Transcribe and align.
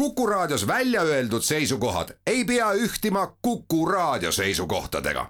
Kuku 0.00 0.26
Raadios 0.26 0.66
välja 0.66 1.02
öeldud 1.02 1.42
seisukohad 1.42 2.08
ei 2.26 2.44
pea 2.44 2.72
ühtima 2.72 3.36
Kuku 3.42 3.86
Raadio 3.86 4.32
seisukohtadega. 4.32 5.26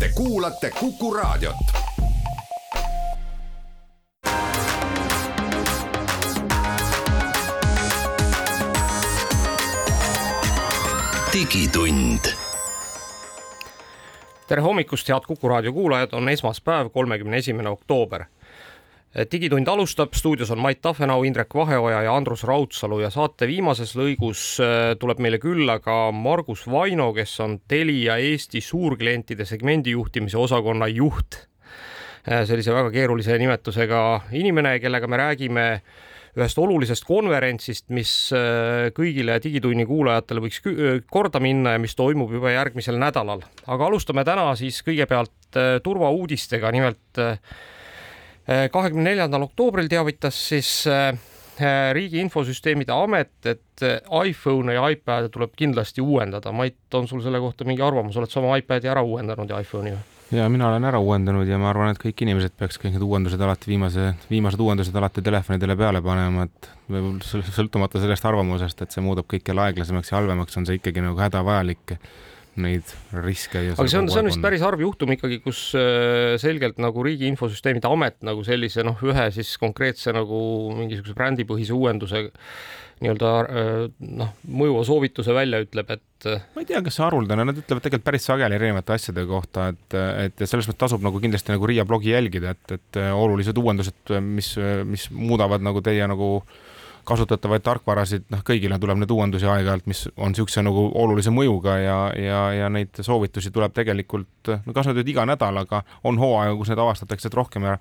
Te 0.00 0.08
kuulate 0.14 0.70
Kuku 0.70 1.14
Raadiot. 1.14 1.56
digitund 11.32 12.20
tere 14.48 14.62
hommikust, 14.62 15.08
head 15.08 15.20
Kuku 15.26 15.48
raadio 15.48 15.72
kuulajad, 15.72 16.12
on 16.12 16.28
esmaspäev, 16.28 16.88
kolmekümne 16.90 17.36
esimene 17.36 17.68
oktoober. 17.68 18.24
Digitund 19.24 19.68
alustab, 19.68 20.12
stuudios 20.12 20.50
on 20.52 20.60
Mait 20.60 20.80
Tafenau, 20.84 21.22
Indrek 21.24 21.54
Vaheoja 21.56 22.02
ja 22.04 22.14
Andrus 22.16 22.42
Raudsalu 22.44 23.00
ja 23.00 23.10
saate 23.10 23.46
viimases 23.48 23.94
lõigus 23.96 24.42
äh, 24.60 24.92
tuleb 25.00 25.22
meile 25.24 25.38
külla 25.40 25.78
ka 25.80 26.10
Margus 26.12 26.66
Vaino, 26.68 27.12
kes 27.16 27.38
on 27.40 27.58
Telia 27.68 28.18
Eesti 28.20 28.60
suurklientide 28.60 29.46
segmendi 29.48 29.94
juhtimise 29.96 30.36
osakonna 30.38 30.88
juht. 30.92 31.38
Äh, 32.28 32.44
sellise 32.44 32.74
väga 32.76 32.90
keerulise 32.92 33.38
nimetusega 33.40 34.02
inimene, 34.36 34.74
kellega 34.84 35.08
me 35.08 35.20
räägime 35.22 35.64
ühest 36.36 36.58
olulisest 36.60 37.06
konverentsist, 37.08 37.86
mis 37.96 38.10
kõigile 38.92 39.38
Digitunni 39.40 39.86
kuulajatele 39.88 40.42
võiks 40.44 40.60
korda 41.08 41.40
minna 41.40 41.72
ja 41.72 41.80
mis 41.80 41.96
toimub 41.96 42.34
juba 42.36 42.52
järgmisel 42.52 42.98
nädalal. 43.00 43.40
aga 43.64 43.86
alustame 43.88 44.20
täna 44.28 44.50
siis 44.60 44.82
kõigepealt 44.84 45.56
turvauudistega, 45.80 46.74
nimelt 46.76 47.24
kahekümne 48.46 49.10
neljandal 49.10 49.42
oktoobril 49.48 49.88
teavitas 49.90 50.36
siis 50.48 50.70
riigi 51.96 52.20
infosüsteemide 52.22 52.92
amet, 52.94 53.32
et 53.48 53.86
iPhone 54.28 54.74
ja 54.76 54.84
iPad 54.92 55.30
tuleb 55.34 55.54
kindlasti 55.56 56.04
uuendada. 56.04 56.52
Mait, 56.52 56.76
on 56.94 57.08
sul 57.08 57.24
selle 57.24 57.40
kohta 57.42 57.66
mingi 57.66 57.82
arvamus, 57.82 58.18
oled 58.20 58.30
sa 58.30 58.42
oma 58.42 58.58
iPadi 58.60 58.92
ära 58.92 59.02
uuendanud 59.02 59.50
ja 59.50 59.62
iPhone'i 59.64 59.96
või? 59.96 60.04
ja 60.30 60.48
mina 60.48 60.68
olen 60.68 60.84
ära 60.84 60.98
uuendanud 60.98 61.48
ja 61.48 61.58
ma 61.58 61.70
arvan, 61.70 61.92
et 61.92 62.00
kõik 62.02 62.22
inimesed 62.26 62.54
peaks 62.58 62.80
kõik 62.82 62.96
need 62.96 63.04
uuendused 63.06 63.40
alati 63.40 63.70
viimase, 63.70 64.08
viimased 64.30 64.60
uuendused 64.62 64.96
alati 64.98 65.22
telefonidele 65.22 65.76
peale 65.78 66.02
panema, 66.02 66.46
et 66.46 66.70
sõltumata 67.26 68.02
sellest 68.02 68.26
arvamusest, 68.26 68.82
et 68.82 68.94
see 68.94 69.04
muudab 69.04 69.28
kõike 69.30 69.54
aeglasemaks 69.54 70.10
ja 70.10 70.18
halvemaks, 70.18 70.58
on 70.58 70.66
see 70.66 70.80
ikkagi 70.80 71.04
nagu 71.04 71.20
hädavajalik 71.20 71.96
neid 72.60 72.94
riske. 73.24 73.60
aga 73.74 73.86
see 73.88 74.00
on, 74.00 74.08
see 74.12 74.22
on 74.22 74.30
vist 74.30 74.42
päris 74.44 74.64
harv 74.64 74.82
juhtum 74.82 75.12
ikkagi, 75.14 75.40
kus 75.44 75.68
äh, 75.78 76.36
selgelt 76.42 76.80
nagu 76.82 77.04
Riigi 77.06 77.28
Infosüsteemide 77.30 77.90
Amet 77.90 78.18
nagu 78.26 78.44
sellise 78.46 78.84
noh, 78.86 78.98
ühe 79.06 79.28
siis 79.34 79.54
konkreetse 79.62 80.14
nagu 80.16 80.40
mingisuguse 80.76 81.16
brändipõhise 81.16 81.76
uuenduse 81.76 82.26
nii-öelda 83.04 83.32
äh, 83.44 83.72
noh, 84.20 84.36
mõjuva 84.48 84.84
soovituse 84.88 85.34
välja 85.36 85.60
ütleb, 85.64 85.90
et. 85.98 86.28
Äh, 86.32 86.44
ma 86.56 86.64
ei 86.64 86.68
tea, 86.68 86.80
kas 86.84 86.96
see 86.96 87.04
haruldane, 87.04 87.44
nad 87.44 87.58
ütlevad 87.60 87.84
tegelikult 87.84 88.06
päris 88.06 88.28
sageli 88.28 88.56
erinevate 88.56 88.96
asjade 88.96 89.26
kohta, 89.28 89.70
et, 89.74 89.98
et 90.26 90.44
ja 90.44 90.48
selles 90.48 90.70
mõttes 90.70 90.86
tasub 90.86 91.04
nagu 91.04 91.20
kindlasti 91.20 91.52
nagu 91.52 91.68
Riia 91.68 91.84
blogi 91.88 92.14
jälgida, 92.14 92.56
et, 92.56 92.78
et 92.78 93.02
olulised 93.12 93.60
uuendused, 93.60 94.16
mis, 94.24 94.54
mis 94.88 95.10
muudavad 95.12 95.64
nagu 95.64 95.84
teie 95.84 96.08
nagu 96.08 96.30
äh, 96.40 96.62
kasutatavaid 97.06 97.62
tarkvarasid, 97.62 98.24
noh, 98.32 98.42
kõigile 98.46 98.78
tuleb 98.82 98.98
neid 99.00 99.12
uuendusi 99.14 99.46
aeg-ajalt, 99.46 99.86
mis 99.90 100.02
on 100.16 100.32
niisuguse 100.34 100.62
nagu 100.66 100.86
olulise 100.98 101.30
mõjuga 101.34 101.76
ja, 101.78 101.98
ja, 102.18 102.40
ja 102.56 102.70
neid 102.72 102.98
soovitusi 103.06 103.52
tuleb 103.54 103.74
tegelikult, 103.76 104.50
no 104.66 104.74
kas 104.74 104.88
nad 104.90 104.98
nüüd 104.98 105.12
iga 105.12 105.26
nädal, 105.28 105.60
aga 105.62 105.82
on 106.06 106.18
hooaegu, 106.18 106.58
kus 106.60 106.72
need 106.72 106.82
avastatakse, 106.82 107.30
et 107.30 107.38
rohkem 107.38 107.68
ja 107.68 107.76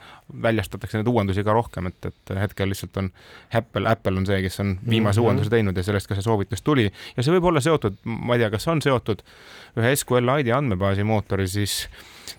väljastatakse 0.45 1.01
neid 1.01 1.09
uuendusi 1.09 1.45
ka 1.45 1.55
rohkem, 1.57 1.89
et, 1.89 2.11
et 2.11 2.35
hetkel 2.37 2.69
lihtsalt 2.69 3.01
on 3.01 3.09
Apple, 3.53 3.89
Apple 3.89 4.21
on 4.21 4.29
see, 4.29 4.41
kes 4.45 4.61
on 4.61 4.75
viimase 4.87 5.19
mm 5.19 5.21
-hmm. 5.21 5.25
uuenduse 5.25 5.49
teinud 5.49 5.77
ja 5.77 5.83
sellest 5.83 6.07
ka 6.07 6.15
see 6.15 6.27
soovitus 6.27 6.61
tuli 6.61 6.91
ja 7.17 7.23
see 7.23 7.33
võib 7.33 7.49
olla 7.49 7.61
seotud, 7.61 7.97
ma 8.05 8.35
ei 8.37 8.45
tea, 8.45 8.51
kas 8.53 8.67
on 8.67 8.81
seotud 8.81 9.25
ühe 9.77 9.95
SQL-ID 9.95 10.53
andmebaasi 10.53 11.03
mootori 11.03 11.47
siis 11.47 11.87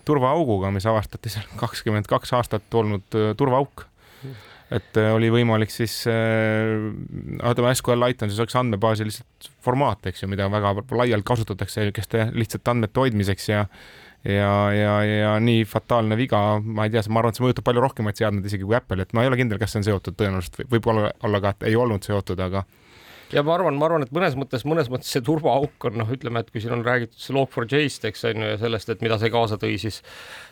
turvaauguga, 0.05 0.71
mis 0.71 0.85
avastati 0.85 1.29
seal 1.29 1.45
kakskümmend 1.55 2.07
kaks 2.07 2.33
aastat 2.33 2.73
olnud 2.73 3.15
äh, 3.15 3.35
turvaauk 3.37 3.85
et 4.73 4.99
äh, 4.99 5.11
oli 5.15 5.29
võimalik 5.31 5.71
siis 5.71 6.01
äh,, 6.11 6.73
ütleme 7.37 7.71
SQLite 7.75 8.25
on 8.25 8.33
siis 8.33 8.41
üks 8.43 8.57
andmebaasi 8.59 9.07
lihtsalt 9.07 9.51
formaat, 9.63 10.09
eks 10.11 10.25
ju, 10.25 10.31
mida 10.31 10.49
väga 10.51 10.73
laialt 10.91 11.27
kasutatakse 11.27 11.85
niisuguste 11.85 12.29
lihtsate 12.35 12.73
andmete 12.73 13.05
hoidmiseks 13.05 13.49
ja 13.53 13.63
ja, 14.27 14.51
ja, 14.73 14.95
ja 15.05 15.35
nii 15.39 15.61
fataalne 15.69 16.17
viga, 16.19 16.39
ma 16.59 16.87
ei 16.87 16.91
tea, 16.91 17.03
ma 17.07 17.21
arvan, 17.21 17.31
et 17.31 17.39
see 17.39 17.45
mõjutab 17.45 17.67
palju 17.67 17.83
rohkemaid 17.85 18.17
seadmeid 18.19 18.49
isegi 18.49 18.65
kui 18.65 18.75
Apple, 18.75 19.05
et 19.05 19.13
ma 19.15 19.23
ei 19.23 19.29
ole 19.29 19.37
kindel, 19.39 19.59
kas 19.61 19.71
see 19.71 19.79
on 19.79 19.87
seotud, 19.87 20.17
tõenäoliselt 20.19 20.67
võib-olla 20.73 21.13
olla 21.23 21.41
ka, 21.43 21.53
et 21.53 21.69
ei 21.69 21.77
olnud 21.79 22.03
seotud, 22.03 22.41
aga 22.43 22.65
ja 23.31 23.43
ma 23.43 23.55
arvan, 23.55 23.77
ma 23.79 23.87
arvan, 23.87 24.03
et 24.03 24.11
mõnes 24.15 24.35
mõttes, 24.39 24.65
mõnes 24.67 24.89
mõttes 24.91 25.11
see 25.13 25.23
turvaauk 25.25 25.87
on 25.89 25.97
noh, 26.01 26.11
ütleme, 26.11 26.43
et 26.43 26.51
kui 26.51 26.63
siin 26.63 26.75
on 26.75 26.83
räägitud 26.85 27.19
see 27.19 27.35
Log4j-st, 27.35 28.09
eks 28.09 28.27
on 28.29 28.43
ju, 28.43 28.51
ja 28.53 28.59
sellest, 28.61 28.91
et 28.91 29.03
mida 29.05 29.19
see 29.21 29.31
kaasa 29.33 29.59
tõi, 29.61 29.75
siis, 29.81 30.01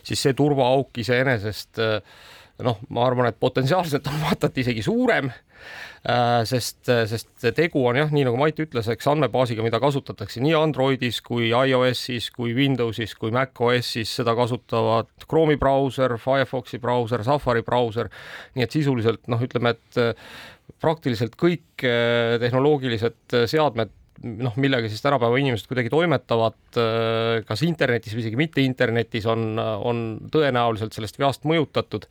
siis 0.08 0.24
see 0.28 0.36
turvaauk 0.38 1.04
iseenesest 1.04 1.84
äh, 1.84 2.24
noh, 2.64 2.80
ma 2.94 3.04
arvan, 3.08 3.28
et 3.30 3.40
potentsiaalselt 3.40 4.08
on 4.08 4.22
vaata 4.22 4.48
et 4.52 4.62
isegi 4.64 4.84
suurem 4.86 5.28
äh, 5.28 6.44
sest, 6.48 6.86
sest 7.10 7.48
tegu 7.58 7.84
on 7.90 8.00
jah, 8.00 8.14
nii 8.14 8.26
nagu 8.28 8.40
Mait 8.40 8.60
ütles, 8.62 8.88
eks 8.92 9.10
andmebaasiga, 9.12 9.66
mida 9.66 9.82
kasutatakse 9.84 10.44
nii 10.44 10.56
Androidis 10.60 11.20
kui 11.26 11.50
iOS-is 11.50 12.30
kui 12.36 12.56
Windowsis 12.56 13.18
kui 13.20 13.34
macOS-is, 13.36 14.14
seda 14.22 14.38
kasutavad 14.38 15.12
Chrome'i 15.26 15.60
brauser, 15.60 16.16
Firefoxi 16.22 16.80
brauser, 16.84 17.26
Safari 17.28 17.66
brauser. 17.66 18.12
nii 18.56 18.68
et 18.68 18.80
sisuliselt 18.80 19.28
noh, 19.32 19.44
ütleme, 19.44 19.76
et 19.76 20.02
äh, 20.02 20.32
praktiliselt 20.82 21.36
kõik 21.40 21.84
äh, 21.84 22.40
tehnoloogilised 22.42 23.40
seadmed 23.52 23.92
noh, 24.24 24.58
millega 24.62 24.90
siis 24.92 25.04
tänapäeva 25.04 25.40
inimesed 25.42 25.70
kuidagi 25.70 25.92
toimetavad, 25.94 26.60
äh, 26.80 27.40
kas 27.48 27.64
internetis 27.68 28.16
või 28.16 28.26
isegi 28.26 28.40
mitte 28.40 28.66
internetis, 28.66 29.28
on, 29.30 29.56
on 29.60 30.06
tõenäoliselt 30.34 30.96
sellest 30.96 31.20
veast 31.22 31.48
mõjutatud. 31.48 32.08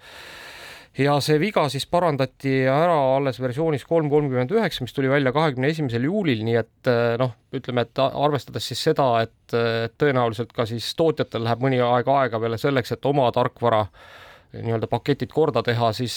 Ja 0.94 1.16
see 1.19 1.41
viga 1.42 1.65
siis 1.72 1.88
parandati 1.91 2.60
ära 2.70 2.94
alles 3.16 3.41
versioonis 3.42 3.82
kolm 3.88 4.06
kolmkümmend 4.12 4.53
üheksa, 4.54 4.84
mis 4.87 4.94
tuli 4.94 5.10
välja 5.10 5.32
kahekümne 5.34 5.72
esimesel 5.75 6.06
juulil, 6.06 6.44
nii 6.47 6.59
et 6.60 6.91
äh, 6.91 7.16
noh, 7.20 7.34
ütleme, 7.54 7.87
et 7.87 8.03
arvestades 8.04 8.69
siis 8.71 8.84
seda, 8.91 9.09
et 9.26 9.54
tõenäoliselt 9.98 10.54
ka 10.54 10.66
siis 10.66 10.86
tootjatel 10.98 11.44
läheb 11.47 11.60
mõni 11.62 11.81
aeg 11.82 12.09
aega 12.10 12.41
veel 12.42 12.56
selleks, 12.59 12.94
et 12.94 13.06
oma 13.10 13.26
tarkvara 13.34 13.84
äh, 13.84 14.24
nii-öelda 14.62 14.88
paketid 14.91 15.32
korda 15.34 15.62
teha, 15.66 15.91
siis, 15.97 16.15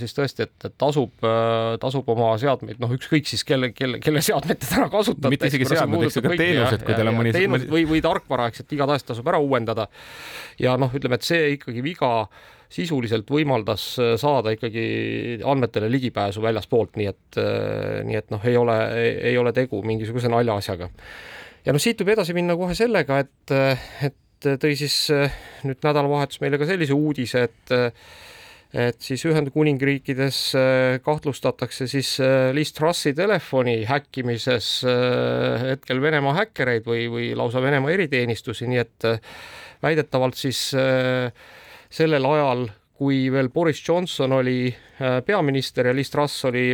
siis 0.00 0.14
tõesti, 0.16 0.46
et, 0.46 0.54
et 0.68 0.76
tasub, 0.80 1.12
tasub 1.82 2.08
oma 2.14 2.30
seadmeid, 2.40 2.78
noh, 2.82 2.92
ükskõik 2.96 3.28
siis 3.30 3.44
kelle, 3.46 3.72
kelle, 3.76 4.00
kelle 4.02 4.22
seadmeid 4.24 4.60
te 4.62 4.70
täna 4.70 4.86
kasutate. 4.92 5.32
mitte 5.32 5.50
isegi 5.50 5.68
seadmed, 5.70 6.06
eks 6.06 6.20
ka 6.20 6.36
teenused, 6.36 6.86
kui 6.86 6.96
teil 6.96 7.10
on 7.10 7.18
mõni. 7.18 7.34
teenus 7.34 7.66
või, 7.70 7.84
või 7.90 8.04
tarkvara, 8.04 8.48
eks, 8.52 8.64
et 8.64 8.78
igatahes 8.78 9.06
tasub 9.08 9.28
ära 9.32 9.42
uuendada. 9.42 9.88
ja 10.62 10.76
noh, 10.80 10.92
ütleme, 10.96 11.18
et 11.20 11.26
see 11.26 11.54
ikkagi 11.56 11.84
viga 11.84 12.12
sisuliselt 12.70 13.30
võimaldas 13.30 13.84
saada 14.22 14.54
ikkagi 14.54 15.40
andmetele 15.42 15.90
ligipääsu 15.90 16.42
väljaspoolt, 16.44 16.94
nii 17.00 17.10
et, 17.10 17.40
nii 18.06 18.18
et 18.20 18.30
noh, 18.30 18.46
ei 18.46 18.56
ole, 18.56 18.78
ei 19.32 19.36
ole 19.38 19.52
tegu 19.56 19.82
mingisuguse 19.82 20.30
naljaasjaga. 20.30 20.90
ja 21.66 21.74
noh, 21.74 21.82
siit 21.82 22.00
võib 22.02 22.14
edasi 22.14 22.36
minna 22.36 22.54
kohe 22.58 22.76
sellega, 22.78 23.24
et, 23.24 23.56
et 24.06 24.18
tõi 24.40 24.74
siis 24.78 24.96
äh, 25.14 25.32
nüüd 25.66 25.80
nädalavahetus 25.84 26.40
meile 26.42 26.58
ka 26.60 26.68
sellise 26.68 26.96
uudise, 26.96 27.46
et 27.48 27.74
äh, 27.76 27.90
et 28.70 29.00
siis 29.02 29.24
Ühendkuningriikides 29.26 30.36
äh, 30.54 30.98
kahtlustatakse 31.02 31.88
siis 31.90 32.12
Liz 32.54 32.70
Trussi 32.70 33.10
telefoni 33.18 33.80
häkkimises 33.88 34.68
hetkel 35.64 35.98
Venemaa 36.02 36.36
häkkereid 36.36 36.86
või, 36.86 37.08
või 37.10 37.32
lausa 37.34 37.62
Venemaa 37.64 37.90
eriteenistusi, 37.90 38.68
nii 38.70 38.78
et 38.78 39.08
väidetavalt 39.82 40.38
siis 40.38 40.60
sellel 40.70 42.30
ajal, 42.30 42.68
kui 42.94 43.24
veel 43.34 43.50
Boris 43.50 43.82
Johnson 43.82 44.38
oli 44.38 44.70
peaminister 45.26 45.90
ja 45.90 45.96
Liz 45.96 46.14
Truss 46.14 46.46
oli 46.46 46.68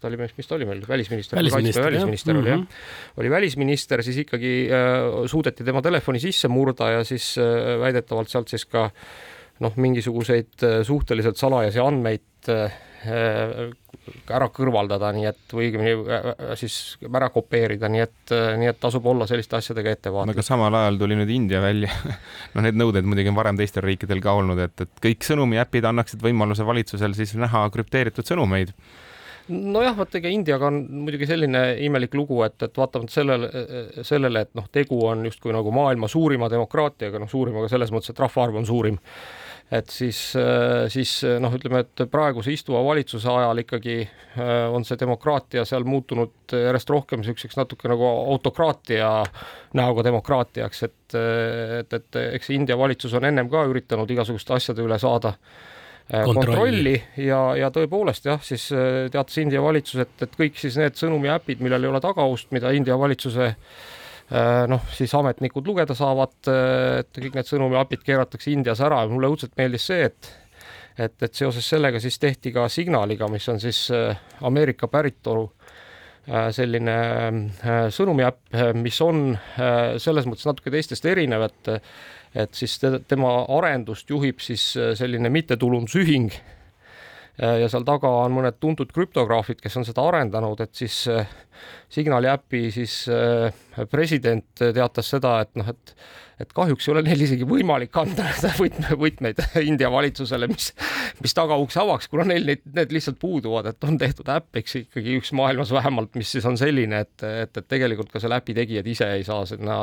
ta 0.00 0.08
oli, 0.08 0.20
mis 0.20 0.48
ta 0.48 0.56
oli 0.56 0.68
meil, 0.68 0.84
välisminister, 0.88 1.38
välisminister, 1.38 1.84
välisminister 1.84 2.36
oli 2.36 2.50
jah. 2.50 2.60
-hmm. 2.60 3.20
oli 3.20 3.30
välisminister, 3.30 4.02
siis 4.02 4.22
ikkagi 4.24 4.54
äh, 4.72 5.26
suudeti 5.26 5.64
tema 5.64 5.82
telefoni 5.82 6.20
sisse 6.20 6.48
murda 6.48 6.90
ja 6.98 7.04
siis 7.04 7.34
äh, 7.38 7.76
väidetavalt 7.80 8.28
sealt 8.28 8.48
siis 8.48 8.64
ka 8.64 8.90
noh, 9.64 9.76
mingisuguseid 9.80 10.64
äh, 10.64 10.80
suhteliselt 10.86 11.40
salajasi 11.40 11.82
andmeid 11.82 12.50
äh, 12.50 12.78
ära 14.30 14.48
kõrvaldada, 14.52 15.10
nii 15.16 15.26
et 15.30 15.54
või 15.54 15.68
õigemini 15.68 15.92
äh, 16.16 16.30
siis 16.60 16.78
ära 17.08 17.30
kopeerida, 17.32 17.88
nii 17.92 18.02
et, 18.04 18.34
nii 18.60 18.70
et 18.72 18.80
tasub 18.80 19.06
olla 19.12 19.28
selliste 19.28 19.58
asjadega 19.60 19.94
ettevaatlik. 19.96 20.38
aga 20.38 20.46
samal 20.46 20.76
ajal 20.82 20.98
tuli 21.00 21.18
nüüd 21.20 21.32
India 21.34 21.62
välja 21.64 21.92
noh, 22.54 22.64
need 22.64 22.80
nõuded 22.80 23.08
muidugi 23.08 23.32
on 23.32 23.38
varem 23.38 23.60
teistel 23.60 23.86
riikidel 23.86 24.22
ka 24.24 24.34
olnud, 24.40 24.64
et, 24.66 24.86
et 24.86 25.04
kõik 25.08 25.28
sõnumiäpid 25.28 25.88
annaksid 25.92 26.24
võimaluse 26.24 26.66
valitsusel 26.66 27.16
siis 27.18 27.36
näha 27.40 27.66
krüpteeritud 27.74 28.28
sõnumeid 28.28 28.74
nojah, 29.50 29.94
vot 29.98 30.14
ega 30.18 30.30
Indiaga 30.32 30.70
on 30.70 30.80
muidugi 31.04 31.28
selline 31.28 31.62
imelik 31.84 32.14
lugu, 32.18 32.40
et, 32.46 32.56
et 32.62 32.80
vaatamata 32.80 33.12
sellele, 33.12 33.50
sellele, 34.06 34.46
et 34.46 34.56
noh, 34.58 34.66
tegu 34.72 34.98
on 35.08 35.26
justkui 35.28 35.54
nagu 35.54 35.72
maailma 35.74 36.08
suurima 36.10 36.50
demokraatiaga, 36.52 37.20
noh, 37.22 37.30
suurima 37.30 37.64
ka 37.64 37.70
selles 37.72 37.92
mõttes, 37.94 38.14
et 38.14 38.22
rahvaarv 38.22 38.60
on 38.60 38.68
suurim. 38.68 38.98
Et 39.70 39.86
siis, 39.86 40.18
siis 40.90 41.10
noh, 41.38 41.52
ütleme, 41.54 41.84
et 41.84 42.02
praeguse 42.10 42.50
istuva 42.50 42.80
valitsuse 42.82 43.28
ajal 43.30 43.62
ikkagi 43.62 44.00
on 44.74 44.82
see 44.86 44.98
demokraatia 44.98 45.62
seal 45.68 45.86
muutunud 45.86 46.54
järjest 46.58 46.90
rohkem 46.90 47.22
niisuguseks 47.22 47.54
natuke 47.60 47.86
nagu 47.90 48.08
autokraatia 48.32 49.12
näoga 49.78 50.02
demokraatiaks, 50.08 50.82
et, 50.88 51.18
et, 51.78 51.98
et 52.00 52.18
eks 52.24 52.50
India 52.56 52.78
valitsus 52.78 53.14
on 53.14 53.30
ennem 53.30 53.50
ka 53.52 53.62
üritanud 53.70 54.10
igasuguste 54.10 54.58
asjade 54.58 54.82
üle 54.82 54.98
saada 54.98 55.36
kontrolli, 56.10 56.34
kontrolli. 56.34 56.96
Ja, 57.22 57.40
ja 57.58 57.70
tõepoolest 57.74 58.26
jah, 58.26 58.42
siis 58.42 58.66
teatas 59.12 59.38
India 59.42 59.62
valitsus, 59.62 60.02
et, 60.02 60.16
et 60.26 60.36
kõik 60.36 60.58
siis 60.58 60.76
need 60.80 60.98
sõnumiäpid, 60.98 61.62
millel 61.62 61.86
ei 61.86 61.92
ole 61.92 62.02
tagaust, 62.02 62.50
mida 62.54 62.72
India 62.74 62.98
valitsuse 62.98 63.46
äh, 63.46 63.80
Äh, 64.30 64.64
noh, 64.70 64.84
siis 64.94 65.10
ametnikud 65.18 65.66
lugeda 65.66 65.94
saavad, 65.98 66.36
äh, 66.46 67.00
et 67.02 67.18
kõik 67.18 67.34
need 67.34 67.48
sõnumiapid 67.48 68.04
keeratakse 68.06 68.52
Indias 68.52 68.78
ära. 68.86 69.00
Ja 69.02 69.10
mulle 69.10 69.30
õudselt 69.32 69.56
meeldis 69.58 69.88
see, 69.90 70.06
et 70.06 70.36
et, 71.00 71.14
et 71.22 71.34
seoses 71.34 71.64
sellega 71.64 72.00
siis 72.02 72.18
tehti 72.20 72.50
ka 72.52 72.66
Signaliga, 72.68 73.26
mis 73.30 73.46
on 73.48 73.58
siis 73.62 73.86
äh, 73.94 74.18
Ameerika 74.46 74.90
päritolu 74.90 75.50
selline 76.54 76.94
sõnumiäpp, 77.90 78.52
mis 78.76 78.98
on 79.02 79.32
selles 79.98 80.26
mõttes 80.28 80.44
natuke 80.46 80.70
teistest 80.70 81.06
erinev, 81.08 81.46
et 81.48 81.70
et 82.34 82.54
siis 82.54 82.78
tema 83.08 83.32
arendust 83.58 84.10
juhib 84.10 84.40
siis 84.42 84.72
selline 84.98 85.30
mittetulundusühing 85.34 86.30
ja 87.40 87.68
seal 87.72 87.86
taga 87.88 88.10
on 88.24 88.34
mõned 88.36 88.58
tuntud 88.60 88.92
krüptograafid, 88.92 89.60
kes 89.62 89.78
on 89.80 89.86
seda 89.88 90.04
arendanud, 90.04 90.60
et 90.60 90.74
siis 90.76 91.06
Signali 91.90 92.30
äpi 92.30 92.68
siis 92.74 93.02
äh, 93.10 93.52
president 93.90 94.46
teatas 94.60 95.10
seda, 95.16 95.40
et 95.44 95.54
noh, 95.58 95.70
et 95.70 95.94
et 96.40 96.52
kahjuks 96.56 96.86
ei 96.88 96.92
ole 96.94 97.02
neil 97.04 97.20
isegi 97.24 97.46
võimalik 97.48 97.96
anda 98.00 98.28
võtme, 98.60 98.96
võtmeid 99.00 99.42
India 99.70 99.90
valitsusele, 99.92 100.48
mis, 100.50 100.70
mis 101.20 101.36
tagaukse 101.36 101.82
avaks, 101.82 102.08
kuna 102.12 102.24
neil 102.30 102.46
neid, 102.48 102.62
need 102.76 102.94
lihtsalt 102.96 103.20
puuduvad, 103.20 103.70
et 103.72 103.88
on 103.88 103.98
tehtud 104.00 104.30
äpp, 104.32 104.60
eks 104.62 104.78
ikkagi 104.82 105.18
üks 105.20 105.34
maailmas 105.36 105.72
vähemalt, 105.74 106.14
mis 106.18 106.32
siis 106.36 106.46
on 106.48 106.56
selline, 106.60 107.02
et, 107.04 107.26
et, 107.26 107.52
et 107.52 107.68
tegelikult 107.68 108.12
ka 108.12 108.22
selle 108.22 108.40
äpi 108.40 108.56
tegijad 108.56 108.88
ise 108.88 109.10
ei 109.18 109.26
saa 109.26 109.44
sinna 109.48 109.76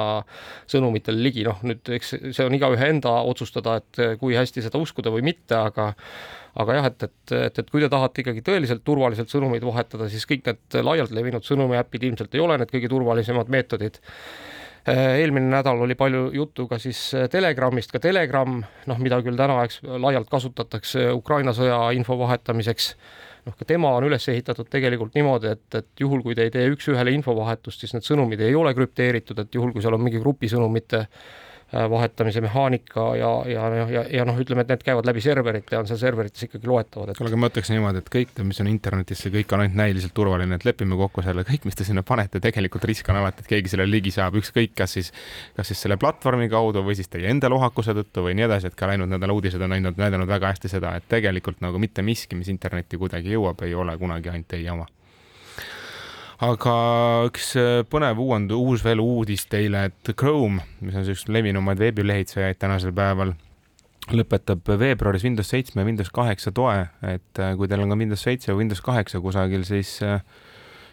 sõnumitele 0.69 1.21
ligi, 1.21 1.45
noh 1.47 1.61
nüüd 1.67 1.93
eks 1.99 2.15
see 2.31 2.47
on 2.47 2.57
igaühe 2.57 2.89
enda 2.95 3.19
otsustada, 3.29 3.77
et 3.81 4.03
kui 4.21 4.37
hästi 4.37 4.65
seda 4.65 4.81
uskuda 4.81 5.13
või 5.13 5.25
mitte, 5.29 5.57
aga 5.59 5.91
aga 6.57 6.77
jah, 6.77 6.87
et, 6.89 7.03
et, 7.05 7.33
et, 7.37 7.59
et 7.61 7.67
kui 7.69 7.83
te 7.83 7.89
tahate 7.91 8.23
ikkagi 8.23 8.41
tõeliselt 8.45 8.81
turvaliselt 8.85 9.29
sõnumeid 9.29 9.65
vahetada, 9.65 10.07
siis 10.09 10.25
kõik 10.29 10.47
need 10.47 10.77
laialt 10.85 11.13
levinud 11.13 11.45
sõnumiäpid 11.45 11.96
ilmselt 12.03 12.35
ei 12.35 12.43
ole 12.43 12.57
need 12.61 12.71
kõige 12.73 12.91
turvalisemad 12.91 13.51
meetodid. 13.53 14.01
Eelmine 14.87 15.49
nädal 15.51 15.81
oli 15.83 15.97
palju 15.99 16.29
juttu 16.31 16.63
ka 16.69 16.77
siis 16.79 16.99
Telegramist, 17.31 17.91
ka 17.91 17.99
Telegram, 17.99 18.61
noh, 18.87 18.99
mida 19.03 19.17
küll 19.25 19.35
täna, 19.35 19.57
eks, 19.67 19.81
laialt 19.83 20.29
kasutatakse 20.31 21.09
Ukraina 21.11 21.51
sõja 21.51 21.81
info 21.97 22.15
vahetamiseks, 22.21 22.93
noh, 23.49 23.57
ka 23.59 23.67
tema 23.67 23.91
on 23.97 24.07
üles 24.07 24.29
ehitatud 24.31 24.69
tegelikult 24.71 25.17
niimoodi, 25.19 25.51
et, 25.57 25.67
et 25.81 26.05
juhul, 26.05 26.23
kui 26.23 26.37
te 26.39 26.47
ei 26.47 26.53
tee 26.53 26.69
üks-ühele 26.71 27.11
infovahetust, 27.19 27.83
siis 27.83 27.97
need 27.97 28.07
sõnumid 28.07 28.45
ei 28.47 28.55
ole 28.55 28.71
krüpteeritud, 28.77 29.43
et 29.43 29.59
juhul, 29.59 29.75
kui 29.75 29.83
seal 29.83 29.99
on 29.99 30.07
mingi 30.07 30.23
grupisõnumite 30.23 31.03
Äh, 31.03 31.46
vahetamise 31.73 32.41
mehaanika 32.41 33.15
ja, 33.19 33.29
ja, 33.51 33.67
ja, 33.75 33.87
ja, 33.91 34.03
ja 34.11 34.25
noh, 34.25 34.37
ütleme, 34.39 34.63
et 34.63 34.69
need 34.71 34.83
käivad 34.87 35.07
läbi 35.09 35.21
serverite 35.23 35.75
ja 35.75 35.81
on 35.81 35.89
seal 35.89 35.99
serverites 35.99 36.47
ikkagi 36.47 36.69
loetavad 36.69 37.11
et.... 37.11 37.19
kuule, 37.19 37.31
aga 37.33 37.39
ma 37.41 37.49
ütleks 37.51 37.71
niimoodi, 37.73 38.03
et 38.03 38.11
kõik, 38.13 38.31
mis 38.47 38.61
on 38.63 38.69
internetis, 38.71 39.19
see 39.23 39.33
kõik 39.33 39.51
on 39.51 39.65
ainult 39.65 39.75
näiliselt 39.81 40.15
turvaline, 40.15 40.55
et 40.55 40.67
lepime 40.67 40.95
kokku 40.99 41.25
selle, 41.25 41.43
kõik, 41.47 41.67
mis 41.67 41.75
te 41.75 41.87
sinna 41.87 42.05
panete, 42.07 42.39
tegelikult 42.43 42.87
risk 42.87 43.11
on 43.11 43.19
alati, 43.19 43.43
et 43.43 43.51
keegi 43.51 43.75
sellele 43.75 43.91
ligi 43.97 44.15
saab, 44.15 44.39
ükskõik, 44.39 44.77
kas 44.79 44.95
siis, 44.95 45.11
kas 45.59 45.73
siis 45.73 45.83
selle 45.83 45.99
platvormi 45.99 46.47
kaudu 46.51 46.85
või 46.87 46.95
siis 46.95 47.11
teie 47.11 47.27
enda 47.33 47.51
lohakuse 47.51 47.95
tõttu 47.97 48.23
või 48.29 48.37
nii 48.39 48.47
edasi, 48.47 48.71
et 48.71 48.79
ka 48.79 48.87
läinud 48.93 49.11
nädala 49.11 49.35
uudised 49.35 49.61
on 49.61 49.75
näidanud, 49.75 49.99
näidanud 49.99 50.31
väga 50.31 50.53
hästi 50.53 50.71
seda, 50.71 50.95
et 50.95 51.11
tegelikult 51.11 51.59
nagu 51.65 51.83
mitte 51.83 52.05
miski, 52.05 52.39
mis 52.39 52.47
internetti 52.53 52.99
kuidagi 52.99 53.35
jõuab, 53.35 53.67
ei 53.67 53.75
ole 53.75 53.99
kunagi 53.99 54.31
ainult 54.31 54.55
teie 54.55 54.71
oma 54.71 54.87
aga 56.43 56.75
üks 57.29 57.51
äh, 57.57 57.81
põnev 57.89 58.21
uuend, 58.21 58.53
uus 58.53 58.83
veel 58.85 59.01
uudis 59.03 59.47
teile, 59.49 59.87
et 59.89 60.13
Chrome, 60.13 60.63
mis 60.83 60.97
on 60.97 61.07
üks 61.13 61.27
levinumaid 61.31 61.81
veebilehitsejaid 61.81 62.59
tänasel 62.61 62.93
päeval, 62.97 63.33
lõpetab 64.13 64.69
veebruaris 64.79 65.25
Windows 65.27 65.49
seitsme 65.51 65.83
ja 65.83 65.87
Windows 65.87 66.11
kaheksa 66.13 66.53
toe, 66.55 66.85
et 67.05 67.41
äh, 67.41 67.55
kui 67.57 67.69
teil 67.69 67.83
on 67.83 67.93
ka 67.93 67.99
Windows 67.99 68.23
seitse 68.23 68.53
või 68.53 68.65
Windows 68.65 68.83
kaheksa 68.85 69.21
kusagil, 69.23 69.65
siis 69.67 69.97
äh, 70.05 70.21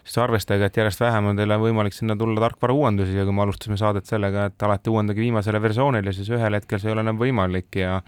siis 0.04 0.18
arvestage, 0.20 0.68
et 0.68 0.76
järjest 0.76 1.00
vähem 1.00 1.30
on 1.30 1.38
teile 1.38 1.56
võimalik 1.60 1.94
sinna 1.96 2.16
tulla 2.20 2.42
tarkvara 2.44 2.76
uuendusi. 2.76 3.16
Ja 3.16 3.24
kui 3.24 3.34
me 3.36 3.44
alustasime 3.44 3.78
saadet 3.80 4.08
sellega, 4.08 4.50
et 4.50 4.66
alati 4.66 4.92
uuendage 4.92 5.22
viimasele 5.24 5.60
versioonile, 5.64 6.12
siis 6.12 6.28
ühel 6.32 6.58
hetkel 6.58 6.80
see 6.80 6.90
ei 6.90 6.96
ole 6.96 7.04
enam 7.06 7.20
võimalik. 7.20 7.70
Ja 7.80 8.02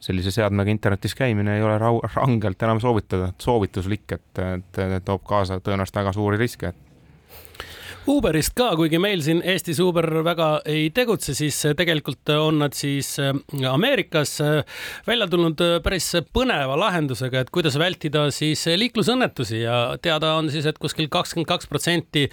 sellise 0.00 0.30
seadmega 0.30 0.70
internetis 0.70 1.14
käimine 1.18 1.56
ei 1.56 1.62
ole 1.62 1.78
rau-, 1.78 2.02
rangelt 2.14 2.62
enam 2.62 2.80
soovitada, 2.80 3.32
soovituslik, 3.42 4.12
et, 4.12 4.42
et, 4.44 4.82
et 4.84 5.04
toob 5.04 5.24
kaasa 5.26 5.60
tõenäoliselt 5.60 6.00
väga 6.02 6.12
suuri 6.14 6.38
riske, 6.40 6.70
et 6.72 7.66
Uberist 8.08 8.54
ka, 8.56 8.70
kuigi 8.78 8.96
meil 8.96 9.20
siin 9.20 9.42
Eestis 9.44 9.82
Uber 9.84 10.06
väga 10.24 10.46
ei 10.70 10.86
tegutse, 10.96 11.34
siis 11.36 11.58
tegelikult 11.76 12.30
on 12.32 12.62
nad 12.62 12.72
siis 12.72 13.10
äh, 13.20 13.34
Ameerikas 13.68 14.38
äh, 14.40 14.62
välja 15.04 15.26
tulnud 15.28 15.60
äh, 15.60 15.74
päris 15.84 16.06
põneva 16.32 16.78
lahendusega, 16.80 17.42
et 17.44 17.52
kuidas 17.52 17.76
vältida 17.76 18.22
siis 18.32 18.62
liiklusõnnetusi 18.80 19.60
ja 19.60 19.76
teada 20.00 20.30
on 20.38 20.48
siis, 20.48 20.64
et 20.70 20.80
kuskil 20.80 21.10
kakskümmend 21.12 21.50
kaks 21.50 21.68
protsenti 21.68 22.24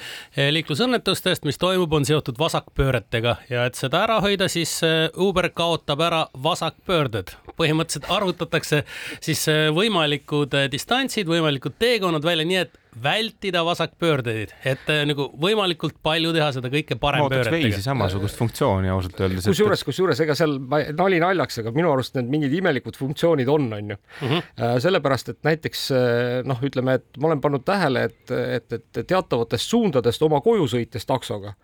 liiklusõnnetustest, 0.55 1.43
mis 1.43 1.59
toimub, 1.59 1.91
on 1.99 2.07
seotud 2.07 2.39
vasakpööretega 2.39 3.35
ja 3.51 3.67
et 3.67 3.75
seda 3.75 4.05
ära 4.07 4.21
hoida, 4.23 4.47
siis 4.47 4.77
Uber 5.19 5.49
kaotab 5.51 6.05
ära 6.07 6.23
vasakpöörded. 6.39 7.35
põhimõtteliselt 7.59 8.07
arvutatakse 8.11 8.81
siis 9.19 9.43
võimalikud 9.75 10.55
distantsid, 10.71 11.27
võimalikud 11.27 11.75
teekonnad 11.79 12.23
välja, 12.23 12.47
nii 12.47 12.63
et 12.63 12.81
vältida 13.03 13.63
vasakpöördeid, 13.65 14.53
et 14.67 14.89
äh, 14.91 15.03
nagu 15.07 15.27
võimalikult 15.41 15.97
palju 16.05 16.31
teha 16.35 16.49
seda 16.55 16.71
kõike 16.73 16.97
parempööretega. 17.01 17.57
veisi 17.67 17.83
samasugust 17.83 18.39
funktsiooni 18.39 18.91
ausalt 18.91 19.19
öeldes. 19.19 19.47
kusjuures, 19.49 19.83
kusjuures 19.87 20.21
ega 20.25 20.35
seal 20.37 20.57
nali 20.97 21.19
naljaks, 21.23 21.59
aga 21.63 21.73
minu 21.75 21.91
arust 21.91 22.15
need 22.19 22.31
mingid 22.31 22.55
imelikud 22.59 22.99
funktsioonid 22.99 23.51
on, 23.51 23.67
onju. 23.79 23.99
Mhm. 24.21 24.45
Äh, 24.59 24.77
sellepärast, 24.83 25.33
et 25.35 25.41
näiteks 25.47 25.87
äh, 25.95 26.37
noh, 26.47 26.61
ütleme, 26.63 26.99
et 27.01 27.19
ma 27.19 27.31
olen 27.31 27.43
pannud 27.43 27.65
tähele, 27.67 28.07
et, 28.11 28.31
et, 28.31 28.79
et 28.79 29.03
teatavatest 29.03 29.75
suundadest 29.75 30.23
oma 30.25 30.41
koju 30.45 30.69
sõites 30.77 31.07
taksoga 31.07 31.55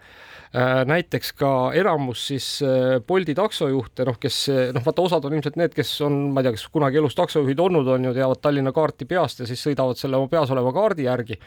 näiteks 0.85 1.31
ka 1.39 1.71
enamus 1.79 2.25
siis 2.27 2.45
äh, 2.65 2.97
Bolti 3.07 3.31
taksojuhte, 3.37 4.03
noh, 4.07 4.17
kes 4.19 4.37
noh, 4.75 4.83
vaata, 4.83 5.05
osad 5.05 5.25
on 5.27 5.35
ilmselt 5.37 5.55
need, 5.59 5.71
kes 5.75 5.93
on, 6.03 6.17
ma 6.35 6.41
ei 6.41 6.49
tea, 6.49 6.57
kes 6.57 6.65
kunagi 6.73 6.99
elus 6.99 7.15
taksojuhid 7.15 7.59
olnud 7.63 7.87
on 7.93 8.09
ju, 8.09 8.11
teavad 8.17 8.41
Tallinna 8.43 8.73
kaarti 8.75 9.07
peast 9.07 9.39
ja 9.39 9.47
siis 9.47 9.63
sõidavad 9.63 9.99
selle 9.99 10.19
oma 10.19 10.27
peas 10.31 10.51
oleva 10.51 10.73
kaardi 10.75 11.05
järgi. 11.07 11.37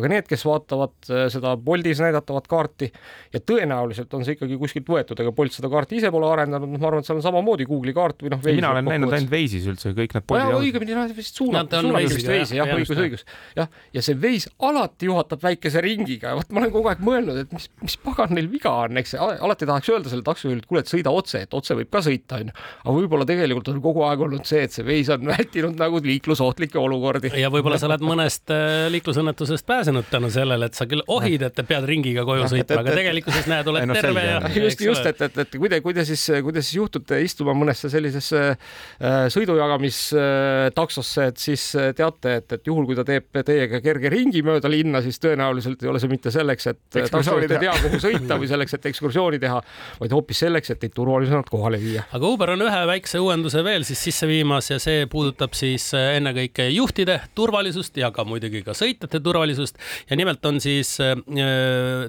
aga 0.00 0.10
need, 0.12 0.28
kes 0.30 0.46
vaatavad 0.48 1.10
äh, 1.10 1.26
seda 1.32 1.52
Boltis 1.60 2.00
näidatavat 2.00 2.48
kaarti 2.48 2.88
ja 3.34 3.42
tõenäoliselt 3.44 4.16
on 4.16 4.24
see 4.24 4.38
ikkagi 4.38 4.56
kuskilt 4.60 4.88
võetud, 4.88 5.20
ega 5.20 5.34
Bolt 5.36 5.56
seda 5.56 5.68
kaarti 5.72 6.00
ise 6.00 6.10
pole 6.14 6.30
arendanud, 6.30 6.72
noh, 6.72 6.80
ma 6.80 6.90
arvan, 6.90 7.04
et 7.04 7.10
seal 7.10 7.20
on 7.20 7.26
samamoodi 7.26 7.68
Google'i 7.68 7.96
kaart 7.96 8.24
või 8.24 8.32
noh. 8.32 8.42
mina 8.46 8.72
olen 8.72 8.88
näinud 8.88 9.12
ainult 9.12 9.36
Waze'is 9.36 9.68
üldse 9.68 9.92
kõik 9.96 10.16
need 10.16 10.28
Bolti. 10.32 10.56
õigemini 10.62 10.96
nad 10.96 11.12
vist 11.16 11.36
suunavad, 11.36 11.76
suunavad 11.76 12.16
vist 12.16 12.32
Waze'i 12.32 12.60
jah, 12.62 12.72
õigus, 12.72 13.04
õigus. 13.04 13.26
jah, 13.58 13.68
ja 13.92 14.04
see 14.08 14.16
Waze 14.24 14.52
alati 14.64 15.12
juhatab 15.12 15.44
väikese 15.44 15.84
ringiga 15.84 16.32
ja 16.32 16.40
vot 16.40 16.56
ma 16.56 16.64
olen 16.64 16.74
kogu 16.74 16.92
aeg 16.94 17.04
mõelnud, 17.04 17.44
et 17.44 17.52
mis, 17.52 17.68
mis 17.84 18.00
pagan 18.00 18.32
neil 18.36 18.45
viga 18.52 18.72
on, 18.84 19.00
eks 19.00 19.14
alati 19.18 19.68
tahaks 19.68 19.90
öelda 19.92 20.10
sellele 20.10 20.26
taksojuhile, 20.26 20.62
et 20.62 20.68
kuule, 20.70 20.82
et 20.84 20.90
sõida 20.90 21.12
otse, 21.14 21.42
et 21.46 21.56
otse 21.56 21.76
võib 21.78 21.90
ka 21.92 22.02
sõita, 22.04 22.40
onju. 22.40 22.54
aga 22.84 22.94
võib-olla 22.96 23.26
tegelikult 23.28 23.70
on 23.72 23.80
kogu 23.84 24.04
aeg 24.06 24.24
olnud 24.26 24.48
see, 24.48 24.64
et 24.66 24.74
see 24.74 24.86
veis 24.86 25.10
on 25.12 25.26
vältinud 25.32 25.78
nagu 25.80 26.00
liiklusohtlikke 26.04 26.80
olukordi. 26.80 27.32
ja 27.40 27.50
võib-olla 27.52 27.80
sa 27.80 27.88
oled 27.90 28.04
mõnest 28.06 28.52
äh, 28.54 28.86
liiklusõnnetusest 28.94 29.66
pääsenud 29.68 30.10
tänu 30.10 30.30
sellele, 30.32 30.70
et 30.70 30.78
sa 30.78 30.88
küll 30.90 31.04
ohid, 31.12 31.44
et 31.46 31.62
pead 31.66 31.88
ringiga 31.88 32.26
koju 32.28 32.48
sõitma, 32.52 32.82
aga 32.84 32.96
tegelikkuses 33.00 33.48
näed, 33.50 33.70
oled 33.72 33.88
no, 33.90 33.96
terve 33.98 34.24
ja. 34.26 34.40
just, 34.54 34.82
just, 34.84 35.06
et, 35.08 35.22
et, 35.28 35.40
et 35.44 35.56
kui 35.56 35.70
te, 35.72 35.80
kui 35.84 35.96
te 35.96 36.06
siis, 36.08 36.26
kui 36.44 36.54
te 36.54 36.62
siis 36.64 36.78
juhtute 36.80 37.20
istuma 37.24 37.54
mõnesse 37.56 37.90
sellisesse 37.92 38.42
äh, 38.52 39.26
sõidujagamistaksosse 39.32 41.26
äh,, 41.26 41.32
et 41.32 41.42
siis 41.42 41.68
äh, 41.78 41.92
teate, 41.96 42.38
et, 42.40 42.58
et 42.58 42.70
juhul, 42.70 42.86
kui 42.88 42.98
ta 42.98 43.04
teeb 43.06 43.42
teiega 43.46 43.80
kerge 43.84 44.10
ringi 44.12 44.42
mööda 44.46 44.70
linna, 44.70 45.02
siis 45.04 45.20
tõenäoliselt 45.22 45.82
ei 45.84 45.90
ole 45.92 46.02
see 46.02 46.12
mitte 46.12 46.32
selleks, 46.34 46.70
et 46.72 47.00
taksojuht 47.10 47.50
ei 47.50 47.62
tea, 47.66 47.74
kuhu 47.84 48.00
sõita 48.02 48.35
või 48.40 48.50
selleks, 48.50 48.76
et 48.76 48.88
ekskursiooni 48.92 49.40
teha, 49.42 49.60
vaid 50.00 50.14
hoopis 50.16 50.44
selleks, 50.46 50.72
et 50.72 50.80
teid 50.82 50.94
turvalisemalt 50.96 51.50
kohale 51.52 51.80
viia. 51.82 52.06
aga 52.16 52.32
Uber 52.32 52.54
on 52.54 52.66
ühe 52.66 52.82
väikse 52.92 53.20
uuenduse 53.22 53.62
veel 53.66 53.86
siis 53.88 54.02
sisse 54.08 54.28
viimas 54.30 54.70
ja 54.70 54.80
see 54.82 55.06
puudutab 55.10 55.56
siis 55.58 55.88
äh, 55.96 56.16
ennekõike 56.20 56.68
juhtide 56.74 57.20
turvalisust 57.36 57.96
ja 58.00 58.10
ka 58.14 58.26
muidugi 58.28 58.62
ka 58.66 58.76
sõitjate 58.76 59.22
turvalisust. 59.24 59.80
Ja 60.10 60.18
nimelt 60.18 60.44
on 60.48 60.60
siis 60.62 60.96
äh, 61.02 61.16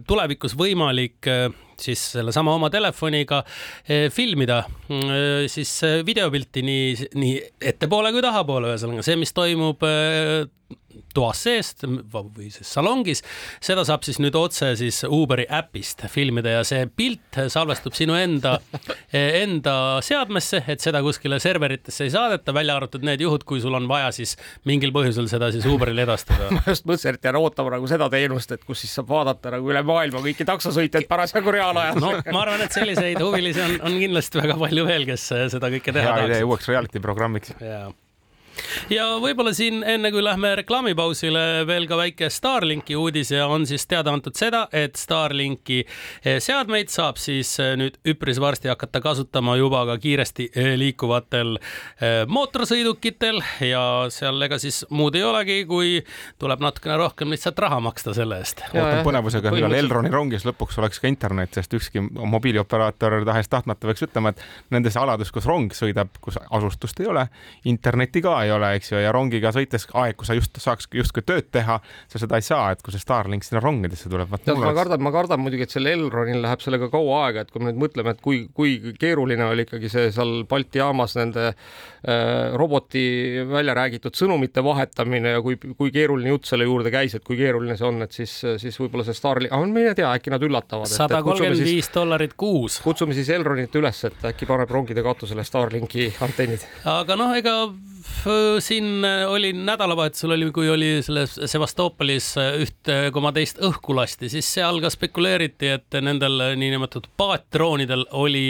tulevikus 0.08 0.58
võimalik 0.60 1.30
äh, 1.32 1.48
siis 1.78 2.02
sellesama 2.16 2.56
oma 2.58 2.72
telefoniga 2.74 3.44
filmida 4.10 4.64
siis 5.46 5.76
videopilti 6.06 6.64
nii, 6.66 7.10
nii 7.22 7.36
ettepoole 7.70 8.10
kui 8.16 8.24
tahapoole, 8.26 8.72
ühesõnaga 8.72 9.06
see, 9.06 9.14
mis 9.22 9.30
toimub 9.38 9.86
toas 11.18 11.42
seest 11.46 11.86
või 11.88 12.50
siis 12.54 12.70
salongis. 12.70 13.24
seda 13.64 13.84
saab 13.88 14.06
siis 14.06 14.20
nüüd 14.22 14.36
otse 14.38 14.74
siis 14.80 15.02
Uberi 15.08 15.48
äpist 15.50 16.04
filmida 16.12 16.58
ja 16.58 16.64
see 16.68 16.86
pilt 16.88 17.40
salvestub 17.54 17.96
sinu 17.98 18.18
enda, 18.18 18.58
enda 19.44 19.76
seadmesse, 20.06 20.64
et 20.70 20.84
seda 20.84 21.02
kuskile 21.06 21.40
serveritesse 21.44 22.08
ei 22.08 22.14
saadeta, 22.14 22.54
välja 22.56 22.78
arvatud 22.78 23.06
need 23.08 23.24
juhud, 23.24 23.46
kui 23.48 23.62
sul 23.64 23.78
on 23.78 23.88
vaja 23.90 24.12
siis 24.16 24.36
mingil 24.70 24.94
põhjusel 24.96 25.30
seda 25.32 25.52
siis 25.56 25.68
Uberile 25.70 26.06
edastada. 26.08 26.50
ma 26.56 26.64
just 26.68 26.88
mõtlesin, 26.88 27.18
et 27.18 27.30
jään 27.30 27.40
ootama 27.42 27.76
nagu 27.78 27.90
seda 27.90 28.10
teenust, 28.14 28.54
et 28.54 28.66
kus 28.68 28.84
siis 28.86 28.98
saab 28.98 29.12
vaadata 29.12 29.54
nagu 29.58 29.72
üle 29.74 29.84
maailma 29.88 30.24
kõiki 30.26 30.48
taksosõitjaid 30.48 31.10
parasjagu 31.10 31.54
reaalajas. 31.56 32.02
no 32.02 32.14
ma 32.32 32.44
arvan, 32.46 32.66
et 32.66 32.76
selliseid 32.76 33.22
huvilisi 33.24 33.64
on, 33.64 33.78
on 33.90 34.02
kindlasti 34.02 34.44
väga 34.44 34.60
palju 34.60 34.90
veel, 34.90 35.08
kes 35.10 35.30
seda 35.56 35.72
kõike 35.74 35.94
teha 35.94 36.12
tahaks. 36.12 36.28
hea 36.28 36.34
idee 36.34 36.50
uueks 36.50 36.70
reality 36.74 37.04
programmiks. 37.04 37.56
jaa 37.62 37.88
ja 38.90 39.06
võib-olla 39.22 39.54
siin 39.56 39.84
enne 39.88 40.12
kui 40.12 40.24
lähme 40.24 40.54
reklaamipausile 40.62 41.66
veel 41.68 41.88
ka 41.90 41.98
väike 42.00 42.30
Starlinki 42.34 42.96
uudis 42.96 43.32
ja 43.32 43.48
on 43.48 43.66
siis 43.68 43.88
teada 43.88 44.14
antud 44.14 44.38
seda, 44.38 44.66
et 44.72 44.96
Starlinki 45.00 45.80
eh, 45.84 46.40
seadmeid 46.44 46.92
saab 46.94 47.20
siis 47.22 47.54
eh, 47.64 47.76
nüüd 47.80 48.00
üpris 48.08 48.40
varsti 48.42 48.72
hakata 48.72 49.02
kasutama 49.04 49.58
juba 49.60 49.84
ka 49.92 49.98
kiiresti 50.02 50.50
eh, 50.54 50.74
liikuvatel 50.80 51.58
mootorsõidukitel. 52.28 53.40
Ja 53.66 53.82
seal 54.14 54.42
ega 54.46 54.60
siis 54.62 54.84
muud 54.94 55.16
ei 55.18 55.24
olegi, 55.26 55.58
kui 55.70 55.98
tuleb 56.40 56.62
natukene 56.64 56.98
rohkem 57.00 57.32
lihtsalt 57.34 57.60
raha 57.60 57.80
maksta 57.84 58.14
selle 58.18 58.40
eest. 58.42 58.64
ootan 58.74 59.04
põnevusega, 59.06 59.52
millal 59.54 59.78
Elroni 59.78 60.12
rongis 60.14 60.46
lõpuks 60.48 60.80
oleks 60.82 61.02
ka 61.02 61.10
internet, 61.10 61.58
sest 61.58 61.74
ükski 61.78 62.04
mobiilioperaator 62.04 63.20
tahes-tahtmata 63.28 63.90
peaks 63.90 64.06
ütlema, 64.08 64.34
et 64.34 64.74
nendes 64.74 64.98
alades, 65.00 65.32
kus 65.34 65.48
rong 65.50 65.74
sõidab, 65.76 66.12
kus 66.24 66.40
asustust 66.46 67.02
ei 67.04 67.10
ole, 67.12 67.28
internetti 67.70 68.22
ka 68.26 68.38
ei 68.46 68.47
ole, 68.54 68.74
eks 68.78 68.92
ju, 68.92 69.00
ja 69.02 69.12
rongiga 69.16 69.52
sõites 69.56 69.88
aeg, 69.98 70.18
kui 70.20 70.28
sa 70.28 70.38
just 70.38 70.58
saaks 70.62 70.90
justkui 70.96 71.24
tööd 71.28 71.50
teha, 71.54 71.80
sa 72.12 72.22
seda 72.22 72.40
ei 72.40 72.46
saa, 72.46 72.72
et 72.74 72.84
kui 72.86 72.94
see 72.96 73.04
Starlink 73.04 73.46
sinna 73.46 73.62
rongidesse 73.64 74.12
tuleb. 74.12 74.34
tead, 74.44 74.60
ma 74.62 74.74
kardan, 74.78 75.04
ma 75.04 75.14
kardan 75.16 75.42
muidugi, 75.44 75.68
et 75.68 75.74
sellel 75.74 76.08
Elronil 76.08 76.42
läheb 76.44 76.64
sellega 76.64 76.90
kaua 76.94 77.22
aega, 77.28 77.46
et 77.46 77.54
kui 77.54 77.64
me 77.64 77.72
nüüd 77.72 77.82
mõtleme, 77.86 78.16
et 78.16 78.22
kui, 78.24 78.44
kui 78.56 78.78
keeruline 79.00 79.48
oli 79.48 79.68
ikkagi 79.68 79.92
see 79.92 80.12
seal 80.16 80.44
Balti 80.50 80.82
jaamas 80.82 81.18
nende 81.18 81.50
äh, 81.52 82.56
roboti 82.58 83.06
välja 83.50 83.76
räägitud 83.78 84.18
sõnumite 84.18 84.64
vahetamine 84.66 85.38
ja 85.38 85.44
kui, 85.46 85.58
kui 85.58 85.94
keeruline 85.96 86.34
jutt 86.34 86.50
selle 86.50 86.68
juurde 86.68 86.94
käis, 86.94 87.18
et 87.18 87.26
kui 87.28 87.40
keeruline 87.40 87.78
see 87.80 87.88
on, 87.88 88.02
et 88.06 88.16
siis, 88.16 88.34
siis 88.62 88.80
võib-olla 88.82 89.08
see 89.08 89.18
Starlink, 89.18 89.54
aga 89.56 89.72
mine 89.72 89.96
tea, 89.98 90.12
äkki 90.14 90.34
nad 90.34 90.44
üllatavad. 90.44 90.92
sada 90.92 91.22
kolmkümmend 91.26 91.66
viis 91.68 91.92
dollarit 91.94 92.38
kuus. 92.38 92.80
kutsume 92.84 93.18
siis 93.18 93.30
Elronit 93.34 93.76
üles, 93.80 94.04
et 94.10 94.28
äkki 94.32 94.50
paneb 94.50 94.72
rongide 94.72 95.04
katusele 95.06 95.46
Starlinki 95.48 96.12
antennid. 96.24 96.66
aga 96.86 97.20
noh, 97.20 97.36
ega 97.38 97.58
siin 98.60 99.06
äh, 99.06 99.30
oli 99.30 99.54
nädalavahetusel 99.54 100.32
oli, 100.32 100.50
kui 100.52 100.70
oli 100.70 100.90
selles 101.06 101.36
Sevastopolis 101.46 102.30
äh, 102.42 102.56
üht 102.64 102.92
koma 103.14 103.32
teist 103.36 103.62
õhku 103.64 103.96
lasti, 103.96 104.30
siis 104.32 104.50
seal 104.58 104.82
ka 104.84 104.92
spekuleeriti, 104.94 105.70
et 105.78 106.00
nendel 106.04 106.40
äh, 106.44 106.56
niinimetatud 106.60 107.10
paatdroonidel 107.20 108.08
oli 108.18 108.46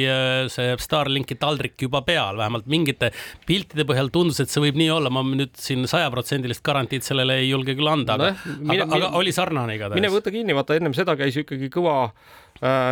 see 0.53 0.73
Starlinki 0.81 1.37
taldrik 1.39 1.87
juba 1.87 2.01
peal, 2.07 2.37
vähemalt 2.39 2.67
mingite 2.71 3.11
piltide 3.47 3.85
põhjal 3.87 4.11
tundus, 4.13 4.41
et 4.43 4.53
see 4.53 4.63
võib 4.63 4.79
nii 4.79 4.89
olla, 4.93 5.11
ma 5.13 5.23
nüüd 5.27 5.55
siin 5.59 5.87
sajaprotsendilist 5.89 6.63
garantiid 6.65 7.05
sellele 7.05 7.39
ei 7.41 7.51
julge 7.51 7.77
küll 7.77 7.91
anda, 7.91 8.17
aga 8.17 8.33
no,, 8.33 8.73
aga, 8.73 8.89
aga 8.99 9.13
oli 9.19 9.35
sarnane 9.35 9.77
igatahes. 9.77 10.01
mine 10.01 10.13
võta 10.13 10.33
kinni, 10.33 10.57
vaata 10.57 10.77
ennem 10.77 10.95
seda 10.97 11.17
käis 11.19 11.37
ju 11.37 11.45
ikkagi 11.45 11.71
kõva 11.73 11.99
Äh, 12.07 12.46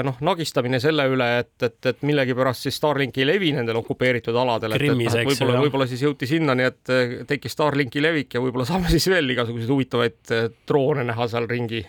noh, 0.05 0.17
nagistamine 0.21 0.79
selle 0.83 1.07
üle, 1.09 1.27
et, 1.41 1.53
et, 1.65 1.77
et 1.91 2.05
millegipärast 2.05 2.67
siis 2.67 2.77
Starlink 2.77 3.17
ei 3.17 3.27
levi 3.27 3.51
nendel 3.55 3.79
okupeeritud 3.81 4.37
aladel, 4.37 4.75
et, 4.77 4.85
et 4.85 4.93
noh, 4.93 5.19
võib-olla, 5.31 5.61
võib-olla 5.65 5.89
siis 5.89 6.05
jõuti 6.05 6.29
sinnani, 6.29 6.69
et 6.69 6.93
äh, 6.93 7.15
tekkis 7.27 7.57
Starlinki 7.57 8.03
levik 8.03 8.37
ja 8.37 8.43
võib-olla 8.43 8.67
saame 8.69 8.91
siis 8.93 9.07
veel 9.11 9.29
igasuguseid 9.35 9.71
huvitavaid 9.73 10.35
äh, 10.35 10.49
droone 10.67 11.05
näha 11.07 11.29
seal 11.31 11.49
ringi 11.49 11.85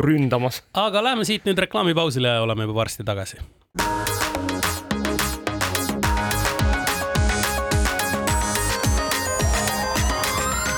ründamas. 0.00 0.62
aga 0.72 1.04
läheme 1.04 1.28
siit 1.28 1.48
nüüd 1.48 1.58
reklaamipausile 1.66 2.38
ja 2.38 2.44
oleme 2.46 2.68
juba 2.68 2.82
varsti 2.84 3.04
tagasi. 3.04 3.42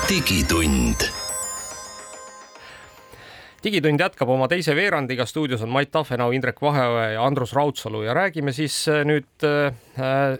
digitund 0.05 1.24
digitund 3.65 4.01
jätkab 4.01 4.29
oma 4.29 4.47
teise 4.51 4.75
veerandiga, 4.77 5.25
stuudios 5.25 5.63
on 5.65 5.71
Mait 5.73 5.89
Tafenau, 5.91 6.29
Indrek 6.35 6.61
Vaheoja 6.61 7.15
ja 7.15 7.23
Andrus 7.25 7.53
Raudsalu. 7.53 8.03
Ja 8.05 8.13
räägime 8.13 8.53
siis 8.53 8.83
äh, 8.87 9.01
nüüd 9.07 9.47
äh, 9.47 9.73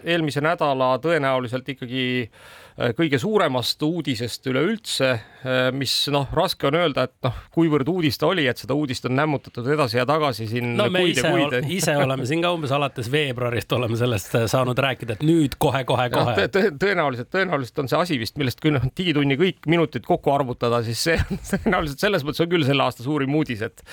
eelmise 0.04 0.44
nädala 0.44 0.94
tõenäoliselt 1.02 1.74
ikkagi 1.74 2.06
Äh, 2.26 2.65
kõige 2.76 3.18
suuremast 3.20 3.80
uudisest 3.82 4.46
üleüldse, 4.50 5.08
äh, 5.16 5.68
mis 5.72 5.92
noh, 6.12 6.26
raske 6.36 6.68
on 6.68 6.76
öelda, 6.76 7.06
et 7.08 7.14
noh, 7.24 7.36
kuivõrd 7.54 7.88
uudis 7.88 8.18
ta 8.20 8.28
oli, 8.28 8.44
et 8.50 8.60
seda 8.60 8.76
uudist 8.76 9.06
on 9.08 9.16
nämmutatud 9.16 9.68
edasi 9.72 9.96
ja 9.96 10.04
tagasi 10.08 10.48
siin 10.50 10.74
no 10.76 10.90
kuid 10.92 11.14
ise, 11.14 11.30
kuid. 11.32 11.56
ise 11.72 11.94
oleme 11.96 12.26
siin 12.28 12.44
ka 12.44 12.50
umbes 12.52 12.74
alates 12.76 13.08
veebruarist 13.12 13.72
oleme 13.72 13.96
sellest 13.96 14.36
äh, 14.36 14.44
saanud 14.52 14.76
rääkida, 14.84 15.16
et 15.16 15.24
nüüd 15.24 15.56
kohe-kohe-kohe 15.62 16.34
no,. 16.36 16.66
tõenäoliselt, 16.82 17.30
tõenäoliselt 17.32 17.80
on 17.80 17.88
see 17.92 18.00
asi 18.02 18.20
vist, 18.20 18.36
millest 18.40 18.60
kui 18.60 18.74
noh, 18.74 18.84
digitunni 18.96 19.38
kõik 19.40 19.64
minutid 19.72 20.04
kokku 20.08 20.34
arvutada, 20.34 20.82
siis 20.84 21.00
see 21.08 21.16
on 21.16 21.40
tõenäoliselt 21.52 22.04
selles 22.04 22.28
mõttes 22.28 22.44
on 22.44 22.52
küll 22.52 22.68
selle 22.68 22.84
aasta 22.84 23.06
suurim 23.06 23.40
uudis, 23.40 23.64
et 23.64 23.84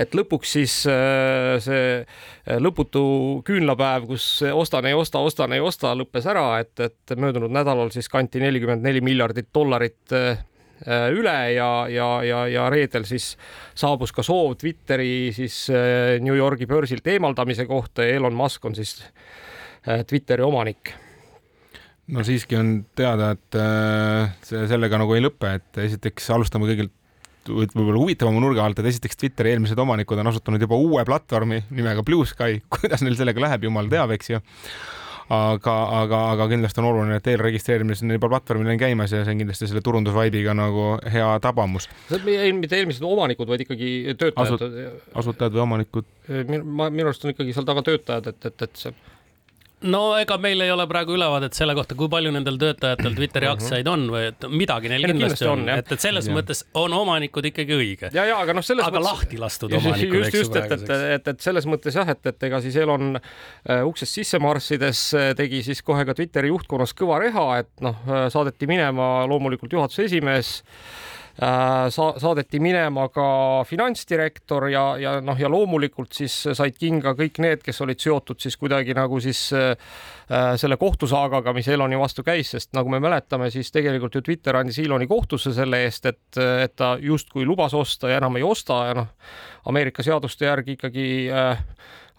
et 0.00 0.16
lõpuks 0.16 0.56
siis 0.56 0.78
see 0.80 1.84
lõputu 2.60 3.02
küünlapäev, 3.46 4.08
kus 4.08 4.26
ostan, 4.54 4.88
ei 4.88 4.96
osta, 4.96 5.20
ostan, 5.22 5.52
ei 5.52 5.60
osta, 5.62 5.92
lõppes 5.98 6.26
ära, 6.30 6.46
et, 6.62 6.72
et 6.80 7.14
möödunud 7.20 7.52
nädalal 7.52 7.92
siis 7.92 8.08
kanti 8.08 8.29
anti 8.30 8.44
nelikümmend 8.44 8.86
neli 8.86 9.00
miljardit 9.02 9.48
dollarit 9.54 10.12
äh, 10.14 10.38
üle 11.10 11.34
ja, 11.56 11.88
ja, 11.90 12.08
ja, 12.22 12.44
ja 12.46 12.68
reedel 12.70 13.02
siis 13.08 13.32
saabus 13.74 14.14
ka 14.14 14.22
soov 14.22 14.54
Twitteri 14.60 15.32
siis 15.34 15.64
äh, 15.74 16.20
New 16.22 16.36
Yorgi 16.38 16.68
börsilt 16.70 17.06
eemaldamise 17.10 17.66
kohta 17.66 18.06
ja 18.06 18.20
Elon 18.20 18.38
Musk 18.38 18.64
on 18.70 18.78
siis 18.78 19.00
äh, 19.02 20.04
Twitteri 20.06 20.46
omanik. 20.46 20.94
No 22.10 22.22
siiski 22.26 22.54
on 22.58 22.70
teada, 22.98 23.32
et 23.36 23.56
see 24.42 24.64
sellega 24.66 24.98
nagu 24.98 25.14
ei 25.14 25.22
lõpe, 25.22 25.52
et 25.60 25.78
esiteks 25.78 26.24
alustame 26.34 26.66
kõigilt 26.66 26.96
võib-olla 27.46 28.00
huvitavama 28.00 28.42
nurga 28.42 28.64
alt, 28.66 28.80
et 28.82 28.88
esiteks 28.90 29.18
Twitteri 29.20 29.52
eelmised 29.54 29.78
omanikud 29.78 30.18
on 30.18 30.30
asutanud 30.30 30.62
juba 30.62 30.78
uue 30.78 31.04
platvormi 31.06 31.60
nimega 31.70 32.02
Blue 32.06 32.26
Sky, 32.26 32.62
kuidas 32.74 33.02
neil 33.06 33.18
sellega 33.18 33.46
läheb, 33.46 33.68
jumal 33.70 33.90
teab, 33.90 34.14
eks 34.14 34.34
ju 34.34 34.42
aga, 35.30 35.74
aga, 36.02 36.20
aga 36.34 36.48
kindlasti 36.50 36.82
on 36.82 36.88
oluline, 36.90 37.20
et 37.20 37.28
eelregistreerimine 37.30 37.96
sinna 37.98 38.16
juba 38.16 38.32
platvormil 38.32 38.72
on 38.72 38.80
käimas 38.80 39.14
ja 39.14 39.22
see 39.24 39.34
on 39.34 39.44
kindlasti 39.44 39.68
selle 39.70 39.82
turundusvaibiga 39.86 40.54
nagu 40.58 40.86
hea 41.12 41.28
tabamus. 41.44 41.88
mitte 42.10 42.80
eelmised 42.80 43.06
omanikud, 43.06 43.48
vaid 43.50 43.64
ikkagi 43.66 43.92
töötajad 44.18 44.56
Asut,. 44.56 44.66
asutajad 45.22 45.54
või 45.54 45.64
omanikud? 45.66 46.10
ma, 46.64 46.90
minu 46.90 47.08
arust 47.10 47.24
on 47.24 47.34
ikkagi 47.34 47.54
seal 47.54 47.68
taga 47.68 47.86
töötajad, 47.86 48.32
et, 48.34 48.50
et, 48.50 48.66
et 48.66 48.84
see 48.84 48.94
no 49.88 50.00
ega 50.20 50.36
meil 50.42 50.60
ei 50.64 50.70
ole 50.72 50.84
praegu 50.90 51.14
ülevaadet 51.16 51.56
selle 51.56 51.74
kohta, 51.78 51.96
kui 51.98 52.10
palju 52.12 52.32
nendel 52.34 52.58
töötajatel 52.60 53.14
Twitteri 53.16 53.48
mhm. 53.48 53.56
aktsiaid 53.56 53.90
on 53.90 54.06
või 54.12 54.26
et 54.28 54.46
midagi 54.52 54.92
neil 54.92 55.06
kindlasti, 55.06 55.22
kindlasti 55.22 55.48
on, 55.50 55.64
on, 55.64 55.72
et, 55.78 55.92
et 55.96 56.04
selles 56.04 56.28
ja. 56.28 56.36
mõttes 56.36 56.62
on 56.80 56.96
omanikud 56.96 57.50
ikkagi 57.52 57.76
õige. 57.76 58.12
ja, 58.16 58.26
ja 58.28 58.38
aga 58.44 58.56
noh, 58.56 58.66
selles 58.66 58.86
aga 58.86 58.98
mõttes. 58.98 59.10
lahti 59.10 59.40
lastud 59.40 59.74
omanikud. 59.80 60.18
just, 60.20 60.38
just, 60.40 60.58
et, 60.60 60.74
et, 60.76 60.94
et, 61.16 61.32
et 61.34 61.46
selles 61.48 61.68
mõttes 61.70 62.00
jah, 62.00 62.14
et, 62.14 62.32
et 62.32 62.48
ega 62.50 62.62
siis 62.64 62.80
Elon 62.80 63.14
uh, 63.16 63.82
uksest 63.88 64.20
sisse 64.20 64.42
marssides 64.42 65.04
äh, 65.18 65.30
tegi 65.38 65.62
siis 65.66 65.84
kohe 65.86 66.04
ka 66.08 66.16
Twitteri 66.18 66.52
juhtkonnas 66.52 66.96
kõva 66.98 67.20
reha, 67.22 67.46
et 67.64 67.72
noh, 67.84 68.02
äh, 68.08 68.26
saadeti 68.32 68.68
minema 68.70 69.12
loomulikult 69.30 69.78
juhatuse 69.78 70.10
esimees 70.10 70.58
Äh, 70.60 71.19
sa-, 71.40 72.14
saadeti 72.20 72.60
minema 72.60 73.06
ka 73.12 73.26
finantsdirektor 73.68 74.68
ja, 74.72 74.84
ja 75.00 75.12
noh, 75.24 75.38
ja 75.40 75.48
loomulikult 75.50 76.12
siis 76.16 76.34
said 76.52 76.76
kinga 76.78 77.14
kõik 77.18 77.40
need, 77.40 77.62
kes 77.64 77.80
olid 77.84 78.00
seotud 78.02 78.40
siis 78.42 78.58
kuidagi 78.60 78.94
nagu 78.96 79.20
siis 79.24 79.46
äh, 79.56 79.72
selle 80.60 80.76
kohtusaagaga, 80.80 81.54
mis 81.56 81.68
Eloni 81.72 81.98
vastu 81.98 82.24
käis, 82.26 82.52
sest 82.54 82.74
nagu 82.76 82.92
me 82.92 83.00
mäletame, 83.02 83.50
siis 83.50 83.72
tegelikult 83.72 84.18
ju 84.18 84.24
Twitter 84.26 84.60
andis 84.60 84.78
Eloni 84.82 85.08
kohtusse 85.10 85.54
selle 85.56 85.84
eest, 85.86 86.10
et, 86.12 86.42
et 86.66 86.76
ta 86.76 86.96
justkui 87.00 87.48
lubas 87.48 87.74
osta 87.74 88.12
ja 88.12 88.20
enam 88.20 88.36
ei 88.36 88.44
osta 88.46 88.84
ja 88.90 89.00
noh, 89.00 89.10
Ameerika 89.70 90.04
seaduste 90.04 90.48
järgi 90.48 90.76
ikkagi 90.76 91.08
äh, 91.32 91.64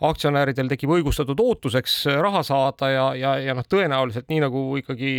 aktsionäridel 0.01 0.69
tekib 0.71 0.91
õigustatud 0.95 1.39
ootuseks 1.41 1.95
raha 2.21 2.41
saada 2.45 2.89
ja, 2.89 3.05
ja, 3.17 3.35
ja 3.41 3.55
noh, 3.57 3.65
tõenäoliselt 3.69 4.31
nii 4.31 4.41
nagu 4.43 4.63
ikkagi 4.81 5.11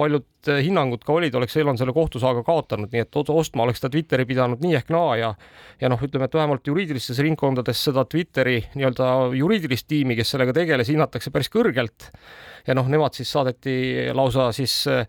paljud 0.00 0.50
hinnangud 0.64 1.04
ka 1.04 1.12
olid, 1.12 1.34
oleks 1.36 1.56
Elon 1.60 1.78
selle 1.78 1.92
kohtusaaga 1.92 2.42
kaotanud, 2.46 2.88
nii 2.92 3.04
et 3.04 3.18
ostma 3.20 3.66
oleks 3.66 3.82
ta 3.82 3.90
Twitteri 3.92 4.24
pidanud 4.28 4.62
nii 4.64 4.78
ehk 4.80 4.92
naa 4.94 5.16
ja 5.20 5.34
ja 5.80 5.88
noh, 5.92 6.00
ütleme, 6.02 6.28
et 6.28 6.36
vähemalt 6.36 6.66
juriidilistes 6.66 7.18
ringkondades 7.24 7.84
seda 7.88 8.04
Twitteri 8.08 8.58
nii-öelda 8.74 9.10
juriidilist 9.36 9.88
tiimi, 9.88 10.16
kes 10.16 10.32
sellega 10.34 10.56
tegeles, 10.56 10.88
hinnatakse 10.92 11.32
päris 11.34 11.52
kõrgelt 11.52 12.10
ja 12.66 12.74
noh, 12.76 12.88
nemad 12.88 13.16
siis 13.16 13.30
saadeti 13.32 13.74
lausa 14.16 14.50
siis 14.52 14.74
äh, 14.88 15.06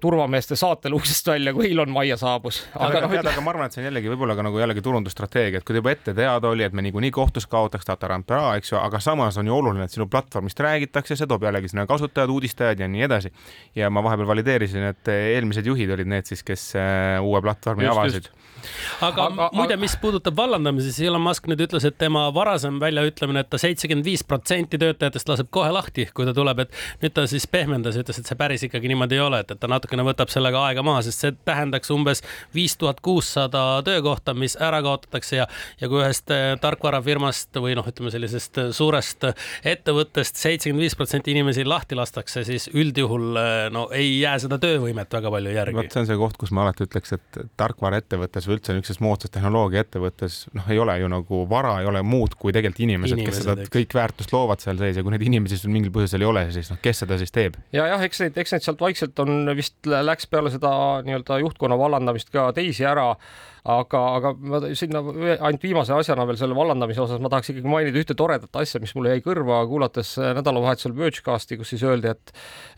turvameeste 0.00 0.56
saatel 0.56 0.96
uksest 0.96 1.26
välja, 1.32 1.54
kui 1.56 1.70
Elon 1.70 1.90
majja 1.92 2.16
saabus. 2.20 2.62
aga, 2.74 3.04
aga, 3.06 3.20
aga 3.32 3.44
ma 3.44 3.52
arvan, 3.54 3.68
et 3.68 3.76
see 3.76 3.82
on 3.82 3.88
jällegi 3.88 4.12
võib-olla 4.12 4.36
ka 4.38 4.46
nagu 4.46 4.60
jällegi 4.60 4.84
turundusstrateegia, 4.84 5.62
et 5.62 5.68
kui 5.68 5.78
juba 5.78 5.92
ette 5.94 6.14
teada 6.16 6.52
oli, 6.52 6.64
et 6.66 6.76
me 6.76 6.84
niikuinii 6.84 7.12
kohtus 7.14 7.46
kaotaks, 7.50 7.88
tataramperaa, 7.88 8.56
eks 8.60 8.74
ju, 8.74 8.78
aga 8.80 9.00
samas 9.00 9.38
on 9.40 9.48
ju 9.48 9.56
oluline, 9.56 9.86
et 9.88 9.94
sinu 9.94 10.08
platvormist 10.12 10.60
räägitakse, 10.60 11.16
see 11.16 11.30
toob 11.30 11.46
jällegi 11.48 11.72
sinna 11.72 11.86
kasutajad, 11.90 12.32
uudistajad 12.32 12.84
ja 12.84 12.88
nii 12.88 13.06
edasi. 13.08 13.32
ja 13.74 13.90
ma 13.90 14.04
vahepeal 14.04 14.21
valideerisin, 14.28 14.84
et 14.92 15.10
eelmised 15.12 15.66
juhid 15.66 15.90
olid 15.94 16.08
need 16.10 16.28
siis, 16.28 16.42
kes 16.46 16.72
äh, 16.78 17.18
uue 17.22 17.40
platvormi 17.44 17.86
just, 17.86 17.98
avasid. 17.98 18.28
aga, 19.02 19.26
aga 19.28 19.48
muide, 19.56 19.76
mis 19.80 19.94
puudutab 20.00 20.36
vallandamisi, 20.38 20.92
siis 20.92 21.10
Elon 21.10 21.22
Musk 21.24 21.48
nüüd 21.50 21.62
ütles, 21.66 21.86
et 21.88 21.98
tema 22.00 22.24
varasem 22.34 22.78
väljaütlemine, 22.82 23.44
et 23.44 23.50
ta 23.52 23.60
seitsekümmend 23.60 24.06
viis 24.06 24.24
protsenti 24.26 24.80
töötajatest 24.82 25.32
laseb 25.32 25.50
kohe 25.54 25.72
lahti, 25.74 26.08
kui 26.14 26.28
ta 26.28 26.34
tuleb, 26.36 26.64
et 26.66 26.78
nüüd 27.02 27.16
ta 27.16 27.26
siis 27.30 27.46
pehmendas 27.50 27.98
ja 27.98 28.04
ütles, 28.04 28.20
et 28.22 28.30
see 28.30 28.38
päris 28.38 28.66
ikkagi 28.68 28.90
niimoodi 28.92 29.18
ei 29.18 29.24
ole, 29.24 29.42
et, 29.44 29.54
et 29.54 29.62
ta 29.62 29.70
natukene 29.70 30.06
võtab 30.06 30.32
sellega 30.32 30.64
aega 30.68 30.84
maha, 30.86 31.04
sest 31.06 31.26
see 31.26 31.36
tähendaks 31.46 31.90
umbes 31.94 32.22
viis 32.54 32.76
tuhat 32.80 33.00
kuussada 33.04 33.64
töökohta, 33.86 34.34
mis 34.38 34.56
ära 34.60 34.82
kaotatakse 34.84 35.40
ja, 35.42 35.48
ja 35.80 35.90
kui 35.90 36.02
ühest 36.02 36.30
eh, 36.34 36.52
tarkvarafirmast 36.62 37.62
või 37.62 37.76
noh, 37.78 37.86
ütleme 37.88 38.12
sellisest 38.14 38.60
eh, 38.62 38.70
suurest 38.74 39.28
ettevõttest 39.68 40.38
seitsekümmend 40.40 40.86
viis 40.86 40.96
protsenti 40.98 41.34
inimesi 41.34 41.64
lahti 41.68 41.98
lastakse, 41.98 42.44
siis 42.48 42.68
üldjuhul 42.72 43.38
eh, 43.40 43.66
no 43.74 43.86
ei 43.94 44.01
jää 44.04 44.34
seda 44.42 44.58
töövõimet 44.62 45.12
väga 45.12 45.32
palju 45.34 45.52
järgi. 45.54 45.76
vot 45.76 45.94
see 45.94 46.02
on 46.02 46.08
see 46.08 46.18
koht, 46.20 46.38
kus 46.40 46.52
ma 46.54 46.64
alati 46.66 46.86
ütleks, 46.86 47.14
et 47.16 47.38
tarkvaraettevõttes 47.60 48.48
või 48.48 48.58
üldse 48.58 48.76
niisuguses 48.76 49.02
moodsas 49.04 49.34
tehnoloogiaettevõttes, 49.34 50.38
noh, 50.58 50.70
ei 50.72 50.80
ole 50.82 50.96
ju 51.02 51.10
nagu 51.12 51.42
vara, 51.50 51.76
ei 51.82 51.88
ole 51.90 52.02
muud 52.06 52.36
kui 52.38 52.54
tegelikult 52.54 52.84
inimesed, 52.86 53.16
inimesed, 53.18 53.38
kes 53.38 53.44
seda 53.44 53.56
eks. 53.66 53.74
kõik 53.76 53.96
väärtust 53.98 54.34
loovad 54.34 54.64
seal 54.64 54.80
sees 54.80 54.98
ja 54.98 55.06
kui 55.06 55.14
neid 55.14 55.26
inimesi 55.26 55.60
sul 55.60 55.74
mingil 55.74 55.94
põhjusel 55.94 56.24
ei 56.24 56.30
ole, 56.30 56.44
siis 56.54 56.72
noh, 56.72 56.80
kes 56.82 57.04
seda 57.04 57.20
siis 57.20 57.34
teeb? 57.34 57.58
ja 57.74 57.86
jah, 57.94 58.04
eks 58.08 58.24
neid, 58.24 58.42
eks 58.42 58.56
neid 58.56 58.66
sealt 58.66 58.82
vaikselt 58.82 59.24
on 59.24 59.54
vist 59.58 59.78
läks 59.86 60.28
peale 60.30 60.52
seda 60.54 60.74
nii-öelda 61.06 61.40
juhtkonna 61.44 61.78
vallandamist 61.80 62.32
ka 62.34 62.50
teisi 62.56 62.86
ära 62.88 63.12
aga, 63.62 64.00
aga 64.18 64.32
ma 64.42 64.58
sinna 64.74 65.00
ainult 65.38 65.62
viimase 65.62 65.94
asjana 65.94 66.24
veel 66.26 66.38
selle 66.40 66.56
vallandamise 66.56 67.04
osas 67.04 67.20
ma 67.22 67.30
tahaks 67.30 67.52
ikkagi 67.52 67.70
mainida 67.70 68.00
ühte 68.00 68.16
toredat 68.18 68.58
asja, 68.58 68.80
mis 68.82 68.94
mulle 68.96 69.12
jäi 69.14 69.22
kõrva, 69.22 69.60
kuulates 69.70 70.16
äh, 70.18 70.32
nädalavahetusel 70.34 70.96
Vergecasti, 70.96 71.58
kus 71.60 71.70
siis 71.70 71.84
öeldi, 71.86 72.10
et 72.10 72.32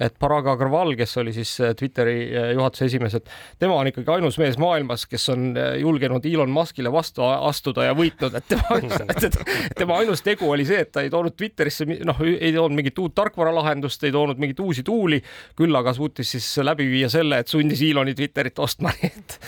et 0.05 0.19
Parag 0.21 0.51
Agrawal, 0.53 0.93
kes 0.99 1.17
oli 1.23 1.33
siis 1.33 1.55
äh, 1.65 1.73
Twitteri 1.79 2.17
äh, 2.29 2.51
juhatuse 2.53 2.91
esimees, 2.91 3.17
et 3.17 3.33
tema 3.63 3.79
on 3.81 3.89
ikkagi 3.89 4.13
ainus 4.19 4.37
mees 4.41 4.59
maailmas, 4.61 5.07
kes 5.09 5.29
on 5.33 5.55
julgenud 5.81 6.27
Elon 6.29 6.53
Muskile 6.53 6.93
vastu 6.93 7.25
astuda 7.25 7.89
ja 7.89 7.97
võitnud, 7.97 8.37
et 8.37 8.49
tema, 8.53 8.77
tema 9.81 9.99
ainus 10.03 10.21
tegu 10.27 10.51
oli 10.53 10.69
see, 10.69 10.83
et 10.85 10.93
ta 10.93 11.07
ei 11.07 11.13
toonud 11.13 11.37
Twitterisse, 11.39 11.89
noh, 12.05 12.21
ei 12.29 12.53
toonud 12.53 12.77
mingit 12.77 13.01
uut 13.01 13.17
tarkvaralahendust, 13.17 14.05
ei 14.05 14.13
toonud 14.13 14.43
mingeid 14.43 14.61
uusi 14.61 14.85
tuuli, 14.85 15.23
küll 15.57 15.81
aga 15.81 15.97
suutis 15.97 16.37
siis 16.37 16.51
läbi 16.61 16.91
viia 16.93 17.09
selle, 17.13 17.41
et 17.41 17.49
sundis 17.49 17.81
Eloni 17.89 18.13
Twitterit 18.19 18.61
ostma, 18.61 18.93
nii 19.01 19.11
et. 19.15 19.41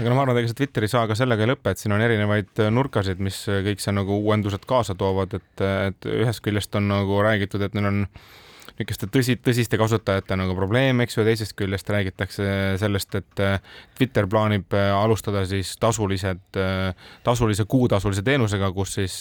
aga 0.00 0.08
no 0.08 0.16
ma 0.16 0.24
arvan, 0.24 0.38
et 0.38 0.46
ega 0.46 0.54
see 0.54 0.62
Twitteri 0.62 0.77
saaga 0.86 1.16
sellega 1.18 1.42
ei 1.42 1.50
lõpe, 1.50 1.72
et 1.72 1.80
siin 1.82 1.92
on 1.96 2.02
erinevaid 2.04 2.60
nurkasid, 2.70 3.18
mis 3.18 3.40
kõik 3.48 3.82
see 3.82 3.94
nagu 3.96 4.20
uuendused 4.22 4.62
kaasa 4.68 4.94
toovad, 4.94 5.34
et, 5.34 5.64
et 5.64 6.10
ühest 6.12 6.44
küljest 6.44 6.78
on 6.78 6.86
nagu 6.92 7.18
räägitud, 7.26 7.64
et 7.66 7.74
neil 7.74 7.90
on 7.90 8.04
niisuguste 8.78 9.08
tõsi, 9.10 9.34
tõsiste 9.42 9.78
kasutajate 9.80 10.36
nagu 10.38 10.54
probleem, 10.54 11.02
eks 11.02 11.16
ju, 11.18 11.24
teisest 11.26 11.56
küljest 11.58 11.88
räägitakse 11.90 12.46
sellest, 12.78 13.18
et 13.18 13.42
Twitter 13.98 14.28
plaanib 14.30 14.74
alustada 14.78 15.42
siis 15.50 15.74
tasulised, 15.82 16.60
tasulise 17.26 17.66
kuutasulise 17.66 18.22
teenusega, 18.22 18.70
kus 18.76 18.94
siis 19.00 19.18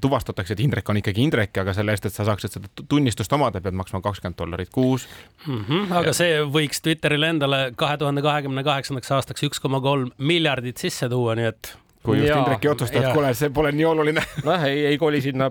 tuvastatakse, 0.00 0.54
et 0.56 0.62
Indrek 0.64 0.88
on 0.88 1.00
ikkagi 1.00 1.22
Indrek, 1.24 1.52
aga 1.62 1.74
selle 1.76 1.94
eest, 1.94 2.08
et 2.08 2.16
sa 2.16 2.26
saaksid 2.28 2.56
seda 2.56 2.86
tunnistust 2.88 3.32
omada, 3.36 3.62
pead 3.64 3.76
maksma 3.78 4.02
kakskümmend 4.04 4.38
dollarit 4.38 4.72
kuus 4.74 5.06
mm. 5.46 5.64
-hmm, 5.68 5.92
aga 6.00 6.14
see 6.16 6.40
võiks 6.56 6.82
Twitterile 6.84 7.32
endale 7.34 7.60
kahe 7.76 7.98
tuhande 8.00 8.22
kahekümne 8.22 8.64
kaheksandaks 8.66 9.12
aastaks 9.18 9.46
üks 9.48 9.60
koma 9.60 9.80
kolm 9.80 10.10
miljardit 10.18 10.78
sisse 10.78 11.08
tuua, 11.08 11.34
nii 11.38 11.50
et 11.52 11.74
kui 12.04 12.18
just 12.20 12.32
Indrek 12.32 12.64
ei 12.64 12.72
otsusta, 12.72 13.00
et 13.00 13.12
kuule, 13.12 13.30
see 13.36 13.52
pole 13.54 13.72
nii 13.76 13.86
oluline. 13.90 14.24
nojah, 14.46 14.66
ei, 14.70 14.84
ei 14.92 14.98
koli 15.00 15.20
sinna 15.24 15.50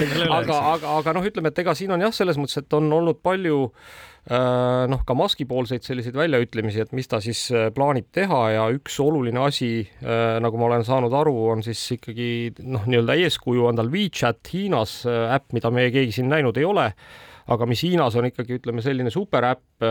peale 0.00 0.20
üle. 0.22 0.32
aga, 0.38 0.58
aga, 0.76 0.96
aga 1.02 1.14
noh, 1.18 1.30
ütleme, 1.30 1.50
et 1.50 1.62
ega 1.64 1.74
siin 1.78 1.94
on 1.96 2.04
jah, 2.06 2.14
selles 2.14 2.40
mõttes, 2.40 2.62
et 2.62 2.76
on 2.78 2.92
olnud 2.98 3.22
palju 3.24 3.62
äh, 3.66 4.14
Äh, 4.24 4.86
noh, 4.88 5.02
ka 5.04 5.12
Musk'i 5.12 5.44
poolseid 5.44 5.84
selliseid 5.84 6.16
väljaütlemisi, 6.16 6.80
et 6.80 6.94
mis 6.96 7.10
ta 7.12 7.18
siis 7.20 7.42
äh, 7.52 7.66
plaanib 7.76 8.06
teha 8.16 8.38
ja 8.54 8.62
üks 8.72 8.96
oluline 9.04 9.42
asi, 9.44 9.82
äh, 10.00 10.38
nagu 10.40 10.56
ma 10.56 10.70
olen 10.70 10.86
saanud 10.88 11.12
aru, 11.12 11.34
on 11.52 11.64
siis 11.66 11.82
ikkagi 11.98 12.28
noh, 12.64 12.86
nii-öelda 12.88 13.18
eeskuju 13.20 13.68
on 13.68 13.76
tal 13.76 13.92
WeChat 13.92 14.48
Hiinas 14.48 15.02
äpp, 15.04 15.50
mida 15.52 15.68
meie 15.74 15.92
keegi 15.92 16.16
siin 16.16 16.32
näinud 16.32 16.56
ei 16.56 16.64
ole 16.64 16.86
aga 17.52 17.66
mis 17.68 17.82
Hiinas 17.84 18.16
on 18.18 18.28
ikkagi, 18.28 18.58
ütleme, 18.60 18.82
selline 18.84 19.12
superäpp, 19.12 19.84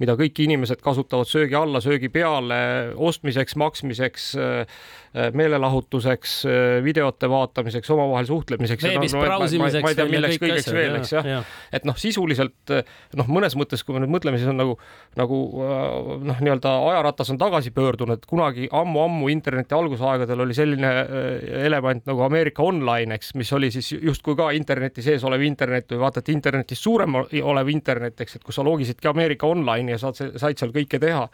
mida 0.00 0.16
kõik 0.18 0.40
inimesed 0.46 0.80
kasutavad 0.84 1.28
söögi 1.28 1.58
alla, 1.58 1.82
söögi 1.84 2.10
peale, 2.12 2.58
ostmiseks, 2.96 3.58
maksmiseks, 3.60 4.30
meelelahutuseks, 5.14 6.32
videote 6.84 7.28
vaatamiseks, 7.30 7.90
omavahel 7.94 8.26
suhtlemiseks. 8.26 8.82
veebis 8.82 9.14
no, 9.14 9.22
brausimiseks. 9.22 9.84
ma 9.84 9.92
ei 9.92 9.98
tea, 9.98 10.06
milleks 10.10 10.40
kõigeks 10.42 10.64
asjad, 10.64 10.76
veel, 10.78 10.96
eks 10.98 11.12
jah 11.14 11.28
ja. 11.28 11.40
et 11.74 11.86
noh, 11.86 11.98
sisuliselt 12.00 12.74
noh, 13.20 13.30
mõnes 13.30 13.54
mõttes, 13.58 13.84
kui 13.86 13.94
me 13.94 14.02
nüüd 14.02 14.14
mõtleme, 14.16 14.40
siis 14.40 14.50
on 14.50 14.58
nagu, 14.58 14.74
nagu 15.18 15.40
noh, 16.26 16.42
nii-öelda 16.42 16.74
ajaratas 16.90 17.30
on 17.34 17.38
tagasi 17.40 17.70
pöördunud, 17.74 18.18
et 18.18 18.26
kunagi 18.30 18.66
ammu-ammu 18.74 19.30
interneti 19.32 19.76
algusaegadel 19.78 20.44
oli 20.46 20.56
selline 20.56 20.92
element 21.62 22.10
nagu 22.10 22.26
Ameerika 22.26 22.66
Online, 22.66 23.18
eks, 23.18 23.34
mis 23.38 23.52
oli 23.54 23.70
siis 23.74 23.94
justkui 24.00 24.36
ka 24.38 24.50
interneti 24.56 25.04
sees 25.04 25.24
olev 25.24 25.44
internet 25.46 25.94
või 25.94 26.02
vaata, 26.04 26.24
et 26.24 26.34
internetist 26.34 26.84
suurem 26.84 27.20
olev 27.22 27.70
internet, 27.72 28.20
eks, 28.24 28.38
et 28.38 28.44
kus 28.46 28.58
sa 28.58 28.66
logisidki 28.66 29.10
Ameerika 29.10 29.48
Online'i 29.50 29.94
ja 29.94 30.02
saad, 30.02 30.20
said 30.40 30.60
seal 30.60 30.74
kõike 30.74 31.00
teha. 31.02 31.26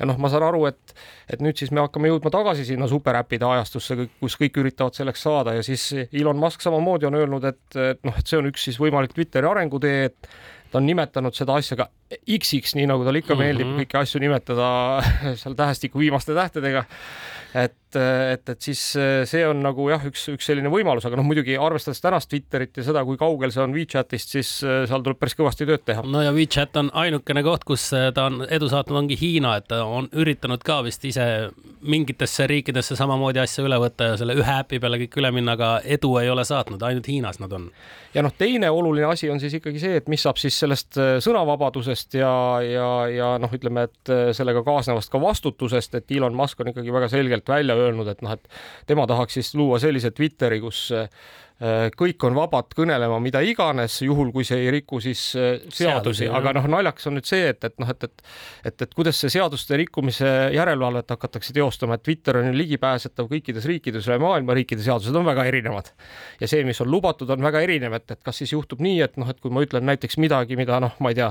Ja 0.00 0.08
noh, 0.08 0.18
ma 0.20 0.30
saan 0.32 0.46
aru, 0.48 0.64
et, 0.70 0.94
et 1.30 1.42
nüüd 1.44 1.60
siis 1.60 1.72
me 1.74 1.84
hakkame 1.84 2.10
jõudma 2.10 2.32
tagasi 2.32 2.64
sinna 2.68 2.88
superäppide 2.90 3.46
ajastusse, 3.46 3.98
kus 4.20 4.38
kõik 4.40 4.60
üritavad 4.62 4.96
selleks 4.96 5.24
saada 5.28 5.54
ja 5.58 5.64
siis 5.66 5.86
Elon 6.08 6.40
Musk 6.40 6.64
samamoodi 6.64 7.08
on 7.10 7.18
öelnud, 7.20 7.46
et, 7.50 7.62
et 7.76 8.02
noh, 8.08 8.16
et 8.16 8.26
see 8.26 8.40
on 8.40 8.48
üks 8.50 8.64
siis 8.68 8.80
võimalik 8.80 9.14
Twitteri 9.16 9.50
arengutee, 9.50 10.10
et 10.10 10.30
ta 10.72 10.80
on 10.80 10.88
nimetanud 10.88 11.36
seda 11.36 11.58
asja 11.60 11.78
ka 11.82 11.90
X-iks, 12.10 12.74
nii 12.74 12.88
nagu 12.90 13.04
talle 13.06 13.22
ikka 13.22 13.36
meeldib 13.38 13.68
mm 13.68 13.76
-hmm. 13.76 13.86
kõiki 13.86 14.00
asju 14.00 14.20
nimetada 14.22 14.70
seal 15.42 15.54
tähestiku 15.58 16.02
viimaste 16.02 16.34
tähtedega 16.34 16.86
et, 17.54 17.96
et, 17.96 18.48
et 18.52 18.62
siis 18.62 18.80
eh, 18.98 19.22
see 19.28 19.42
on 19.46 19.58
nagu 19.64 19.86
jah, 19.90 20.02
üks, 20.06 20.26
üks 20.32 20.46
selline 20.50 20.70
võimalus, 20.72 21.04
aga 21.06 21.18
noh, 21.18 21.26
muidugi 21.26 21.56
arvestades 21.58 22.00
tänast 22.02 22.30
Twitterit 22.30 22.78
ja 22.78 22.84
seda, 22.86 23.02
kui 23.06 23.18
kaugel 23.20 23.52
see 23.54 23.62
on 23.64 23.74
WeChatist, 23.74 24.34
siis 24.36 24.52
eh, 24.62 24.84
seal 24.90 25.02
tuleb 25.04 25.18
päris 25.20 25.36
kõvasti 25.38 25.66
tööd 25.68 25.84
teha. 25.86 26.04
no 26.06 26.22
ja 26.22 26.32
WeChat 26.36 26.78
on 26.80 26.92
ainukene 27.02 27.42
koht, 27.46 27.66
kus 27.68 27.88
eh, 27.96 28.10
ta 28.14 28.28
on 28.30 28.44
edu 28.46 28.70
saatnud, 28.70 29.00
ongi 29.02 29.18
Hiina, 29.20 29.56
et 29.60 29.68
ta 29.70 29.82
on 29.86 30.08
üritanud 30.12 30.62
ka 30.66 30.80
vist 30.86 31.04
ise 31.08 31.26
mingitesse 31.80 32.46
riikidesse 32.50 32.96
samamoodi 32.98 33.42
asja 33.42 33.64
üle 33.66 33.78
võtta 33.82 34.12
ja 34.12 34.20
selle 34.20 34.36
ühe 34.38 34.56
äpi 34.60 34.80
peale 34.82 35.00
kõik 35.04 35.18
üle 35.22 35.32
minna, 35.34 35.56
aga 35.58 35.72
edu 35.84 36.14
ei 36.20 36.30
ole 36.30 36.44
saatnud, 36.46 36.82
ainult 36.86 37.10
Hiinas 37.10 37.40
nad 37.42 37.52
on. 37.56 37.70
ja 38.14 38.22
noh, 38.22 38.34
teine 38.36 38.70
oluline 38.70 39.08
asi 39.10 39.30
on 39.32 39.42
siis 39.42 39.58
ikkagi 39.58 39.82
see, 39.82 39.98
et 39.98 40.10
mis 40.12 40.22
saab 40.22 40.38
siis 40.38 40.58
sellest 40.60 40.98
sõnavabadusest 41.24 41.99
ja, 42.14 42.32
ja, 42.66 42.90
ja 43.10 43.32
noh, 43.42 43.52
ütleme, 43.56 43.88
et 43.88 44.14
sellega 44.36 44.62
kaasnevast 44.66 45.12
ka 45.12 45.20
vastutusest, 45.22 45.94
et 45.98 46.16
Elon 46.16 46.36
Musk 46.36 46.60
on 46.60 46.72
ikkagi 46.72 46.92
väga 46.94 47.08
selgelt 47.12 47.30
selgelt 47.30 47.48
välja 47.48 47.76
öelnud, 47.76 48.08
et 48.08 48.22
noh, 48.22 48.32
et 48.32 48.48
tema 48.86 49.06
tahaks 49.06 49.38
siis 49.38 49.54
luua 49.54 49.78
sellise 49.78 50.10
Twitteri, 50.10 50.60
kus 50.60 50.90
äh, 50.92 51.08
kõik 51.92 52.24
on 52.24 52.36
vabad 52.38 52.70
kõnelema 52.72 53.18
mida 53.20 53.42
iganes, 53.44 53.98
juhul 54.00 54.30
kui 54.32 54.46
see 54.48 54.62
ei 54.64 54.70
riku 54.72 54.96
siis 55.04 55.20
äh, 55.36 55.58
seadusi, 55.68 56.24
aga 56.32 56.54
noh, 56.56 56.68
naljakas 56.72 57.10
on 57.10 57.18
nüüd 57.18 57.28
see, 57.28 57.50
et, 57.52 57.66
et 57.68 57.74
noh, 57.82 57.90
et, 57.92 58.06
et 58.08 58.24
et, 58.64 58.84
et 58.86 58.94
kuidas 58.96 59.20
see 59.20 59.32
seaduste 59.34 59.76
rikkumise 59.76 60.30
järelevalvet 60.54 61.12
hakatakse 61.12 61.52
teostama, 61.56 61.98
et 61.98 62.04
Twitter 62.06 62.40
on 62.40 62.48
ju 62.48 62.54
ligipääsetav 62.56 63.28
kõikides 63.28 63.68
riikides 63.68 64.08
üle 64.08 64.16
maailma, 64.22 64.56
riikide 64.56 64.84
seadused 64.86 65.16
on 65.16 65.28
väga 65.28 65.44
erinevad. 65.50 65.92
ja 66.40 66.48
see, 66.48 66.64
mis 66.64 66.80
on 66.80 66.90
lubatud, 66.90 67.28
on 67.30 67.44
väga 67.44 67.60
erinev, 67.66 67.98
et, 68.00 68.08
et 68.16 68.24
kas 68.24 68.40
siis 68.40 68.56
juhtub 68.56 68.80
nii, 68.80 69.00
et 69.04 69.20
noh, 69.20 69.28
et 69.28 69.40
kui 69.40 69.52
ma 69.52 69.64
ütlen 69.66 69.84
näiteks 69.84 70.16
midagi, 70.16 70.56
mida 70.56 70.80
noh, 70.80 70.96
ma 71.00 71.12
ei 71.12 71.20
tea, 71.20 71.30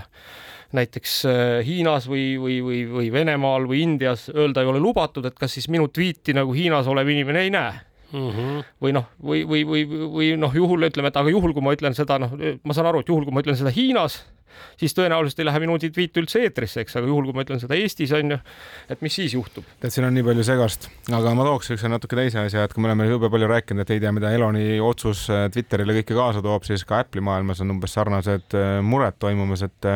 näiteks 0.77 1.19
äh, 1.25 1.57
Hiinas 1.65 2.05
või, 2.05 2.35
või, 2.37 2.61
või, 2.61 2.85
või 2.93 3.11
Venemaal 3.17 3.65
või 3.65 3.81
Indias 3.87 4.29
öelda 4.29 4.61
ei 4.61 4.69
ole 4.69 4.81
lubatud, 4.83 5.25
et 5.25 5.37
kas 5.39 5.57
siis 5.57 5.69
minu 5.73 5.89
tweet'i 5.89 6.37
nagu 6.37 6.53
Hiinas 6.53 6.89
olev 6.91 7.09
inimene 7.09 7.47
ei 7.47 7.53
näe 7.53 7.88
Mm 8.09 8.31
-hmm. 8.33 8.65
või 8.81 8.93
noh, 8.95 9.05
või, 9.21 9.43
või, 9.45 9.63
või, 9.69 9.85
või 10.09 10.27
noh, 10.37 10.55
juhul 10.55 10.87
ütleme, 10.87 11.11
et 11.11 11.17
aga 11.17 11.29
juhul, 11.29 11.53
kui 11.53 11.61
ma 11.61 11.75
ütlen 11.75 11.93
seda, 11.93 12.17
noh, 12.17 12.31
ma 12.63 12.73
saan 12.73 12.89
aru, 12.89 13.03
et 13.03 13.09
juhul, 13.09 13.27
kui 13.27 13.33
ma 13.33 13.43
ütlen 13.43 13.57
seda 13.59 13.69
Hiinas, 13.69 14.23
siis 14.79 14.95
tõenäoliselt 14.97 15.41
ei 15.41 15.47
lähe 15.47 15.61
minu 15.63 15.77
tweet 15.81 16.17
üldse 16.21 16.41
eetrisse, 16.45 16.83
eks, 16.83 16.97
aga 16.99 17.09
juhul, 17.09 17.29
kui 17.29 17.37
ma 17.37 17.45
ütlen 17.45 17.61
seda 17.61 17.77
Eestis 17.77 18.11
on 18.17 18.35
ju, 18.35 18.39
et 18.89 19.05
mis 19.05 19.15
siis 19.15 19.35
juhtub? 19.35 19.67
tead, 19.79 19.93
siin 19.93 20.07
on 20.07 20.15
nii 20.17 20.25
palju 20.25 20.45
segast, 20.47 20.89
aga 21.11 21.33
ma 21.37 21.47
tooks 21.47 21.73
üks 21.75 21.85
natuke 21.91 22.19
teise 22.19 22.41
asja, 22.41 22.65
et 22.65 22.73
kui 22.73 22.83
me 22.83 22.91
oleme 22.91 23.09
jube 23.09 23.31
palju 23.31 23.49
rääkinud, 23.51 23.85
et 23.85 23.95
ei 23.95 24.03
tea, 24.03 24.13
mida 24.15 24.33
Eloni 24.35 24.79
otsus 24.83 25.27
äh, 25.33 25.47
Twitterile 25.53 25.99
kõike 26.01 26.17
kaasa 26.17 26.43
toob, 26.45 26.67
siis 26.67 26.85
ka 26.87 27.03
Apple'i 27.03 27.23
maailmas 27.25 27.63
on 27.63 27.77
umbes 27.77 27.95
sarnased 27.97 28.57
äh, 28.57 28.79
mured 28.85 29.19
toimumas, 29.21 29.65
et 29.69 29.91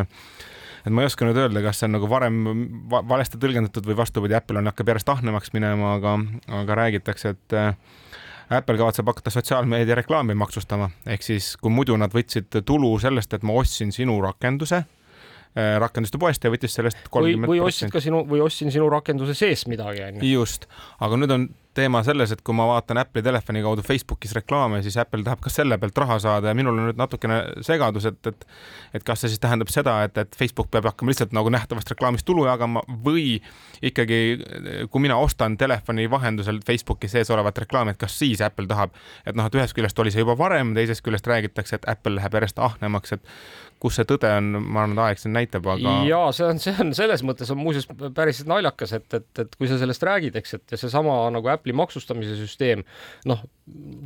et 0.84 0.92
ma 0.92 1.04
ei 1.04 1.08
oska 1.08 1.24
nüüd 1.24 1.38
öelda, 1.40 1.62
kas 1.64 1.80
see 1.80 1.88
on 1.88 1.96
nagu 1.96 2.08
varem 2.12 2.40
valesti 2.92 3.40
tõlgendatud 3.40 3.86
või 3.88 3.96
vastupidi, 4.02 4.36
Apple 4.36 4.60
on, 4.60 4.68
hakkab 4.68 4.92
järjest 4.92 5.12
ahnemaks 5.14 5.54
minema, 5.56 5.94
aga, 5.96 6.18
aga 6.60 6.80
räägitakse, 6.82 7.36
et 7.38 7.56
äh, 7.56 7.72
Apple 8.50 8.78
kavatseb 8.78 9.08
hakata 9.08 9.32
sotsiaalmeedia 9.34 9.96
reklaami 9.96 10.36
maksustama, 10.38 10.90
ehk 11.08 11.24
siis 11.24 11.54
kui 11.62 11.72
muidu 11.72 11.98
nad 11.98 12.14
võtsid 12.14 12.62
tulu 12.66 12.92
sellest, 13.02 13.34
et 13.34 13.44
ma 13.48 13.56
ostsin 13.62 13.94
sinu 13.96 14.20
rakenduse 14.24 14.84
äh, 14.84 15.76
rakenduste 15.84 16.20
poest 16.22 16.44
ja 16.44 16.52
võttis 16.54 16.76
sellest 16.76 17.08
kolmkümmend 17.10 17.52
või 17.52 17.64
ostsid 17.64 17.94
ka 17.94 18.04
sinu 18.04 18.24
või 18.30 18.44
ostsin 18.46 18.72
sinu 18.74 18.90
rakenduse 18.92 19.36
sees 19.38 19.68
midagi 19.72 20.04
onju. 20.10 20.26
just, 20.28 20.68
aga 21.00 21.20
nüüd 21.20 21.36
on 21.38 21.50
teema 21.78 22.04
selles, 22.06 22.32
et 22.34 22.42
kui 22.46 22.56
ma 22.56 22.66
vaatan 22.70 23.00
Apple'i 23.02 23.24
telefoni 23.26 23.64
kaudu 23.66 23.84
Facebookis 23.86 24.36
reklaame, 24.38 24.82
siis 24.86 24.98
Apple 25.02 25.24
tahab 25.26 25.42
ka 25.44 25.52
selle 25.54 25.78
pealt 25.82 25.98
raha 25.98 26.20
saada 26.22 26.52
ja 26.52 26.58
minul 26.58 26.78
on 26.78 26.90
nüüd 26.90 27.00
natukene 27.00 27.40
segadus, 27.66 28.08
et, 28.10 28.20
et 28.30 28.46
et 28.94 29.06
kas 29.06 29.24
see 29.24 29.34
siis 29.34 29.42
tähendab 29.42 29.72
seda, 29.74 29.96
et, 30.06 30.18
et 30.22 30.38
Facebook 30.38 30.70
peab 30.74 30.86
hakkama 30.92 31.14
lihtsalt 31.14 31.34
nagu 31.36 31.50
nähtavast 31.54 31.90
reklaamist 31.94 32.26
tulu 32.28 32.46
jagama 32.46 32.84
või 33.06 33.40
ikkagi, 33.82 34.20
kui 34.92 35.04
mina 35.04 35.18
ostan 35.18 35.58
telefoni 35.58 36.06
vahendusel 36.12 36.62
Facebooki 36.66 37.10
sees 37.12 37.32
olevat 37.34 37.64
reklaami, 37.66 37.96
et 37.96 38.02
kas 38.02 38.20
siis 38.20 38.42
Apple 38.46 38.70
tahab, 38.70 38.94
et 39.26 39.36
noh, 39.36 39.50
et 39.50 39.58
ühest 39.58 39.76
küljest 39.78 40.00
oli 40.00 40.14
see 40.14 40.24
juba 40.24 40.38
varem, 40.38 40.76
teisest 40.78 41.04
küljest 41.06 41.28
räägitakse, 41.28 41.82
et 41.82 41.90
Apple 41.90 42.18
läheb 42.20 42.40
järjest 42.40 42.62
ahnemaks, 42.62 43.18
et 43.18 43.26
kus 43.84 43.98
see 44.00 44.08
tõde 44.08 44.30
on, 44.32 44.46
ma 44.64 44.86
arvan, 44.86 44.96
et 44.96 45.04
aeg 45.04 45.20
siin 45.20 45.34
näitab, 45.36 45.68
aga. 45.74 45.96
ja 46.08 46.22
see 46.36 46.48
on, 46.48 46.60
see 46.64 46.74
on 46.80 46.94
selles 46.96 47.24
mõttes 47.28 47.50
on 47.52 47.60
muuseas 47.60 47.88
päris 48.16 48.40
naljakas, 48.48 48.96
et, 48.96 49.08
et, 49.18 49.28
et 49.44 49.58
kui 49.60 49.68
sa 49.68 49.80
sellest 49.82 50.06
räägid, 50.08 50.38
eks, 50.40 50.56
et 50.56 50.76
seesama 50.80 51.18
nagu 51.36 51.52
Apple'i 51.52 51.76
maksustamise 51.76 52.38
süsteem, 52.40 52.86
noh, 53.28 53.44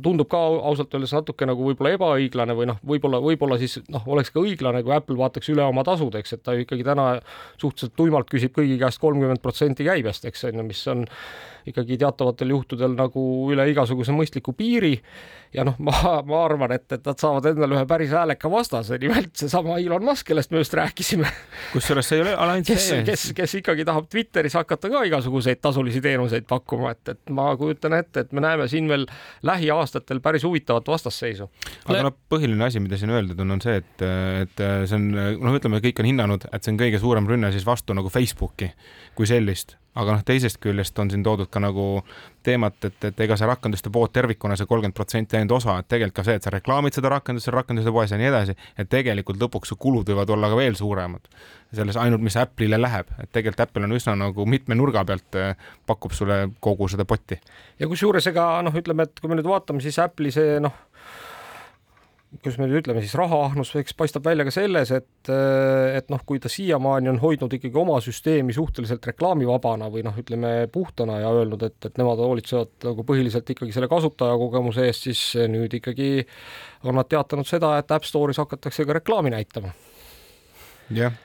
tundub 0.02 0.28
ka 0.30 0.40
ausalt 0.70 0.94
öeldes 0.94 1.14
natuke 1.14 1.46
nagu 1.46 1.70
võib-olla 1.70 1.94
ebaõiglane 1.94 2.58
või 2.58 2.68
noh, 2.72 2.80
võib-olla, 2.86 3.22
võib-olla 3.22 3.58
siis 3.62 3.78
noh, 3.90 4.02
oleks 4.10 4.34
ka 4.34 4.42
õiglane, 4.42 4.82
kui 4.86 4.94
Apple 4.94 5.18
vaataks 5.18 5.52
üle 5.54 5.62
oma 5.66 5.86
tasud, 5.86 6.18
eks, 6.18 6.34
et 6.34 6.42
ta 6.46 6.56
ju 6.56 6.66
ikkagi 6.66 6.86
täna 6.86 7.08
suhteliselt 7.60 7.94
tuimalt 7.98 8.30
küsib 8.30 8.56
kõigi 8.58 8.80
käest 8.82 9.02
kolmkümmend 9.02 9.42
protsenti 9.44 9.86
käibest, 9.86 10.26
eks 10.26 10.48
on 10.50 10.62
ju, 10.62 10.66
mis 10.72 10.82
on 10.90 11.06
ikkagi 11.70 11.98
teatavatel 12.00 12.54
juhtudel 12.54 12.94
nagu 12.98 13.22
üle 13.52 13.68
igasuguse 13.72 14.14
mõistliku 14.16 14.54
piiri 14.56 14.94
ja 15.54 15.64
noh, 15.64 15.76
ma, 15.82 15.92
ma 16.26 16.40
arvan, 16.44 16.72
et, 16.76 16.86
et 16.92 17.06
nad 17.06 17.20
saavad 17.20 17.48
endale 17.50 17.76
ühe 17.76 17.84
päris 17.88 18.12
hääleka 18.12 18.50
vastase, 18.52 18.98
nimelt 19.00 19.32
seesama 19.38 19.78
Elon 19.80 20.04
Musk, 20.04 20.26
kellest 20.28 20.52
me 20.52 20.60
just 20.60 20.74
rääkisime. 20.76 21.30
kusjuures 21.72 22.08
see 22.08 22.18
ei 22.18 22.24
ole 22.24 22.34
ainult 22.36 22.72
see. 22.72 23.00
kes, 23.06 23.28
kes 23.36 23.56
ikkagi 23.62 23.86
tahab 23.88 24.08
Twitteris 24.12 24.58
hakata 24.58 24.90
ka 24.92 25.04
igasuguseid 25.08 25.62
tasulisi 25.64 26.02
teenuseid 26.04 26.48
pakkuma, 26.48 26.92
et, 26.96 27.14
et 27.14 27.34
ma 27.34 27.48
kujutan 27.60 27.96
ette, 27.98 28.26
et 28.26 28.36
me 28.36 28.44
näeme 28.44 28.68
siin 28.68 28.88
veel 28.90 29.08
lähiaastatel 29.46 30.20
päris 30.24 30.44
huvitavat 30.48 30.88
vastasseisu. 30.88 31.48
aga 31.86 32.04
noh, 32.10 32.16
põhiline 32.30 32.68
asi, 32.68 32.82
mida 32.84 33.00
siin 33.00 33.14
öeldud 33.16 33.40
on, 33.44 33.56
on 33.56 33.64
see, 33.64 33.80
et, 33.80 34.06
et 34.44 34.64
see 34.90 35.00
on, 35.00 35.10
noh, 35.16 35.58
ütleme, 35.58 35.82
kõik 35.84 36.04
on 36.04 36.12
hinnanud, 36.12 36.48
et 36.52 36.64
see 36.64 36.74
on 36.74 36.80
kõige 36.80 37.00
suurem 37.02 37.28
rünne 37.28 37.52
siis 37.54 37.66
vastu 37.68 37.96
nagu 37.96 38.12
Facebooki 38.12 38.72
kui 39.16 39.28
sellist 39.28 39.78
aga 39.98 40.16
noh, 40.16 40.24
teisest 40.26 40.60
küljest 40.62 40.98
on 41.00 41.10
siin 41.10 41.22
toodud 41.26 41.48
ka 41.50 41.60
nagu 41.62 41.86
teemat, 42.46 42.76
et, 42.84 42.98
et 43.10 43.20
ega 43.24 43.36
see 43.38 43.48
rakenduste 43.48 43.90
pood 43.92 44.12
tervikuna 44.14 44.56
see 44.56 44.68
kolmkümmend 44.68 44.96
protsenti 44.96 45.38
ainult 45.38 45.56
osa, 45.58 45.78
et 45.80 45.88
tegelikult 45.88 46.18
ka 46.20 46.26
see, 46.28 46.38
et 46.38 46.46
sa 46.46 46.52
reklaamid 46.54 46.96
seda 46.96 47.12
rakendust 47.12 47.48
seal 47.48 47.56
rakenduste 47.56 47.94
poes 47.94 48.12
ja 48.12 48.18
nii 48.20 48.30
edasi, 48.30 48.56
et 48.78 48.90
tegelikult 48.92 49.40
lõpuks 49.42 49.72
su 49.72 49.78
kulud 49.80 50.08
võivad 50.08 50.30
olla 50.34 50.50
ka 50.52 50.58
veel 50.60 50.78
suuremad. 50.78 51.28
selles 51.74 51.98
ainult, 52.00 52.22
mis 52.24 52.36
Apple'ile 52.40 52.78
läheb, 52.80 53.10
et 53.20 53.32
tegelikult 53.32 53.60
Apple 53.66 53.84
on 53.84 53.92
üsna 53.92 54.14
nagu 54.16 54.46
mitme 54.46 54.74
nurga 54.74 55.04
pealt 55.04 55.36
eh, 55.36 55.54
pakub 55.86 56.14
sulle 56.16 56.48
kogu 56.60 56.88
seda 56.88 57.04
potti. 57.04 57.40
ja 57.78 57.88
kusjuures 57.88 58.26
ega 58.26 58.50
noh, 58.62 58.74
ütleme, 58.74 59.04
et 59.04 59.20
kui 59.20 59.28
me 59.28 59.36
nüüd 59.36 59.48
vaatame, 59.48 59.84
siis 59.84 59.98
Apple'i 59.98 60.32
see 60.32 60.60
noh 60.60 60.86
kuidas 62.28 62.58
me 62.60 62.66
nüüd 62.68 62.82
ütleme 62.82 63.00
siis 63.02 63.14
rahaahnus, 63.18 63.70
eks 63.80 63.94
paistab 63.96 64.26
välja 64.28 64.44
ka 64.46 64.52
selles, 64.52 64.90
et, 64.94 65.30
et 65.96 66.10
noh, 66.12 66.20
kui 66.28 66.40
ta 66.42 66.50
siiamaani 66.52 67.10
on 67.14 67.20
hoidnud 67.22 67.54
ikkagi 67.56 67.80
oma 67.80 67.96
süsteemi 68.04 68.54
suhteliselt 68.56 69.06
reklaamivabana 69.10 69.88
või 69.92 70.04
noh, 70.06 70.16
ütleme 70.20 70.52
puhtana 70.72 71.20
ja 71.22 71.30
öelnud, 71.34 71.64
et, 71.64 71.78
et 71.88 72.00
nemad 72.00 72.20
hoolitsevad 72.20 72.74
nagu 72.90 73.06
põhiliselt 73.08 73.48
ikkagi 73.54 73.72
selle 73.74 73.88
kasutajakogemuse 73.90 74.84
eest, 74.88 75.08
siis 75.08 75.22
nüüd 75.48 75.78
ikkagi 75.80 76.10
on 76.84 77.00
nad 77.00 77.08
teatanud 77.08 77.48
seda, 77.48 77.76
et 77.80 77.96
App 77.96 78.06
Store'is 78.06 78.40
hakatakse 78.42 78.84
ka 78.84 79.00
reklaami 79.00 79.32
näitama. 79.34 79.72
jah 80.92 81.16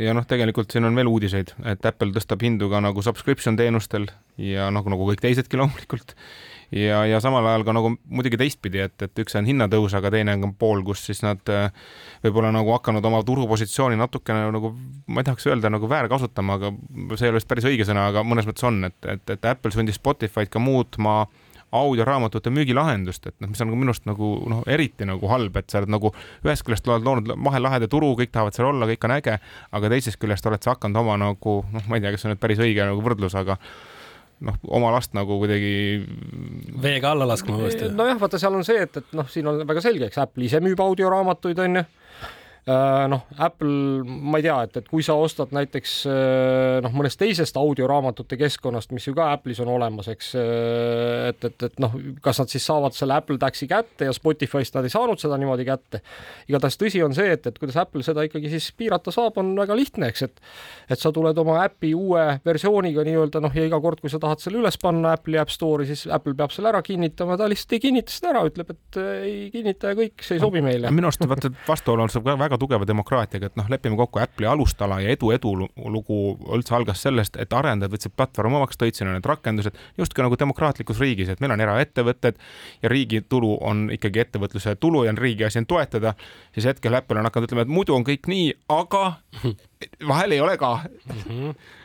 ja 0.00 0.14
noh, 0.16 0.26
tegelikult 0.26 0.72
siin 0.72 0.86
on 0.88 0.96
veel 0.96 1.10
uudiseid, 1.10 1.54
et 1.68 1.86
Apple 1.86 2.14
tõstab 2.14 2.42
hindu 2.44 2.70
ka 2.72 2.80
nagu 2.82 3.02
subscription 3.04 3.58
teenustel 3.58 4.08
ja 4.40 4.70
noh, 4.74 4.86
nagu 4.90 5.06
kõik 5.10 5.22
teisedki 5.22 5.60
loomulikult 5.60 6.16
ja, 6.72 7.02
ja 7.06 7.20
samal 7.22 7.46
ajal 7.46 7.64
ka 7.66 7.74
nagu 7.76 7.92
muidugi 8.08 8.38
teistpidi, 8.40 8.82
et, 8.86 8.96
et 9.02 9.22
üks 9.22 9.36
on 9.38 9.48
hinnatõus, 9.48 9.94
aga 9.98 10.12
teine 10.14 10.36
on 10.38 10.54
pool, 10.58 10.84
kus 10.86 11.02
siis 11.08 11.22
nad 11.26 11.52
äh, 11.52 11.68
võib-olla 12.24 12.52
nagu 12.54 12.72
hakanud 12.76 13.04
oma 13.10 13.22
turupositsiooni 13.26 13.98
natukene 14.00 14.48
nagu, 14.54 14.72
ma 15.10 15.22
ei 15.22 15.28
tahaks 15.28 15.50
öelda 15.50 15.72
nagu 15.72 15.90
väärkasutama, 15.90 16.58
aga 16.60 16.72
see 17.16 17.28
ei 17.28 17.34
ole 17.34 17.40
vist 17.40 17.50
päris 17.50 17.68
õige 17.70 17.86
sõna, 17.88 18.08
aga 18.12 18.24
mõnes 18.26 18.48
mõttes 18.48 18.66
on, 18.66 18.82
et, 18.88 18.98
et, 19.04 19.36
et 19.36 19.52
Apple 19.52 19.74
sundis 19.74 19.98
Spotify'd 20.00 20.52
ka 20.52 20.62
muutma 20.62 21.24
audioraamatute 21.72 22.50
müügilahendust, 22.50 23.28
et 23.30 23.36
noh, 23.38 23.50
mis 23.52 23.60
on 23.62 23.70
minu 23.70 23.92
arust 23.92 24.06
nagu 24.08 24.30
noh, 24.50 24.62
eriti 24.70 25.06
nagu 25.06 25.30
halb, 25.30 25.54
et 25.60 25.70
sa 25.70 25.78
oled 25.78 25.92
nagu 25.94 26.10
ühest 26.42 26.66
küljest 26.66 26.88
oled 26.90 27.06
loonud 27.06 27.30
vahelaheda 27.46 27.86
turu, 27.90 28.10
kõik 28.18 28.32
tahavad 28.34 28.56
seal 28.56 28.72
olla, 28.72 28.88
kõik 28.90 29.06
on 29.06 29.14
äge, 29.14 29.36
aga 29.78 29.92
teisest 29.92 30.18
küljest 30.20 30.46
oled 30.50 30.66
sa 30.66 30.74
hakanud 30.74 30.98
oma 31.04 31.14
nagu 31.20 31.60
noh, 31.70 31.86
ma 31.86 31.98
ei 31.98 32.02
tea, 32.02 32.14
kas 32.14 32.24
see 32.24 32.30
on 32.30 32.34
nüüd 32.34 32.42
päris 32.42 32.62
õige 32.64 32.88
nagu 32.90 33.04
võrdlus, 33.06 33.38
aga 33.38 33.58
noh, 34.46 34.56
oma 34.68 34.92
last 34.94 35.14
nagu 35.16 35.38
kuidagi. 35.40 35.72
veega 36.82 37.14
alla 37.14 37.28
laskma 37.28 37.58
uuesti. 37.60 37.90
nojah, 37.94 38.20
vaata, 38.20 38.40
seal 38.40 38.56
on 38.56 38.66
see, 38.66 38.80
et, 38.86 39.00
et 39.02 39.16
noh, 39.16 39.28
siin 39.28 39.48
on 39.50 39.62
väga 39.68 39.84
selge, 39.84 40.08
eks 40.10 40.20
Apple 40.22 40.46
ise 40.46 40.62
müüb 40.64 40.80
audioraamatuid, 40.84 41.60
onju 41.66 41.84
noh, 42.66 43.22
Apple, 43.38 44.02
ma 44.04 44.38
ei 44.38 44.44
tea, 44.44 44.56
et, 44.66 44.76
et 44.82 44.88
kui 44.90 45.04
sa 45.04 45.14
ostad 45.18 45.52
näiteks 45.56 45.94
äh, 46.10 46.76
noh, 46.84 46.92
mõnest 46.94 47.18
teisest 47.20 47.56
audioraamatute 47.56 48.36
keskkonnast, 48.40 48.92
mis 48.92 49.06
ju 49.08 49.14
ka 49.16 49.30
Apple'is 49.34 49.62
on 49.64 49.70
olemas, 49.72 50.10
eks, 50.12 50.32
äh, 50.38 51.30
et, 51.30 51.46
et, 51.48 51.66
et 51.70 51.80
noh, 51.82 51.94
kas 52.22 52.42
nad 52.42 52.52
siis 52.52 52.66
saavad 52.68 52.96
selle 52.96 53.16
Apple 53.16 53.40
Taxi 53.40 53.68
kätte 53.70 54.10
ja 54.10 54.14
Spotify'st 54.16 54.76
nad 54.76 54.86
ei 54.86 54.92
saanud 54.92 55.20
seda 55.22 55.38
niimoodi 55.40 55.66
kätte. 55.68 56.02
igatahes 56.50 56.78
tõsi 56.80 57.02
on 57.04 57.16
see, 57.16 57.32
et, 57.36 57.48
et 57.48 57.58
kuidas 57.58 57.78
Apple 57.80 58.04
seda 58.06 58.26
ikkagi 58.28 58.52
siis 58.52 58.70
piirata 58.76 59.14
saab, 59.14 59.40
on 59.40 59.54
väga 59.58 59.76
lihtne, 59.78 60.12
eks, 60.12 60.26
et 60.28 60.44
et 60.90 61.00
sa 61.00 61.12
tuled 61.14 61.38
oma 61.38 61.60
äpi 61.64 61.92
uue 61.96 62.24
versiooniga 62.46 63.04
nii-öelda 63.06 63.40
noh, 63.42 63.54
ja 63.56 63.64
iga 63.66 63.80
kord, 63.82 64.02
kui 64.02 64.12
sa 64.12 64.20
tahad 64.22 64.42
selle 64.42 64.60
üles 64.60 64.76
panna 64.80 65.14
Apple'i 65.16 65.40
App 65.40 65.52
Store'i, 65.52 65.88
siis 65.88 66.06
Apple 66.10 66.36
peab 66.38 66.52
selle 66.54 66.72
ära 66.72 66.82
kinnitama, 66.84 67.38
ta 67.40 67.48
lihtsalt 67.50 67.76
ei 67.78 67.84
kinnita 67.86 68.12
seda 68.14 68.34
ära, 68.34 68.44
ütleb, 68.50 68.74
et 68.74 69.00
ei 69.00 69.36
kinnita 69.54 69.94
ja 69.94 69.98
kõik, 69.98 70.26
see 70.26 70.38
ei 70.38 70.42
sobi 70.42 70.62
meile. 70.64 70.90
minu 70.94 71.08
arust 71.08 71.24
vaata 71.30 71.52
vastuolu 71.68 72.04
on 72.04 72.12
seal 72.12 72.24
ka 72.26 72.36
väga 72.40 72.49
tugeva 72.58 72.86
demokraatiaga, 72.88 73.50
et 73.50 73.58
noh, 73.58 73.66
lepime 73.70 73.96
kokku, 73.98 74.20
Apple'i 74.22 74.48
alustala 74.50 75.00
ja 75.02 75.12
edu 75.14 75.30
edulugu 75.34 76.18
üldse 76.56 76.74
algas 76.76 77.02
sellest, 77.04 77.36
et 77.40 77.52
arendajad 77.52 77.94
võtsid 77.94 78.14
platvormi 78.16 78.58
omaks, 78.60 78.78
tõid 78.80 78.98
sinna 78.98 79.14
need 79.14 79.26
rakendused 79.28 79.76
justkui 79.98 80.24
nagu 80.24 80.38
demokraatlikus 80.40 81.02
riigis, 81.02 81.30
et 81.30 81.42
meil 81.42 81.54
on 81.54 81.64
eraettevõtted 81.66 82.40
ja 82.82 82.92
riigi 82.92 83.22
tulu 83.28 83.56
on 83.60 83.86
ikkagi 83.94 84.24
ettevõtluse 84.24 84.76
tulu 84.80 85.04
ja 85.06 85.14
on 85.14 85.20
riigi 85.20 85.46
asi 85.46 85.62
on 85.62 85.68
toetada, 85.70 86.14
siis 86.54 86.66
hetkel 86.72 86.98
Apple 86.98 87.20
on 87.20 87.30
hakanud 87.30 87.50
ütlema, 87.50 87.66
et 87.66 87.74
muidu 87.76 87.94
on 87.96 88.06
kõik 88.06 88.30
nii, 88.30 88.50
aga 88.72 89.04
vahel 90.12 90.36
ei 90.36 90.42
ole 90.42 90.56
ka. 90.60 90.72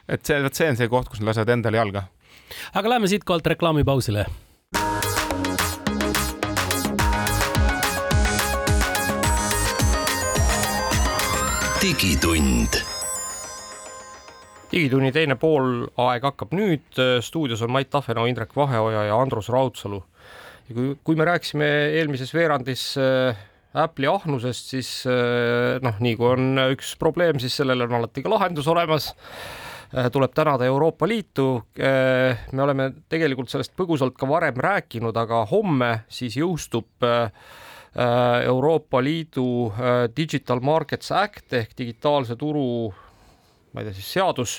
et 0.10 0.26
see, 0.26 0.42
vot 0.44 0.56
see 0.56 0.72
on 0.72 0.80
see 0.82 0.92
koht, 0.92 1.12
kus 1.12 1.22
nad 1.22 1.34
lasevad 1.34 1.58
endale 1.58 1.82
jalga. 1.82 2.08
aga 2.74 2.96
lähme 2.96 3.12
siitkohalt 3.12 3.54
reklaamipausile 3.56 4.26
digitund. 11.86 12.80
digitunni 14.72 15.12
teine 15.14 15.36
poolaeg 15.38 16.24
hakkab 16.26 16.56
nüüd, 16.58 16.98
stuudios 17.22 17.62
on 17.62 17.74
Mait 17.76 17.92
Tafenau, 17.94 18.24
Indrek 18.26 18.56
Vaheoja 18.58 19.04
ja 19.06 19.20
Andrus 19.22 19.52
Raudsalu. 19.54 20.00
ja 20.70 20.76
kui, 20.76 20.96
kui 21.06 21.20
me 21.20 21.28
rääkisime 21.30 21.68
eelmises 22.00 22.34
veerandis 22.34 22.88
äh, 22.98 23.38
Apple'i 23.78 24.10
ahnusest, 24.10 24.72
siis 24.74 24.90
äh, 25.06 25.78
noh, 25.86 26.00
nii 26.02 26.16
kui 26.18 26.32
on 26.32 26.64
üks 26.72 26.96
probleem, 26.98 27.38
siis 27.44 27.60
sellele 27.62 27.86
on 27.86 27.94
alati 28.00 28.26
ka 28.26 28.34
lahendus 28.34 28.72
olemas 28.72 29.12
äh, 29.94 30.10
tuleb 30.10 30.34
tänada 30.34 30.66
Euroopa 30.66 31.06
Liitu. 31.06 31.50
me 31.78 32.66
oleme 32.66 32.94
tegelikult 33.10 33.54
sellest 33.54 33.78
põgusalt 33.78 34.18
ka 34.18 34.26
varem 34.32 34.58
rääkinud, 34.58 35.14
aga 35.22 35.46
homme 35.54 36.00
siis 36.10 36.40
jõustub 36.42 36.90
Äh, 37.06 37.30
Euroopa 37.96 39.00
Liidu 39.04 39.72
äh, 39.72 40.06
Digital 40.18 40.60
Markets 40.60 41.12
Act 41.16 41.54
ehk 41.56 41.76
digitaalse 41.78 42.36
turu, 42.36 42.92
ma 43.72 43.82
ei 43.82 43.88
tea 43.88 43.96
siis 43.96 44.10
seadus, 44.18 44.56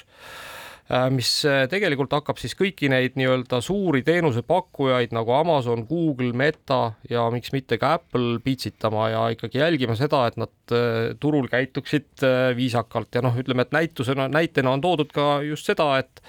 äh, 0.88 1.09
mis 1.12 1.31
tegelikult 1.68 2.16
hakkab 2.16 2.40
siis 2.40 2.57
kõiki 2.57 2.88
neid 2.92 3.18
nii-öelda 3.20 3.61
suuri 3.64 4.01
teenusepakkujaid 4.07 5.12
nagu 5.16 5.37
Amazon, 5.37 5.85
Google, 5.88 6.33
Meta 6.33 6.96
ja 7.11 7.27
miks 7.35 7.53
mitte 7.53 7.77
ka 7.83 7.96
Apple 8.01 8.38
pitsitama 8.44 9.11
ja 9.12 9.29
ikkagi 9.37 9.61
jälgima 9.61 9.99
seda, 10.01 10.25
et 10.31 10.40
nad 10.40 10.77
turul 11.20 11.51
käituksid 11.53 12.25
viisakalt. 12.57 13.12
Ja 13.14 13.25
noh, 13.27 13.37
ütleme, 13.37 13.68
et 13.68 13.77
näitusena, 13.77 14.31
näitena 14.33 14.72
on 14.72 14.85
toodud 14.85 15.12
ka 15.12 15.42
just 15.44 15.68
seda, 15.68 15.92
et 16.01 16.25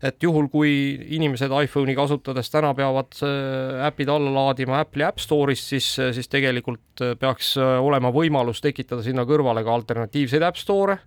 et 0.00 0.24
juhul, 0.24 0.48
kui 0.52 0.72
inimesed 1.16 1.52
iPhone'i 1.52 1.94
kasutades 1.98 2.48
täna 2.52 2.72
peavad 2.76 3.18
äh, 3.26 3.84
äpid 3.90 4.08
alla 4.12 4.32
laadima 4.32 4.80
Apple'i 4.80 5.04
App 5.04 5.20
Store'ist, 5.20 5.68
siis, 5.74 5.92
äh, 6.00 6.14
siis 6.16 6.30
tegelikult 6.32 7.04
äh, 7.04 7.14
peaks 7.20 7.56
olema 7.60 8.12
võimalus 8.14 8.62
tekitada 8.64 9.04
sinna 9.04 9.26
kõrvale 9.28 9.64
ka 9.66 9.76
alternatiivseid 9.76 10.46
App 10.46 10.60
Store'e 10.60 10.98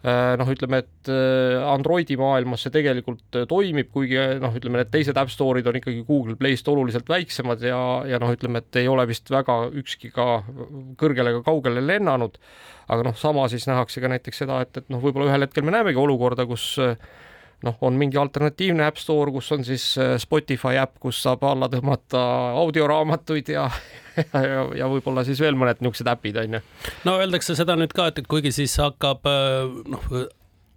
noh, 0.00 0.48
ütleme, 0.48 0.78
et 0.80 1.08
Androidi 1.68 2.14
maailmas 2.16 2.62
see 2.64 2.72
tegelikult 2.72 3.36
toimib, 3.50 3.90
kuigi 3.92 4.16
noh, 4.40 4.54
ütleme 4.56 4.80
need 4.80 4.88
teised 4.88 5.18
App 5.20 5.28
Store'id 5.28 5.66
on 5.68 5.76
ikkagi 5.76 6.06
Google 6.08 6.38
Playst 6.40 6.70
oluliselt 6.72 7.10
väiksemad 7.12 7.60
ja, 7.68 7.80
ja 8.08 8.16
noh, 8.22 8.32
ütleme, 8.32 8.62
et 8.64 8.78
ei 8.80 8.88
ole 8.88 9.04
vist 9.10 9.28
väga 9.28 9.58
ükski 9.76 10.08
ka 10.14 10.40
kõrgele 10.96 11.34
ega 11.34 11.44
kaugele 11.44 11.84
lennanud. 11.84 12.40
aga 12.88 13.10
noh, 13.10 13.18
sama 13.20 13.44
siis 13.52 13.68
nähakse 13.68 14.00
ka 14.00 14.08
näiteks 14.08 14.40
seda, 14.40 14.62
et, 14.64 14.72
et 14.80 14.88
noh, 14.88 15.04
võib-olla 15.04 15.28
ühel 15.34 15.44
hetkel 15.44 15.68
me 15.68 15.76
näemegi 15.76 16.00
olukorda, 16.00 16.48
kus 16.48 16.78
noh, 17.66 17.76
on 17.86 17.98
mingi 18.00 18.18
alternatiivne 18.20 18.86
App 18.86 19.00
Store, 19.00 19.32
kus 19.34 19.50
on 19.52 19.64
siis 19.66 19.84
Spotify 20.22 20.80
äpp, 20.80 20.98
kus 21.02 21.22
saab 21.24 21.44
alla 21.48 21.68
tõmmata 21.72 22.22
audioraamatuid 22.60 23.52
ja 23.54 23.68
ja, 24.34 24.66
ja 24.76 24.90
võib-olla 24.90 25.24
siis 25.26 25.40
veel 25.42 25.58
mõned 25.58 25.80
niisugused 25.80 26.10
äpid 26.10 26.40
on 26.42 26.58
ju. 26.58 26.60
no 27.08 27.16
öeldakse 27.20 27.56
seda 27.58 27.76
nüüd 27.78 27.94
ka, 27.96 28.10
et, 28.10 28.20
et 28.22 28.30
kuigi 28.30 28.52
siis 28.54 28.76
hakkab 28.80 29.28
noh, 29.90 30.10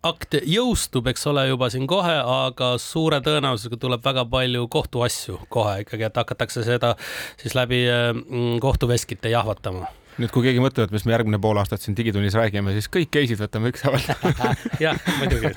akt 0.03 0.37
jõustub, 0.49 1.07
eks 1.11 1.27
ole, 1.31 1.45
juba 1.47 1.69
siin 1.71 1.87
kohe, 1.87 2.13
aga 2.19 2.73
suure 2.81 3.21
tõenäosusega 3.23 3.79
tuleb 3.79 4.03
väga 4.03 4.25
palju 4.29 4.67
kohtuasju 4.71 5.39
kohe 5.53 5.81
ikkagi, 5.85 6.07
et 6.09 6.19
hakatakse 6.19 6.65
seda 6.67 6.93
siis 7.41 7.55
läbi 7.57 7.85
mm, 7.87 8.57
kohtuveskite 8.63 9.31
jahvatama 9.33 9.87
nüüd, 10.19 10.31
kui 10.33 10.45
keegi 10.47 10.61
mõtleb, 10.63 10.89
et 10.89 10.95
mis 10.95 11.05
me 11.07 11.15
järgmine 11.15 11.39
pool 11.43 11.59
aastat 11.61 11.83
siin 11.83 11.97
Digitunnis 11.97 12.37
räägime, 12.37 12.75
siis 12.75 12.89
kõik 12.93 13.11
case'id 13.13 13.41
võtame 13.41 13.71
ükshaaval 13.73 14.07
jah, 14.85 14.99
muidugi 15.19 15.51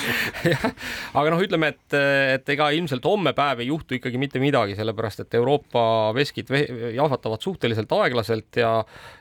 jah, 0.52 0.66
aga 1.14 1.34
noh, 1.34 1.44
ütleme, 1.44 1.72
et, 1.74 1.98
et 2.36 2.54
ega 2.56 2.70
ilmselt 2.76 3.06
homme 3.08 3.34
päev 3.36 3.64
ei 3.64 3.70
juhtu 3.70 3.98
ikkagi 3.98 4.20
mitte 4.20 4.42
midagi, 4.42 4.76
sellepärast 4.78 5.24
et 5.24 5.38
Euroopa 5.40 5.84
veskid 6.16 6.50
jahvatavad 6.96 7.42
suhteliselt 7.44 7.92
aeglaselt 8.00 8.60
ja 8.60 8.72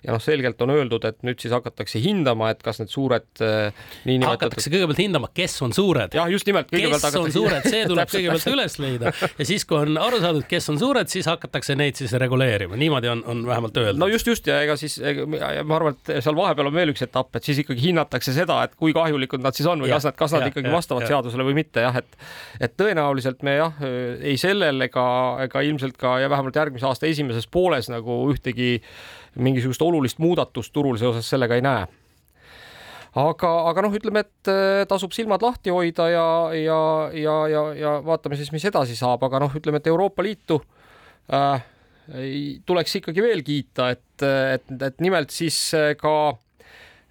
ja 0.04 0.14
noh, 0.14 0.22
selgelt 0.24 0.62
on 0.64 0.74
öeldud, 0.74 1.06
et 1.08 1.22
nüüd 1.28 1.40
siis 1.42 1.54
hakatakse 1.54 2.00
hindama, 2.02 2.50
et 2.54 2.62
kas 2.64 2.80
need 2.82 2.92
suured 2.92 3.44
eh, 3.44 3.76
niinimetatud 4.08 4.50
hakatakse 4.50 4.72
kõigepealt 4.72 5.02
hindama, 5.02 5.30
kes 5.36 5.56
on 5.66 5.74
suured. 5.76 6.16
jah, 6.16 6.30
just 6.32 6.48
nimelt. 6.50 6.70
kes 6.72 6.86
hakatakse... 6.88 7.22
on 7.22 7.34
suured, 7.36 7.68
see 7.68 7.84
tuleb 7.90 8.12
kõigepealt 8.14 8.50
üles 8.54 8.78
leida 8.82 9.14
ja 9.14 9.48
siis, 9.48 9.66
kui 9.70 9.80
on 9.80 10.00
aru 10.02 10.22
saadud, 10.24 10.46
kes 10.50 10.70
on 10.74 10.80
suured, 10.82 11.12
siis 11.12 11.30
hakatakse 11.30 11.76
neid 11.80 12.00
siis 12.00 12.14
reguleerima, 12.22 12.80
niimoodi 12.80 13.12
on, 13.12 13.24
on 13.30 13.44
vähemalt 13.48 13.78
öeldud. 13.82 14.02
no 14.02 14.10
just, 14.12 14.28
just 14.30 14.48
ja 14.50 14.62
ega 14.66 14.79
siis 14.80 14.98
ma 15.30 15.78
arvan, 15.78 15.96
et 15.96 16.24
seal 16.24 16.38
vahepeal 16.38 16.70
on 16.72 16.76
veel 16.76 16.94
üks 16.94 17.04
etapp, 17.06 17.36
et 17.38 17.46
siis 17.46 17.62
ikkagi 17.64 17.90
hinnatakse 17.90 18.34
seda, 18.36 18.62
et 18.66 18.76
kui 18.80 18.96
kahjulikud 18.96 19.44
nad 19.44 19.58
siis 19.58 19.70
on 19.70 19.84
või 19.84 19.92
ja, 19.92 20.00
kas 20.00 20.10
nad, 20.10 20.18
kas 20.20 20.36
nad 20.36 20.48
ja, 20.48 20.52
ikkagi 20.54 20.72
ja, 20.72 20.76
vastavad 20.76 21.06
ja. 21.06 21.14
seadusele 21.14 21.46
või 21.48 21.60
mitte 21.62 21.86
jah, 21.86 22.02
et 22.02 22.20
et 22.60 22.76
tõenäoliselt 22.80 23.46
me 23.48 23.56
jah, 23.60 23.80
ei 24.20 24.36
sellel 24.42 24.88
ega, 24.90 25.08
ega 25.46 25.64
ilmselt 25.68 25.98
ka 26.00 26.18
ja 26.24 26.32
vähemalt 26.32 26.58
järgmise 26.60 26.90
aasta 26.90 27.10
esimeses 27.10 27.48
pooles 27.52 27.92
nagu 27.92 28.22
ühtegi 28.34 28.78
mingisugust 29.40 29.82
olulist 29.86 30.20
muudatust 30.20 30.74
turul 30.74 30.98
seoses 31.02 31.30
sellega 31.30 31.60
ei 31.60 31.66
näe 31.66 31.88
aga, 33.18 33.50
aga 33.72 33.84
noh, 33.86 33.96
ütleme, 33.96 34.24
et 34.26 34.52
äh, 34.52 34.84
tasub 34.90 35.14
silmad 35.16 35.44
lahti 35.46 35.74
hoida 35.74 36.10
ja, 36.12 36.28
ja, 36.54 36.80
ja, 37.16 37.36
ja, 37.50 37.64
ja 37.78 37.96
vaatame 38.06 38.38
siis, 38.40 38.52
mis 38.54 38.66
edasi 38.70 38.98
saab, 39.00 39.24
aga 39.26 39.42
noh, 39.46 39.56
ütleme, 39.58 39.82
et 39.82 39.90
Euroopa 39.90 40.26
Liitu 40.26 40.60
äh, 41.34 41.64
tuleks 42.66 43.00
ikkagi 43.00 43.24
veel 43.24 43.42
kiita, 43.46 43.90
et, 43.96 44.28
et, 44.56 44.76
et 44.90 45.02
nimelt 45.04 45.34
siis 45.34 45.58
äh, 45.78 45.94
ka 46.00 46.34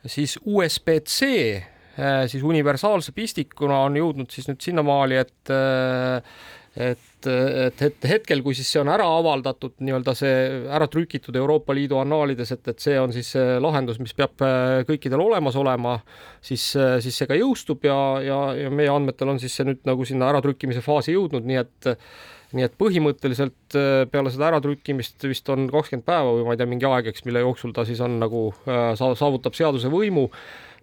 siis 0.08 0.38
USB-C 0.44 1.28
äh, 1.58 2.22
siis 2.30 2.44
universaalse 2.46 3.14
pistikuna 3.16 3.84
on 3.86 3.98
jõudnud 3.98 4.30
siis 4.32 4.48
nüüd 4.50 4.62
sinnamaali, 4.64 5.20
et 5.24 5.52
äh, 5.54 6.38
et, 6.78 7.26
et, 7.26 7.80
et 7.82 8.04
hetkel, 8.06 8.38
kui 8.44 8.54
siis 8.54 8.68
see 8.70 8.78
on 8.78 8.86
ära 8.92 9.02
avaldatud, 9.18 9.72
nii-öelda 9.82 10.12
see 10.14 10.34
ära 10.70 10.86
trükitud 10.86 11.34
Euroopa 11.34 11.74
Liidu 11.74 11.96
annaalides, 11.98 12.52
et, 12.54 12.70
et 12.70 12.84
see 12.84 12.94
on 13.00 13.10
siis 13.10 13.32
lahendus, 13.58 13.98
mis 13.98 14.14
peab 14.14 14.44
kõikidel 14.86 15.24
olemas 15.24 15.58
olema, 15.58 15.96
siis, 16.38 16.68
siis 17.02 17.18
see 17.18 17.26
ka 17.26 17.34
jõustub 17.34 17.82
ja, 17.88 17.98
ja, 18.22 18.38
ja 18.60 18.70
meie 18.70 18.92
andmetel 18.94 19.32
on 19.32 19.42
siis 19.42 19.58
see 19.58 19.66
nüüd 19.66 19.82
nagu 19.90 20.06
sinna 20.06 20.30
äratrükkimise 20.30 20.84
faasi 20.84 21.16
jõudnud, 21.16 21.50
nii 21.50 21.58
et 21.64 21.90
nii 22.56 22.64
et 22.64 22.78
põhimõtteliselt 22.80 23.76
äh, 23.76 24.04
peale 24.12 24.32
seda 24.32 24.48
äratrükkimist 24.52 25.26
vist 25.28 25.48
on 25.52 25.66
kakskümmend 25.72 26.06
päeva 26.06 26.32
või 26.36 26.46
ma 26.46 26.54
ei 26.54 26.60
tea, 26.60 26.70
mingi 26.70 26.88
aeg, 26.88 27.10
eks, 27.12 27.26
mille 27.28 27.44
jooksul 27.44 27.74
ta 27.76 27.84
siis 27.88 28.00
on 28.04 28.16
nagu 28.22 28.48
äh, 28.68 28.94
saavutab 28.98 29.56
seaduse 29.58 29.90
võimu, 29.92 30.28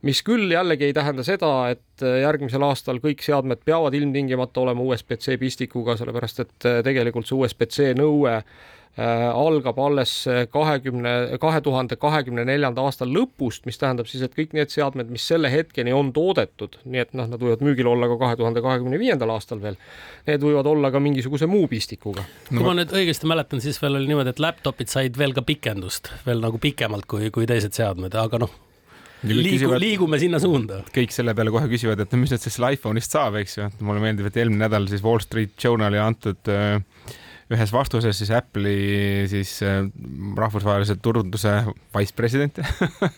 mis 0.05 0.21
küll 0.25 0.51
jällegi 0.53 0.89
ei 0.89 0.95
tähenda 0.97 1.25
seda, 1.25 1.51
et 1.73 2.05
äh, 2.05 2.21
järgmisel 2.21 2.67
aastal 2.67 3.01
kõik 3.03 3.25
seadmed 3.25 3.65
peavad 3.65 3.97
ilmtingimata 3.97 4.61
olema 4.61 4.85
USB-C 4.85 5.39
pistikuga, 5.41 5.97
sellepärast 5.97 6.45
et 6.45 6.71
tegelikult 6.85 7.29
see 7.29 7.39
USB-C 7.39 7.93
nõue 7.97 8.39
Äh, 8.39 8.74
algab 8.95 9.79
alles 9.83 10.11
kahekümne, 10.53 11.37
kahe 11.43 11.59
tuhande 11.61 11.97
kahekümne 11.99 12.45
neljanda 12.47 12.85
aasta 12.87 13.03
lõpust, 13.07 13.65
mis 13.67 13.79
tähendab 13.81 14.07
siis, 14.07 14.23
et 14.23 14.35
kõik 14.37 14.55
need 14.55 14.71
seadmed, 14.71 15.09
mis 15.11 15.25
selle 15.27 15.51
hetkeni 15.51 15.91
on 15.91 16.13
toodetud, 16.15 16.77
nii 16.87 17.03
et 17.03 17.11
noh, 17.17 17.27
nad 17.27 17.41
võivad 17.41 17.63
müügil 17.65 17.89
olla 17.91 18.07
ka 18.13 18.15
kahe 18.21 18.39
tuhande 18.39 18.63
kahekümne 18.63 18.99
viiendal 19.01 19.35
aastal 19.35 19.59
veel, 19.63 19.75
need 20.29 20.45
võivad 20.47 20.69
olla 20.71 20.93
ka 20.95 21.03
mingisuguse 21.03 21.49
muu 21.51 21.67
pistikuga 21.71 22.23
no.. 22.23 22.55
kui 22.55 22.63
ma 22.63 22.77
nüüd 22.79 22.95
õigesti 22.95 23.27
mäletan, 23.27 23.63
siis 23.63 23.81
veel 23.83 23.99
oli 23.99 24.07
niimoodi, 24.13 24.31
et 24.31 24.43
laptop'id 24.43 24.91
said 24.91 25.19
veel 25.19 25.35
ka 25.35 25.43
pikendust 25.43 26.13
veel 26.25 26.39
nagu 26.43 26.61
pikemalt 26.61 27.07
kui, 27.09 27.27
kui 27.35 27.47
teised 27.49 27.75
seadmed, 27.75 28.15
aga 28.15 28.39
noh, 28.45 28.53
liigu, 29.27 29.71
liigume 29.81 30.19
sinna 30.21 30.39
suunda. 30.41 30.81
kõik 30.95 31.13
selle 31.15 31.35
peale 31.37 31.53
kohe 31.53 31.69
küsivad, 31.71 32.01
et 32.01 32.15
mis 32.19 32.31
nüüd 32.31 32.43
siis 32.43 32.59
iPhone'ist 32.59 33.15
saab, 33.15 33.39
eks 33.41 33.57
ju, 33.59 33.69
mulle 33.85 34.03
meeldib, 34.03 34.29
et 34.29 34.39
eelmine 34.39 34.65
nädal 34.67 34.87
siis 34.91 35.03
Wall 35.05 35.23
Street 35.23 35.55
Journali 35.61 35.99
antud 36.01 36.51
äh, 36.51 36.79
ühes 37.53 37.71
vastuses 37.73 38.17
siis 38.17 38.31
Apple'i 38.33 39.25
siis 39.29 39.51
äh, 39.65 39.83
rahvusvahelise 40.37 40.95
turunduse 41.03 41.51
vice 41.93 42.15
president 42.17 42.57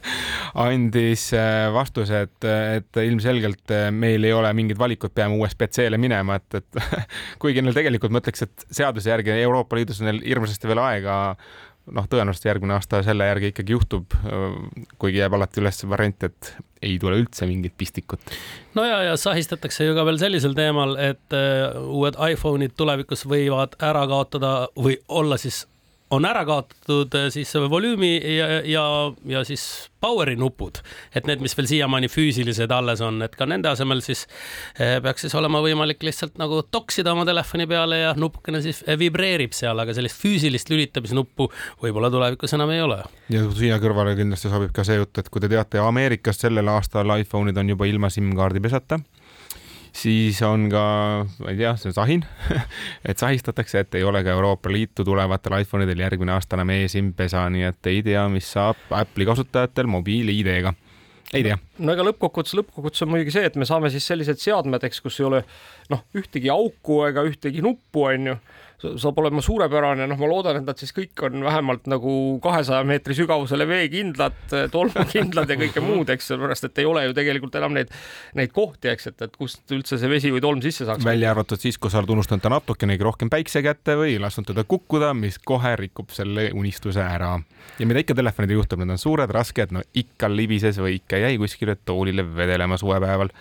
andis 0.68 1.30
äh, 1.38 1.68
vastuse, 1.74 2.26
et, 2.28 2.48
et 2.80 3.00
ilmselgelt 3.06 3.72
äh, 3.72 3.88
meil 3.96 4.28
ei 4.28 4.36
ole 4.36 4.52
mingit 4.58 4.80
valikut, 4.80 5.16
peame 5.16 5.40
USB-C-le 5.40 6.00
minema, 6.02 6.42
et, 6.42 6.60
et 6.60 7.08
kuigi 7.42 7.64
neil 7.64 7.78
tegelikult 7.78 8.12
ma 8.12 8.24
ütleks, 8.24 8.44
et 8.44 8.68
seaduse 8.82 9.14
järgi 9.14 9.32
Euroopa 9.46 9.80
Liidus 9.80 10.04
on 10.04 10.12
neil 10.12 10.22
hirmsasti 10.26 10.72
veel 10.72 10.84
aega 10.84 11.18
noh, 11.94 12.08
tõenäoliselt 12.10 12.50
järgmine 12.50 12.76
aasta 12.78 13.02
selle 13.06 13.28
järgi 13.30 13.52
ikkagi 13.54 13.76
juhtub, 13.76 14.16
kuigi 15.00 15.22
jääb 15.22 15.38
alati 15.38 15.62
üles 15.62 15.84
variant, 15.90 16.28
et 16.28 16.52
ei 16.84 16.98
tule 17.02 17.18
üldse 17.22 17.48
mingit 17.50 17.74
pistikut. 17.78 18.22
no 18.78 18.86
ja, 18.86 19.02
ja 19.10 19.16
sahistatakse 19.18 19.88
ju 19.88 19.96
ka 19.98 20.06
veel 20.08 20.20
sellisel 20.22 20.56
teemal, 20.58 20.98
et 21.02 21.36
uh, 21.36 21.80
uued 21.88 22.20
iPhone'id 22.32 22.76
tulevikus 22.78 23.26
võivad 23.30 23.78
ära 23.84 24.06
kaotada 24.10 24.54
või 24.78 25.00
olla 25.08 25.40
siis 25.42 25.66
on 26.10 26.26
ära 26.26 26.44
kaotatud 26.48 27.16
eh, 27.18 27.28
siis 27.34 27.52
volüümi 27.70 28.12
ja, 28.38 28.48
ja, 28.66 28.84
ja 29.28 29.44
siis 29.48 29.64
power'i 30.02 30.38
nupud, 30.40 30.80
et 31.16 31.28
need, 31.28 31.42
mis 31.44 31.56
veel 31.58 31.68
siiamaani 31.68 32.10
füüsilised 32.12 32.72
alles 32.72 33.02
on, 33.04 33.20
et 33.26 33.36
ka 33.36 33.48
nende 33.50 33.70
asemel 33.72 34.02
siis 34.06 34.26
eh, 34.80 34.98
peaks 35.04 35.26
siis 35.26 35.36
olema 35.38 35.62
võimalik 35.66 36.04
lihtsalt 36.06 36.38
nagu 36.40 36.62
toksida 36.72 37.12
oma 37.16 37.26
telefoni 37.28 37.68
peale 37.68 38.02
ja 38.04 38.14
nupukene 38.18 38.62
siis 38.64 38.84
eh, 38.88 38.98
vibreerib 39.00 39.56
seal, 39.58 39.80
aga 39.84 39.96
sellist 39.98 40.22
füüsilist 40.22 40.72
lülitamisnuppu 40.72 41.50
võib-olla 41.84 42.12
tulevikus 42.14 42.56
enam 42.56 42.72
ei 42.76 42.84
ole. 42.86 43.02
ja 43.34 43.44
siia 43.58 43.82
kõrvale 43.84 44.16
kindlasti 44.20 44.54
sobib 44.54 44.76
ka 44.76 44.88
see 44.88 45.00
jutt, 45.02 45.18
et 45.20 45.32
kui 45.34 45.44
te 45.44 45.52
teate, 45.52 45.82
Ameerikas 45.84 46.40
sellel 46.44 46.72
aastal 46.72 47.18
iPhone'id 47.20 47.58
on 47.60 47.76
juba 47.76 47.90
ilma 47.90 48.12
SIM-kaardi 48.14 48.64
pesata 48.64 49.02
siis 49.98 50.42
on 50.46 50.68
ka, 50.72 50.84
ma 51.42 51.52
ei 51.52 51.60
tea, 51.60 51.74
see 51.80 51.92
on 51.92 51.96
sahin 51.98 52.26
et 53.10 53.18
sahistatakse, 53.18 53.86
et 53.86 54.00
ei 54.00 54.06
ole 54.08 54.24
ka 54.26 54.36
Euroopa 54.36 54.72
Liitu 54.72 55.06
tulevatel 55.08 55.60
iPhone'idel 55.62 56.04
järgmine 56.06 56.36
aasta 56.36 56.58
enam 56.60 56.76
e-SIM 56.76 57.14
pesa, 57.18 57.48
nii 57.54 57.70
et 57.72 57.90
ei 57.92 58.04
tea, 58.06 58.28
mis 58.32 58.52
saab 58.58 58.92
Apple'i 59.02 59.28
kasutajatel 59.30 59.90
mobiil-ID-ga 59.92 60.74
ei 61.34 61.44
tea. 61.44 61.58
no 61.84 61.96
ega 61.96 62.06
lõppkokkuvõttes, 62.08 62.56
lõppkokkuvõttes 62.60 63.04
on 63.04 63.12
muidugi 63.12 63.34
see, 63.36 63.48
et 63.50 63.58
me 63.60 63.68
saame 63.68 63.92
siis 63.92 64.06
sellised 64.08 64.40
seadmed, 64.40 64.84
eks, 64.88 65.02
kus 65.04 65.20
ei 65.20 65.28
ole 65.28 65.42
noh, 65.92 66.06
ühtegi 66.18 66.52
auku 66.54 67.02
ega 67.10 67.26
ühtegi 67.28 67.64
nuppu, 67.66 68.08
onju 68.08 68.38
saab 68.78 69.18
olema 69.18 69.42
suurepärane, 69.42 70.06
noh, 70.10 70.20
ma 70.20 70.30
loodan, 70.30 70.60
et 70.60 70.68
nad 70.68 70.78
siis 70.78 70.94
kõik 70.94 71.18
on 71.26 71.42
vähemalt 71.48 71.88
nagu 71.90 72.12
kahesaja 72.44 72.86
meetri 72.86 73.16
sügavusele 73.18 73.66
veekindlad, 73.70 74.38
tolmukindlad 74.74 75.50
ja 75.50 75.58
kõike 75.64 75.82
muud, 75.82 76.12
eks, 76.14 76.30
sellepärast 76.30 76.68
et 76.70 76.84
ei 76.84 76.90
ole 76.90 77.08
ju 77.08 77.16
tegelikult 77.18 77.58
enam 77.58 77.74
neid, 77.78 77.90
neid 78.38 78.54
kohti, 78.54 78.92
eks, 78.94 79.10
et, 79.12 79.26
et 79.26 79.38
kust 79.38 79.74
üldse 79.74 79.98
see 79.98 80.12
vesi 80.12 80.32
või 80.34 80.44
tolm 80.46 80.62
sisse 80.62 80.86
saaks. 80.86 81.06
välja 81.08 81.34
arvatud 81.34 81.62
siis, 81.62 81.80
kui 81.82 81.94
sa 81.94 82.04
oled 82.04 82.14
unustanud 82.18 82.46
ta 82.46 82.54
natukenegi 82.54 83.08
rohkem 83.10 83.34
päikse 83.34 83.64
kätte 83.66 83.98
või 83.98 84.20
lasknud 84.22 84.52
teda 84.52 84.68
kukkuda, 84.70 85.14
mis 85.18 85.42
kohe 85.42 85.74
rikub 85.82 86.14
selle 86.14 86.52
unistuse 86.54 87.02
ära. 87.02 87.34
ja 87.80 87.90
mida 87.90 88.06
ikka 88.06 88.18
telefonidega 88.18 88.62
juhtub, 88.62 88.84
need 88.84 88.94
on 88.94 89.02
suured, 89.02 89.34
rasked, 89.34 89.74
no 89.74 89.82
ikka 89.98 90.30
libises 90.30 90.78
või 90.78 91.00
ikka 91.02 91.26
jäi 91.26 91.38
kuskile 91.42 91.80
toolile 91.82 92.26
vedelema 92.36 92.78
suvepäeval 92.78 93.34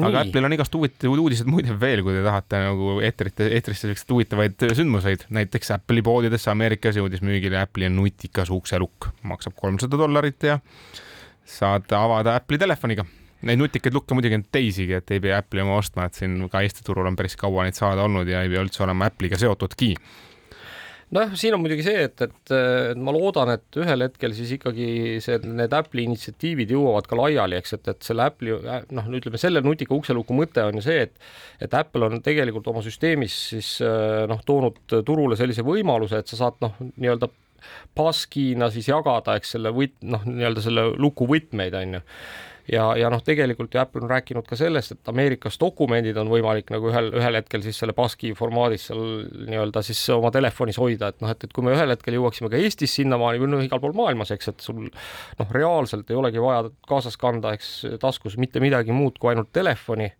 aga 0.00 0.22
Apple'il 0.24 0.46
on 0.48 0.54
igast 0.56 0.74
huvitavaid 0.76 1.20
uudiseid 1.20 1.48
muide 1.52 1.74
veel, 1.80 2.02
kui 2.04 2.14
te 2.16 2.22
tahate 2.24 2.60
nagu 2.64 2.98
eetrite, 3.04 3.48
eetrisse 3.52 3.86
selliseid 3.86 4.14
huvitavaid 4.14 4.66
sündmuseid. 4.78 5.26
näiteks 5.36 5.74
Apple'i 5.76 6.04
poodidesse 6.04 6.50
Ameerikas 6.52 6.96
jõudis 6.96 7.24
müügile 7.24 7.60
Apple'i 7.60 7.90
nutikas 7.92 8.52
ukselukk, 8.54 9.10
maksab 9.28 9.56
kolmsada 9.58 10.00
dollarit 10.00 10.48
ja 10.48 10.58
saad 11.44 11.92
avada 11.96 12.36
Apple'i 12.40 12.60
telefoniga. 12.62 13.04
Neid 13.42 13.58
nutikaid 13.58 13.94
lukke 13.94 14.14
muidugi 14.14 14.38
on 14.38 14.44
teisigi, 14.54 14.94
et 15.00 15.10
ei 15.10 15.20
pea 15.20 15.40
Apple'i 15.42 15.64
oma 15.64 15.76
ostma, 15.80 16.06
et 16.06 16.14
siin 16.14 16.38
ka 16.48 16.62
Eesti 16.62 16.84
turul 16.86 17.08
on 17.10 17.16
päris 17.18 17.34
kaua 17.36 17.66
neid 17.66 17.76
saada 17.76 18.06
olnud 18.06 18.28
ja 18.30 18.44
ei 18.44 18.52
pea 18.52 18.62
üldse 18.62 18.84
olema 18.86 19.10
Apple'iga 19.10 19.40
seotudki 19.40 19.96
nojah, 21.12 21.34
siin 21.38 21.56
on 21.56 21.62
muidugi 21.62 21.84
see, 21.86 22.06
et, 22.08 22.24
et, 22.24 22.54
ma 22.96 23.14
loodan, 23.14 23.52
et 23.56 23.80
ühel 23.80 24.06
hetkel 24.06 24.34
siis 24.36 24.54
ikkagi 24.56 24.88
see, 25.24 25.38
need 25.44 25.76
Apple'i 25.76 26.06
initsiatiivid 26.08 26.72
jõuavad 26.72 27.08
ka 27.10 27.18
laiali, 27.18 27.58
eks, 27.60 27.76
et, 27.78 27.92
et 27.92 28.08
selle 28.08 28.26
Apple'i 28.30 28.56
noh, 28.96 29.12
ütleme 29.20 29.40
selle 29.40 29.62
nutika 29.64 29.94
ukseluku 29.96 30.36
mõte 30.36 30.64
on 30.64 30.80
ju 30.80 30.86
see, 30.88 31.06
et 31.08 31.30
et 31.62 31.74
Apple 31.78 32.08
on 32.08 32.22
tegelikult 32.24 32.66
oma 32.72 32.82
süsteemis 32.84 33.36
siis 33.52 33.76
noh, 34.28 34.40
toonud 34.46 34.98
turule 35.06 35.38
sellise 35.38 35.64
võimaluse, 35.66 36.22
et 36.22 36.32
sa 36.32 36.40
saad 36.44 36.60
noh, 36.64 36.78
nii-öelda 36.96 37.30
passkina 37.94 38.70
siis 38.72 38.88
jagada, 38.90 39.36
eks 39.38 39.54
selle 39.56 39.72
võt-, 39.74 40.00
noh, 40.06 40.24
nii-öelda 40.26 40.64
selle 40.64 40.88
luku 40.98 41.28
võtmeid, 41.30 41.76
on 41.78 41.98
ju 41.98 42.02
ja, 42.70 42.84
ja 42.98 43.10
noh, 43.12 43.22
tegelikult 43.24 43.74
ju 43.74 43.80
Apple 43.82 44.04
on 44.04 44.10
rääkinud 44.10 44.46
ka 44.48 44.56
sellest, 44.58 44.94
et 44.94 45.10
Ameerikas 45.10 45.58
dokumendid 45.60 46.18
on 46.20 46.30
võimalik 46.30 46.70
nagu 46.74 46.90
ühel, 46.92 47.10
ühel 47.18 47.38
hetkel 47.40 47.64
siis 47.64 47.80
selle 47.82 47.94
BASCII 47.96 48.36
formaadis 48.38 48.88
seal 48.90 49.02
nii-öelda 49.48 49.82
siis 49.86 50.02
oma 50.14 50.30
telefonis 50.34 50.78
hoida, 50.82 51.12
et 51.12 51.20
noh, 51.24 51.32
et, 51.32 51.46
et 51.46 51.54
kui 51.54 51.66
me 51.66 51.74
ühel 51.74 51.94
hetkel 51.94 52.18
jõuaksime 52.18 52.52
ka 52.52 52.60
Eestis 52.60 52.94
sinnamaani 53.00 53.42
või 53.42 53.52
noh, 53.54 53.64
igal 53.66 53.82
pool 53.82 53.96
maailmas, 53.98 54.34
eks, 54.34 54.52
et 54.52 54.66
sul 54.66 54.84
noh, 54.86 55.54
reaalselt 55.54 56.10
ei 56.10 56.18
olegi 56.18 56.42
vaja 56.42 56.68
kaasas 56.88 57.18
kanda, 57.20 57.54
eks 57.56 57.74
taskus 58.02 58.38
mitte 58.40 58.62
midagi 58.62 58.94
muud 58.94 59.18
kui 59.18 59.32
ainult 59.32 59.52
telefoni 59.54 60.12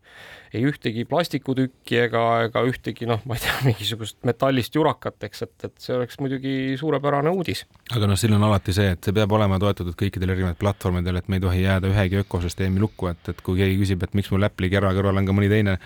ei 0.53 0.65
ühtegi 0.69 1.05
plastikutükki 1.09 1.99
ega, 2.07 2.23
ega 2.47 2.63
ühtegi 2.69 3.09
noh, 3.09 3.23
ma 3.29 3.37
ei 3.39 3.45
tea, 3.45 3.55
mingisugust 3.71 4.19
metallist 4.29 4.77
jurakat, 4.77 5.19
eks, 5.29 5.45
et, 5.47 5.55
et 5.69 5.87
see 5.87 5.97
oleks 5.97 6.19
muidugi 6.23 6.55
suurepärane 6.81 7.33
uudis. 7.33 7.65
aga 7.95 8.11
noh, 8.11 8.19
siin 8.21 8.37
on 8.37 8.49
alati 8.49 8.75
see, 8.77 8.93
et 8.97 9.05
see 9.05 9.17
peab 9.17 9.33
olema 9.39 9.61
toetatud 9.63 9.97
kõikidel 9.99 10.35
erinevatel 10.35 10.61
platvormidel, 10.61 11.21
et 11.21 11.31
me 11.33 11.41
ei 11.41 11.47
tohi 11.47 11.65
jääda 11.65 11.93
ühegi 11.93 12.21
ökosüsteemi 12.25 12.83
lukku, 12.83 13.09
et, 13.13 13.33
et 13.33 13.41
kui 13.45 13.61
keegi 13.61 13.81
küsib, 13.81 14.05
et 14.05 14.19
miks 14.19 14.33
mul 14.35 14.49
Apple'i 14.49 14.73
kera 14.73 14.93
kõrval 14.97 15.23
on 15.23 15.31
ka 15.31 15.37
mõni 15.37 15.53
teine 15.53 15.79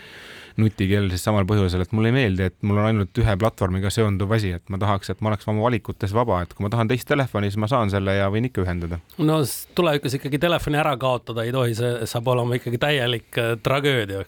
nutikell, 0.56 1.10
siis 1.12 1.24
samal 1.26 1.44
põhjusel, 1.48 1.82
et 1.84 1.92
mulle 1.92 2.10
ei 2.10 2.16
meeldi, 2.16 2.46
et 2.48 2.56
mul 2.66 2.80
on 2.80 2.88
ainult 2.88 3.20
ühe 3.20 3.34
platvormiga 3.40 3.90
seonduv 3.92 4.32
asi, 4.36 4.54
et 4.56 4.72
ma 4.72 4.80
tahaks, 4.80 5.12
et 5.12 5.20
ma 5.20 5.30
oleks 5.30 5.48
oma 5.52 5.66
valikutes 5.66 6.14
vaba, 6.16 6.40
et 6.44 6.54
kui 6.56 6.64
ma 6.64 6.72
tahan 6.72 6.88
teist 6.90 7.08
telefoni, 7.08 7.50
siis 7.52 7.60
ma 7.60 7.68
saan 7.70 7.92
selle 7.92 8.16
ja 8.16 8.30
võin 8.32 8.48
ikka 8.48 8.64
ühendada. 8.64 8.98
no 9.18 9.38
tulevikus 9.76 10.16
ikkagi 10.16 10.40
telefoni 10.42 10.80
ära 10.80 10.96
kaotada 11.00 11.44
ei 11.44 11.52
tohi, 11.54 11.76
see 11.76 12.08
saab 12.08 12.32
olema 12.32 12.56
ikkagi 12.56 12.80
täielik 12.80 13.40
äh, 13.42 13.54
tragöödia 13.62 14.24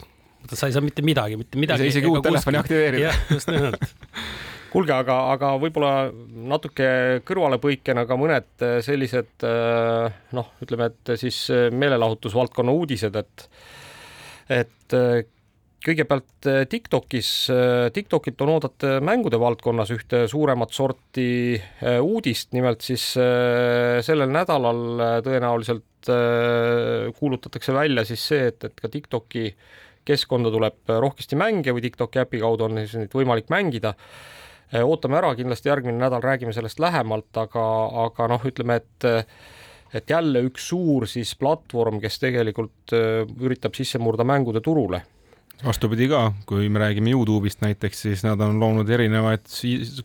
sa 0.54 0.68
ei 0.68 0.76
saa 0.76 0.84
mitte 0.84 1.04
midagi, 1.04 1.37
mitte 1.40 1.58
midagi. 1.61 1.90
isegi 1.92 2.08
uut 2.08 2.24
telefoni 2.24 2.61
aktiveerida. 2.61 3.11
jah, 3.11 3.24
just 3.34 3.50
nimelt 3.52 3.82
kuulge, 4.72 4.92
aga, 4.94 5.16
aga 5.34 5.52
võib-olla 5.61 5.92
natuke 6.50 6.88
kõrvalepõikena 7.28 8.04
ka 8.08 8.18
mõned 8.20 8.64
äh, 8.64 8.78
sellised 8.84 9.46
äh, 9.46 10.20
noh, 10.37 10.52
ütleme, 10.64 10.90
et 10.92 11.14
siis 11.20 11.44
äh, 11.54 11.68
meelelahutusvaldkonna 11.74 12.74
uudised, 12.76 13.18
et 13.18 13.48
et 14.48 14.94
kõigepealt 15.84 16.46
Tiktokis, 16.72 17.30
Tiktokilt 17.92 18.40
on 18.40 18.54
oodata 18.54 18.94
mängude 19.04 19.37
valdkonnas 19.38 19.90
ühte 19.92 20.22
suuremat 20.32 20.72
sorti 20.72 21.26
uudist, 22.00 22.54
nimelt 22.56 22.80
siis 22.80 23.04
sellel 23.12 24.32
nädalal 24.32 25.20
tõenäoliselt 25.26 26.08
kuulutatakse 27.20 27.76
välja 27.76 28.06
siis 28.08 28.24
see, 28.30 28.48
et, 28.54 28.64
et 28.70 28.80
ka 28.80 28.88
Tiktoki 28.88 29.44
äh, 29.50 29.76
keskkonda 30.08 30.52
tuleb 30.54 30.92
rohkesti 31.04 31.38
mänge 31.38 31.74
või 31.76 31.84
TikToki 31.84 32.22
äpi 32.24 32.42
kaudu 32.42 32.68
on 32.68 32.80
siis 32.82 32.96
neid 32.98 33.14
võimalik 33.14 33.52
mängida. 33.52 33.94
ootame 34.84 35.16
ära, 35.16 35.34
kindlasti 35.36 35.70
järgmine 35.70 35.98
nädal 35.98 36.22
räägime 36.24 36.52
sellest 36.52 36.80
lähemalt, 36.80 37.30
aga, 37.36 37.64
aga 38.04 38.28
noh, 38.34 38.44
ütleme, 38.48 38.80
et 38.82 39.08
et 39.94 40.10
jälle 40.10 40.42
üks 40.44 40.66
suur 40.68 41.06
siis 41.08 41.30
platvorm, 41.40 42.00
kes 42.00 42.18
tegelikult 42.20 42.92
äh, 42.92 43.22
üritab 43.40 43.76
sisse 43.78 43.98
murda 43.98 44.26
mängude 44.28 44.60
turule 44.60 45.00
vastupidi 45.64 46.06
ka, 46.10 46.32
kui 46.46 46.68
me 46.70 46.78
räägime 46.78 47.10
Youtube'ist 47.10 47.62
näiteks, 47.64 48.02
siis 48.06 48.24
nad 48.26 48.40
on 48.44 48.60
loonud 48.60 48.90
erinevaid 48.94 49.46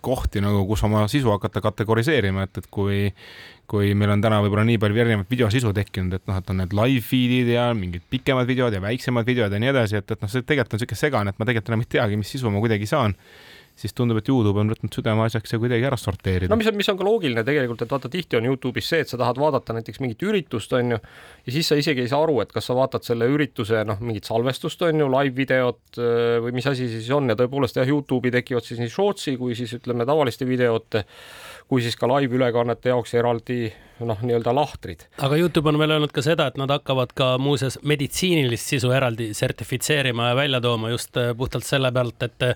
kohti 0.02 0.42
nagu, 0.42 0.64
kus 0.70 0.84
oma 0.88 1.06
sisu 1.12 1.30
hakata 1.36 1.62
kategoriseerima, 1.62 2.48
et, 2.48 2.62
et 2.64 2.70
kui 2.74 3.10
kui 3.70 3.94
meil 3.98 4.12
on 4.12 4.22
täna 4.22 4.42
võib-olla 4.44 4.66
nii 4.68 4.80
palju 4.82 5.00
erinevat 5.00 5.30
videosisu 5.32 5.72
tekkinud, 5.74 6.18
et 6.18 6.26
noh, 6.28 6.38
et 6.38 6.50
on 6.52 6.60
need 6.60 6.74
live 6.76 7.04
feed'id 7.08 7.52
ja 7.54 7.70
mingid 7.78 8.04
pikemad 8.12 8.50
videod 8.50 8.76
ja 8.76 8.82
väiksemad 8.84 9.26
videod 9.26 9.56
ja 9.56 9.62
nii 9.62 9.72
edasi, 9.72 10.02
et, 10.02 10.12
et 10.12 10.22
noh, 10.22 10.30
see 10.30 10.44
tegelikult 10.44 10.76
on 10.76 10.82
niisugune 10.82 11.00
segane, 11.00 11.34
et 11.34 11.40
ma 11.40 11.48
tegelikult 11.48 11.72
enam 11.72 11.86
ei 11.86 11.92
teagi, 11.96 12.20
mis 12.20 12.34
sisu 12.36 12.52
ma 12.54 12.62
kuidagi 12.64 12.90
saan 12.90 13.16
siis 13.76 13.96
tundub, 13.98 14.20
et 14.22 14.30
Youtube 14.30 14.60
on 14.62 14.70
võtnud 14.70 14.94
südameasjaks 14.94 15.56
ja 15.56 15.60
kuidagi 15.62 15.88
ära 15.88 15.98
sorteerida. 15.98 16.52
no 16.52 16.60
mis 16.60 16.70
on, 16.70 16.78
mis 16.78 16.90
on 16.92 17.00
ka 17.00 17.08
loogiline 17.08 17.44
tegelikult, 17.46 17.82
et 17.86 17.94
vaata, 17.94 18.12
tihti 18.14 18.38
on 18.38 18.48
Youtube'is 18.48 18.90
see, 18.94 19.02
et 19.04 19.10
sa 19.10 19.18
tahad 19.20 19.40
vaadata 19.42 19.76
näiteks 19.78 20.02
mingit 20.04 20.26
üritust, 20.28 20.76
on 20.78 20.96
ju, 20.96 21.00
ja 21.48 21.56
siis 21.56 21.72
sa 21.72 21.78
isegi 21.80 22.06
ei 22.06 22.12
saa 22.12 22.22
aru, 22.26 22.40
et 22.44 22.54
kas 22.54 22.70
sa 22.70 22.78
vaatad 22.78 23.06
selle 23.08 23.28
ürituse 23.34 23.82
noh, 23.90 24.02
mingit 24.04 24.30
salvestust, 24.30 24.86
on 24.86 25.02
ju, 25.04 25.10
live-videot 25.16 26.02
või 26.46 26.54
mis 26.60 26.70
asi 26.70 26.90
siis 26.92 27.10
on 27.16 27.34
ja 27.34 27.38
tõepoolest 27.40 27.82
jah, 27.82 27.90
Youtube'i 27.90 28.34
tekivad 28.38 28.68
siis 28.68 28.84
nii 28.84 28.94
shorts'i 28.94 29.38
kui 29.42 29.58
siis 29.58 29.74
ütleme 29.80 30.06
tavaliste 30.10 30.48
videote 30.50 31.06
kui 31.70 31.82
siis 31.82 31.98
ka 31.98 32.10
laivülekannete 32.12 32.94
jaoks 32.94 33.16
eraldi 33.18 33.66
noh, 34.00 34.22
nii-öelda 34.26 34.54
lahtrid. 34.56 35.06
aga 35.22 35.38
Youtube 35.38 35.70
on 35.70 35.80
veel 35.82 35.96
öelnud 35.96 36.14
ka 36.16 36.24
seda, 36.26 36.48
et 36.50 36.58
nad 36.60 36.72
hakkavad 36.74 37.14
ka 37.18 37.34
muuseas 37.42 37.80
meditsiinilist 37.84 38.74
sisu 38.74 38.92
eraldi 38.96 39.32
sertifitseerima 39.38 40.32
ja 40.32 40.38
välja 40.40 40.62
tooma 40.62 40.90
just 40.94 41.18
äh, 41.18 41.34
puhtalt 41.38 41.68
selle 41.68 41.92
pealt, 41.92 42.24
et 42.24 42.48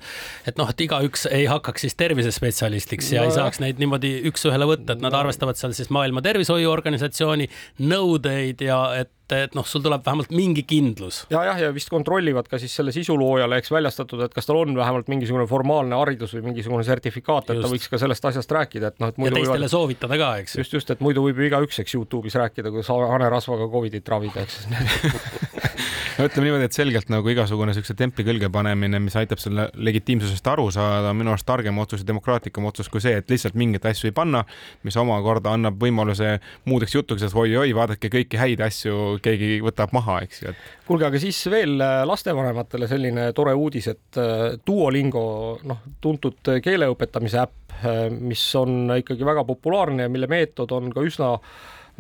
et 0.47 0.57
noh, 0.57 0.69
et 0.69 0.81
igaüks 0.87 1.27
ei 1.31 1.45
hakkaks 1.49 1.87
siis 1.87 1.97
tervisespetsialistiks 1.99 3.11
ja 3.13 3.23
no, 3.23 3.29
ei 3.29 3.37
saaks 3.37 3.61
neid 3.63 3.81
niimoodi 3.81 4.13
üks-ühele 4.31 4.69
võtta, 4.69 4.95
et 4.95 5.03
nad 5.03 5.13
no. 5.13 5.21
arvestavad 5.21 5.59
seal 5.59 5.75
siis 5.77 5.91
Maailma 5.93 6.23
Tervishoiuorganisatsiooni 6.25 7.49
nõudeid 7.85 8.65
ja 8.65 8.81
et 9.01 9.13
et 9.35 9.55
noh, 9.57 9.65
sul 9.67 9.83
tuleb 9.83 10.05
vähemalt 10.05 10.31
mingi 10.35 10.63
kindlus. 10.67 11.23
ja 11.33 11.43
jah, 11.49 11.59
ja 11.59 11.71
vist 11.75 11.91
kontrollivad 11.91 12.47
ka 12.47 12.59
siis 12.61 12.75
selle 12.79 12.93
sisuloojale, 12.95 13.59
eks 13.61 13.71
väljastatud, 13.73 14.23
et 14.27 14.35
kas 14.35 14.47
tal 14.47 14.61
on 14.61 14.75
vähemalt 14.77 15.11
mingisugune 15.11 15.47
formaalne 15.49 15.97
haridus 15.99 16.35
või 16.37 16.49
mingisugune 16.51 16.85
sertifikaat, 16.87 17.51
et 17.51 17.59
just. 17.59 17.67
ta 17.67 17.73
võiks 17.73 17.91
ka 17.91 18.01
sellest 18.01 18.29
asjast 18.31 18.55
rääkida, 18.59 18.93
et 18.93 19.03
noh, 19.03 19.11
et 19.11 19.19
muidu 19.21 19.35
ja 19.35 19.41
teistele 19.41 19.59
võivad... 19.65 19.75
soovitada 19.75 20.21
ka, 20.23 20.31
eks. 20.43 20.57
just, 20.61 20.77
just, 20.79 20.95
et 20.95 21.03
muidu 21.03 21.25
võib 21.27 21.41
ju 21.41 21.49
igaüks, 21.49 21.81
eks 21.83 21.97
Youtube'is 21.97 22.39
rääkida, 22.39 22.71
kuidas 22.73 22.91
hanerasvaga 22.91 23.69
Covidit 23.71 24.15
ravida, 24.15 24.45
eks 24.47 24.63
no 26.17 26.25
ütleme 26.25 26.47
niimoodi, 26.47 26.65
et 26.67 26.75
selgelt 26.75 27.11
nagu 27.13 27.29
igasugune 27.29 27.73
siukse 27.75 27.93
templi 27.97 28.25
külge 28.25 28.49
panemine, 28.53 28.99
mis 29.03 29.15
aitab 29.19 29.41
selle 29.41 29.67
legitiimsusest 29.77 30.49
aru 30.49 30.67
saada, 30.73 31.11
on 31.11 31.19
minu 31.19 31.33
arust 31.33 31.47
targem 31.47 31.77
otsus 31.81 32.01
ja 32.01 32.09
demokraatlikum 32.09 32.65
otsus 32.69 32.89
kui 32.93 33.03
see, 33.03 33.19
et 33.21 33.29
lihtsalt 33.31 33.57
mingeid 33.59 33.85
asju 33.91 34.09
ei 34.09 34.15
panna, 34.17 34.43
mis 34.87 34.97
omakorda 34.97 35.53
annab 35.53 35.77
võimaluse 35.81 36.37
muudeks 36.69 36.97
jutuks, 36.97 37.27
et 37.27 37.37
oi-oi, 37.37 37.69
vaadake 37.77 38.11
kõiki 38.13 38.41
häid 38.41 38.63
asju 38.65 39.19
keegi 39.23 39.59
võtab 39.65 39.93
maha, 39.97 40.19
eks 40.25 40.43
ju, 40.43 40.55
kuulge, 40.89 41.09
aga 41.11 41.21
siis 41.21 41.39
veel 41.53 41.77
äh, 41.83 42.01
lastevanematele 42.09 42.89
selline 42.89 43.29
tore 43.37 43.53
uudis, 43.57 43.91
et 43.93 44.21
äh, 44.21 44.45
Duolingo, 44.65 45.23
noh, 45.69 45.85
tuntud 46.01 46.55
keele 46.65 46.89
õpetamise 46.93 47.43
äpp, 47.45 47.79
äh, 47.83 48.05
mis 48.09 48.43
on 48.57 48.97
ikkagi 48.97 49.27
väga 49.27 49.45
populaarne 49.47 50.07
ja 50.07 50.13
mille 50.13 50.29
meetod 50.31 50.73
on 50.73 50.89
ka 50.93 51.05
üsna 51.05 51.35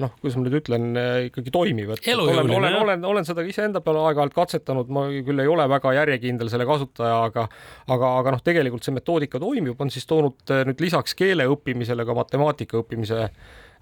noh, 0.01 0.13
kuidas 0.21 0.37
ma 0.37 0.45
nüüd 0.45 0.57
ütlen, 0.59 0.87
ikkagi 1.27 1.53
toimiv, 1.53 1.93
et 1.95 2.09
olen, 2.13 2.51
olen, 2.57 2.77
olen, 2.83 3.05
olen 3.11 3.27
seda 3.27 3.45
iseenda 3.47 3.81
peale 3.85 4.03
aeg-ajalt 4.07 4.35
katsetanud, 4.35 4.91
ma 4.93 5.07
küll 5.25 5.43
ei 5.43 5.49
ole 5.49 5.65
väga 5.71 5.93
järjekindel 5.97 6.51
selle 6.53 6.67
kasutaja, 6.69 7.19
aga 7.29 7.47
aga, 7.93 8.11
aga 8.21 8.35
noh, 8.35 8.43
tegelikult 8.45 8.85
see 8.85 8.95
metoodika 8.95 9.41
toimib, 9.41 9.79
on 9.81 9.93
siis 9.93 10.05
toonud 10.09 10.55
nüüd 10.69 10.83
lisaks 10.85 11.17
keele 11.17 11.47
õppimisele 11.49 12.05
ka 12.07 12.17
matemaatika 12.17 12.81
õppimise 12.83 13.29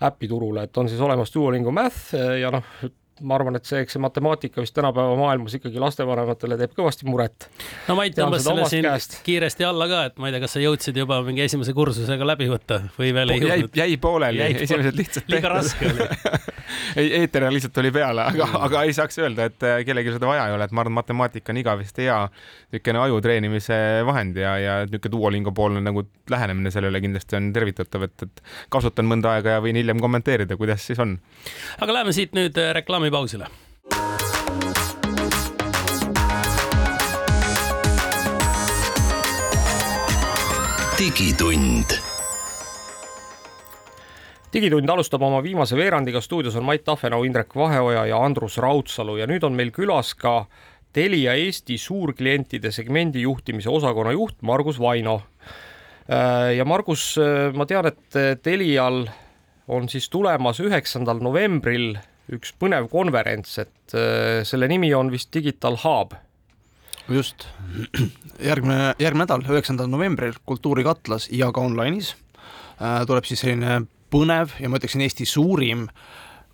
äppi 0.06 0.28
turule, 0.32 0.65
et 0.67 0.78
on 0.78 0.91
siis 0.91 1.01
olemas 1.04 1.32
Duolingo 1.36 1.71
Math 1.75 2.15
ja 2.15 2.51
noh, 2.54 2.75
ma 3.21 3.38
arvan, 3.38 3.56
et 3.60 3.67
see, 3.67 3.80
eks 3.86 3.95
see 3.95 4.01
matemaatika 4.04 4.63
vist 4.63 4.75
tänapäeva 4.75 5.15
maailmas 5.19 5.56
ikkagi 5.58 5.80
lastevanematele 5.80 6.58
teeb 6.60 6.73
kõvasti 6.75 7.08
muret. 7.08 7.47
no 7.88 7.95
Mait 7.99 8.15
tõmbas 8.17 8.43
selle 8.43 8.67
siin 8.71 8.88
käest. 8.88 9.19
kiiresti 9.28 9.67
alla 9.67 9.88
ka, 9.91 10.04
et 10.10 10.19
ma 10.19 10.30
ei 10.30 10.36
tea, 10.36 10.43
kas 10.43 10.58
sa 10.58 10.63
jõudsid 10.63 10.99
juba 10.99 11.21
mingi 11.28 11.45
esimese 11.45 11.75
kursusega 11.78 12.28
läbi 12.28 12.49
võtta 12.51 12.82
või 12.97 13.13
veel 13.15 13.36
ei 13.36 13.43
jõudnud? 13.43 13.80
jäi 13.80 13.97
pooleli, 14.01 14.43
esimesed 14.65 14.99
lihtsalt 14.99 15.32
liiga 15.32 15.54
raske 15.56 15.91
oli 15.91 16.10
ei, 16.99 17.12
eeter 17.21 17.47
lihtsalt 17.54 17.73
tuli 17.75 17.91
peale, 17.95 18.25
aga 18.32 18.45
mm., 18.45 18.62
aga 18.67 18.84
ei 18.88 18.93
saaks 18.97 19.19
öelda, 19.21 19.49
et 19.49 19.65
äh, 19.65 19.80
kellelgi 19.88 20.15
seda 20.15 20.30
vaja 20.30 20.47
ei 20.49 20.56
ole, 20.56 20.67
et 20.67 20.75
ma 20.75 20.84
arvan, 20.86 20.97
matemaatika 20.99 21.54
on 21.54 21.62
igavesti 21.62 22.08
hea 22.08 22.19
niisugune 22.73 23.04
aju 23.06 23.21
treenimise 23.25 23.80
vahend 24.08 24.39
ja, 24.41 24.56
ja 24.62 24.78
niisugune 24.86 25.13
Duolingo 25.17 25.54
poolne 25.56 25.84
nagu 25.86 26.06
lähenemine 26.32 26.73
sellele 26.73 27.01
kindlasti 27.04 27.39
on 27.39 27.51
tervitatav, 27.56 28.08
et, 28.10 28.28
et 28.28 28.43
kasutan 28.73 29.10
mõnda 29.10 29.36
aega 29.38 29.58
ja 29.58 29.63
võin 29.63 29.78
hiljem 29.80 30.01
kommenteerida, 30.04 30.58
kuidas 30.60 30.86
siis 30.88 31.01
on. 31.04 31.17
aga 31.80 31.99
läheme 31.99 32.15
siit 32.15 32.36
nüüd 32.38 32.58
äh, 32.58 32.73
reklaami 32.75 33.10
reklaamipausile. 33.10 33.47
digitund 40.95 42.05
digitund 44.56 44.89
alustab 44.89 45.24
oma 45.28 45.41
viimase 45.44 45.76
veerandiga, 45.76 46.22
stuudios 46.24 46.56
on 46.56 46.63
Mait 46.63 46.84
Tafenau, 46.84 47.24
Indrek 47.28 47.56
Vaheoja 47.56 48.06
ja 48.08 48.22
Andrus 48.24 48.58
Raudsalu 48.63 49.18
ja 49.20 49.28
nüüd 49.28 49.44
on 49.44 49.58
meil 49.58 49.74
külas 49.76 50.13
ka 50.15 50.46
Telia 50.96 51.34
Eesti 51.36 51.76
suurklientide 51.78 52.72
segmendi 52.72 53.26
juhtimise 53.26 53.70
osakonna 53.70 54.15
juht 54.15 54.39
Margus 54.41 54.80
Vaino. 54.80 55.22
Äh, 56.08 56.56
ja 56.56 56.65
Margus, 56.65 57.18
äh, 57.20 57.52
ma 57.54 57.68
tean, 57.68 57.91
et 57.91 58.41
Telial 58.44 59.04
on 59.68 59.89
siis 59.89 60.08
tulemas 60.13 60.62
üheksandal 60.63 61.20
novembril 61.20 61.96
üks 62.34 62.54
põnev 62.58 62.88
konverents, 62.89 63.58
et 63.62 63.96
äh, 63.98 64.41
selle 64.48 64.70
nimi 64.72 64.91
on 64.98 65.12
vist 65.13 65.34
Digital 65.34 65.78
Hub. 65.84 66.15
just, 67.10 67.48
järgmine, 68.50 68.96
järgmine 69.00 69.26
nädal, 69.26 69.44
üheksandal 69.46 69.89
novembril 69.91 70.34
Kultuurikatlas 70.46 71.28
ja 71.30 71.52
ka 71.54 71.62
online'is 71.62 72.15
äh, 72.80 73.04
tuleb 73.06 73.28
siis 73.30 73.44
selline 73.46 73.84
põnev 74.15 74.56
ja 74.60 74.71
ma 74.71 74.80
ütleksin 74.80 75.04
Eesti 75.04 75.28
suurim 75.28 75.89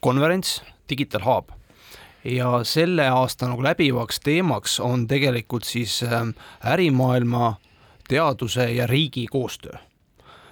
konverents 0.01 0.61
Digital 0.89 1.25
Hub. 1.27 1.51
Ja 2.25 2.61
selle 2.65 3.07
aasta 3.09 3.49
nagu 3.49 3.63
läbivaks 3.65 4.19
teemaks 4.21 4.79
on 4.81 5.07
tegelikult 5.09 5.65
siis 5.65 6.01
äh, 6.05 6.25
ärimaailma, 6.73 7.55
teaduse 8.09 8.65
ja 8.73 8.87
riigi 8.87 9.25
koostöö. 9.31 9.77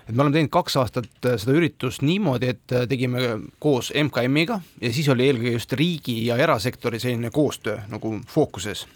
Et 0.10 0.16
me 0.16 0.24
oleme 0.24 0.34
teinud 0.34 0.50
kaks 0.54 0.78
aastat 0.82 1.10
seda 1.22 1.54
üritust 1.54 2.02
niimoodi, 2.02 2.54
et 2.56 2.74
tegime 2.90 3.20
koos 3.62 3.92
MKM-iga 3.94 4.62
ja 4.82 4.94
siis 4.94 5.10
oli 5.14 5.28
eelkõige 5.28 5.52
just 5.54 5.74
riigi 5.78 6.16
ja 6.26 6.38
erasektori 6.42 7.02
selline 7.02 7.30
koostöö 7.34 7.84
nagu 7.92 8.16
fookuses 8.28 8.88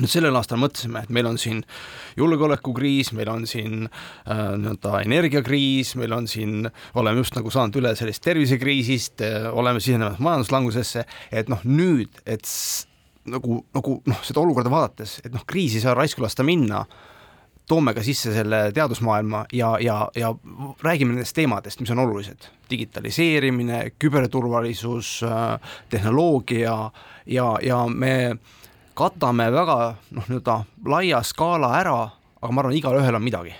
nüüd 0.00 0.10
sellel 0.10 0.36
aastal 0.38 0.60
mõtlesime, 0.60 1.04
et 1.04 1.12
meil 1.12 1.28
on 1.28 1.38
siin 1.40 1.62
julgeolekukriis, 2.18 3.12
meil 3.16 3.30
on 3.32 3.46
siin 3.48 3.86
äh, 3.86 4.42
nii-öelda 4.60 5.02
energiakriis, 5.04 5.94
meil 6.00 6.14
on 6.16 6.28
siin, 6.30 6.68
oleme 6.98 7.22
just 7.22 7.36
nagu 7.38 7.52
saanud 7.52 7.80
üle 7.80 7.94
sellest 7.98 8.24
tervisekriisist 8.26 9.24
äh,, 9.26 9.48
oleme 9.52 9.82
sisenemas 9.82 10.20
majanduslangusesse, 10.22 11.04
et 11.32 11.52
noh, 11.52 11.62
nüüd, 11.68 12.22
et 12.26 12.48
nagu, 13.30 13.62
nagu 13.76 14.00
noh, 14.08 14.26
seda 14.26 14.42
olukorda 14.42 14.72
vaadates, 14.72 15.20
et 15.24 15.32
noh, 15.34 15.44
kriisi 15.48 15.80
ei 15.80 15.86
saa 15.86 15.96
raisku 15.98 16.24
lasta 16.24 16.46
minna, 16.46 16.84
toome 17.70 17.92
ka 17.94 18.02
sisse 18.02 18.32
selle 18.34 18.64
teadusmaailma 18.74 19.44
ja, 19.54 19.76
ja, 19.78 20.00
ja 20.18 20.32
räägime 20.82 21.14
nendest 21.14 21.36
teemadest, 21.36 21.78
mis 21.82 21.92
on 21.94 22.02
olulised. 22.02 22.48
digitaliseerimine, 22.70 23.92
küberturvalisus 23.98 25.20
äh,, 25.26 25.76
tehnoloogia 25.90 26.74
ja, 27.26 27.46
ja 27.62 27.84
me 27.90 28.14
äh, 28.30 28.58
katame 29.00 29.48
väga 29.52 29.78
noh, 30.16 30.28
nii-öelda 30.28 30.56
laia 30.92 31.22
skaala 31.24 31.72
ära, 31.80 31.98
aga 32.40 32.52
ma 32.52 32.64
arvan, 32.64 32.76
igalühel 32.76 33.16
on 33.16 33.24
midagi. 33.24 33.54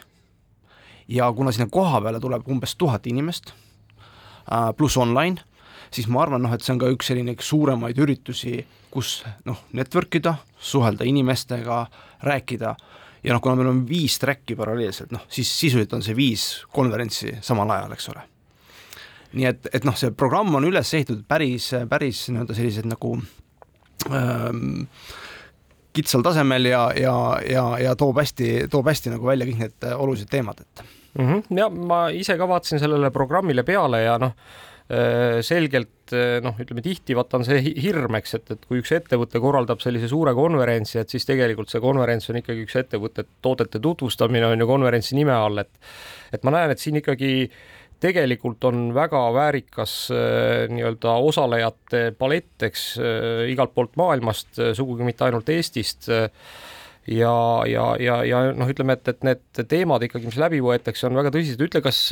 ja 1.08 1.32
kuna 1.32 1.52
sinna 1.52 1.66
koha 1.72 2.00
peale 2.00 2.20
tuleb 2.20 2.48
umbes 2.48 2.76
tuhat 2.76 3.06
inimest 3.06 3.50
äh, 3.50 4.70
pluss 4.76 4.96
online, 4.96 5.42
siis 5.90 6.06
ma 6.08 6.22
arvan, 6.22 6.42
noh, 6.42 6.52
et 6.54 6.62
see 6.62 6.74
on 6.74 6.82
ka 6.82 6.90
üks 6.92 7.10
selline 7.10 7.34
üks 7.34 7.48
suuremaid 7.50 7.98
üritusi, 7.98 8.60
kus 8.90 9.24
noh, 9.44 9.64
network 9.72 10.20
ida, 10.20 10.36
suhelda 10.60 11.08
inimestega, 11.08 11.86
rääkida 12.26 12.74
ja 13.24 13.34
noh, 13.34 13.40
kuna 13.42 13.56
meil 13.58 13.70
on 13.72 13.84
viis 13.88 14.18
track'i 14.20 14.56
paralleelselt, 14.58 15.12
noh 15.14 15.24
siis 15.32 15.50
sisuliselt 15.50 15.96
on 15.96 16.04
see 16.04 16.16
viis 16.16 16.50
konverentsi 16.72 17.36
samal 17.44 17.70
ajal, 17.74 17.96
eks 17.96 18.12
ole. 18.12 18.26
nii 19.32 19.48
et, 19.50 19.72
et 19.72 19.88
noh, 19.88 19.96
see 19.96 20.12
programm 20.16 20.54
on 20.58 20.68
üles 20.68 20.94
ehitatud 20.96 21.24
päris, 21.28 21.70
päris 21.88 22.26
nii-öelda 22.28 22.56
sellised 22.56 22.88
nagu 22.90 23.16
ähm, 24.10 24.86
kitsal 25.96 26.24
tasemel 26.26 26.70
ja, 26.70 26.86
ja, 26.96 27.14
ja, 27.46 27.66
ja 27.82 27.94
toob 27.98 28.20
hästi, 28.22 28.66
toob 28.70 28.88
hästi 28.90 29.14
nagu 29.14 29.30
välja 29.30 29.48
kõik 29.48 29.62
need 29.64 29.86
äh, 29.86 29.94
olulised 29.98 30.30
teemad, 30.30 30.62
et 30.62 30.82
mm. 31.18 31.28
-hmm. 31.28 31.58
ja 31.58 31.70
ma 31.70 32.02
ise 32.14 32.36
ka 32.38 32.48
vaatasin 32.48 32.82
sellele 32.82 33.10
programmile 33.14 33.64
peale 33.66 34.02
ja 34.02 34.18
noh, 34.18 34.36
äh, 34.90 35.40
selgelt 35.46 36.14
äh, 36.14 36.38
noh, 36.44 36.54
ütleme 36.62 36.84
tihti 36.84 37.16
vaata 37.18 37.40
on 37.40 37.48
see 37.48 37.60
hirm, 37.82 38.14
eks, 38.20 38.34
et, 38.38 38.54
et 38.56 38.64
kui 38.68 38.82
üks 38.82 38.94
ettevõte 38.96 39.42
korraldab 39.42 39.82
sellise 39.82 40.08
suure 40.08 40.34
konverentsi, 40.34 40.98
et 41.02 41.10
siis 41.10 41.26
tegelikult 41.26 41.72
see 41.72 41.82
konverents 41.82 42.30
on 42.30 42.40
ikkagi 42.42 42.66
üks 42.68 42.78
ettevõtte 42.84 43.26
toodete 43.42 43.82
tutvustamine 43.82 44.46
on 44.46 44.60
ju 44.60 44.70
konverentsi 44.70 45.18
nime 45.18 45.34
all, 45.34 45.58
et 45.58 45.70
et 46.32 46.44
ma 46.46 46.54
näen, 46.54 46.70
et 46.70 46.78
siin 46.78 47.00
ikkagi 47.02 47.32
äh, 47.50 47.79
tegelikult 48.00 48.64
on 48.68 48.90
väga 48.96 49.20
väärikas 49.34 49.94
äh, 50.14 50.66
nii-öelda 50.72 51.14
osalejate 51.28 52.02
palett, 52.18 52.56
eks 52.64 52.84
äh, 52.98 53.48
igalt 53.52 53.74
poolt 53.76 53.96
maailmast, 54.00 54.54
äh, 54.58 54.72
sugugi 54.76 55.06
mitte 55.06 55.26
ainult 55.26 55.48
Eestist 55.52 56.08
ja, 56.08 57.34
ja, 57.68 57.86
ja, 58.00 58.20
ja 58.24 58.44
noh, 58.56 58.70
ütleme, 58.70 58.96
et, 58.96 59.08
et 59.12 59.26
need 59.26 59.64
teemad 59.68 60.04
ikkagi, 60.06 60.28
mis 60.30 60.38
läbi 60.40 60.62
võetakse, 60.64 61.08
on 61.08 61.18
väga 61.18 61.32
tõsised, 61.34 61.60
ütle, 61.64 61.82
kas, 61.84 62.06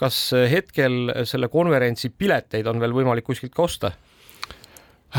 kas 0.00 0.20
hetkel 0.52 1.12
selle 1.28 1.50
konverentsi 1.52 2.12
pileteid 2.12 2.68
on 2.70 2.80
veel 2.80 2.96
võimalik 2.96 3.28
kuskilt 3.28 3.56
ka 3.56 3.66
osta? 3.68 3.92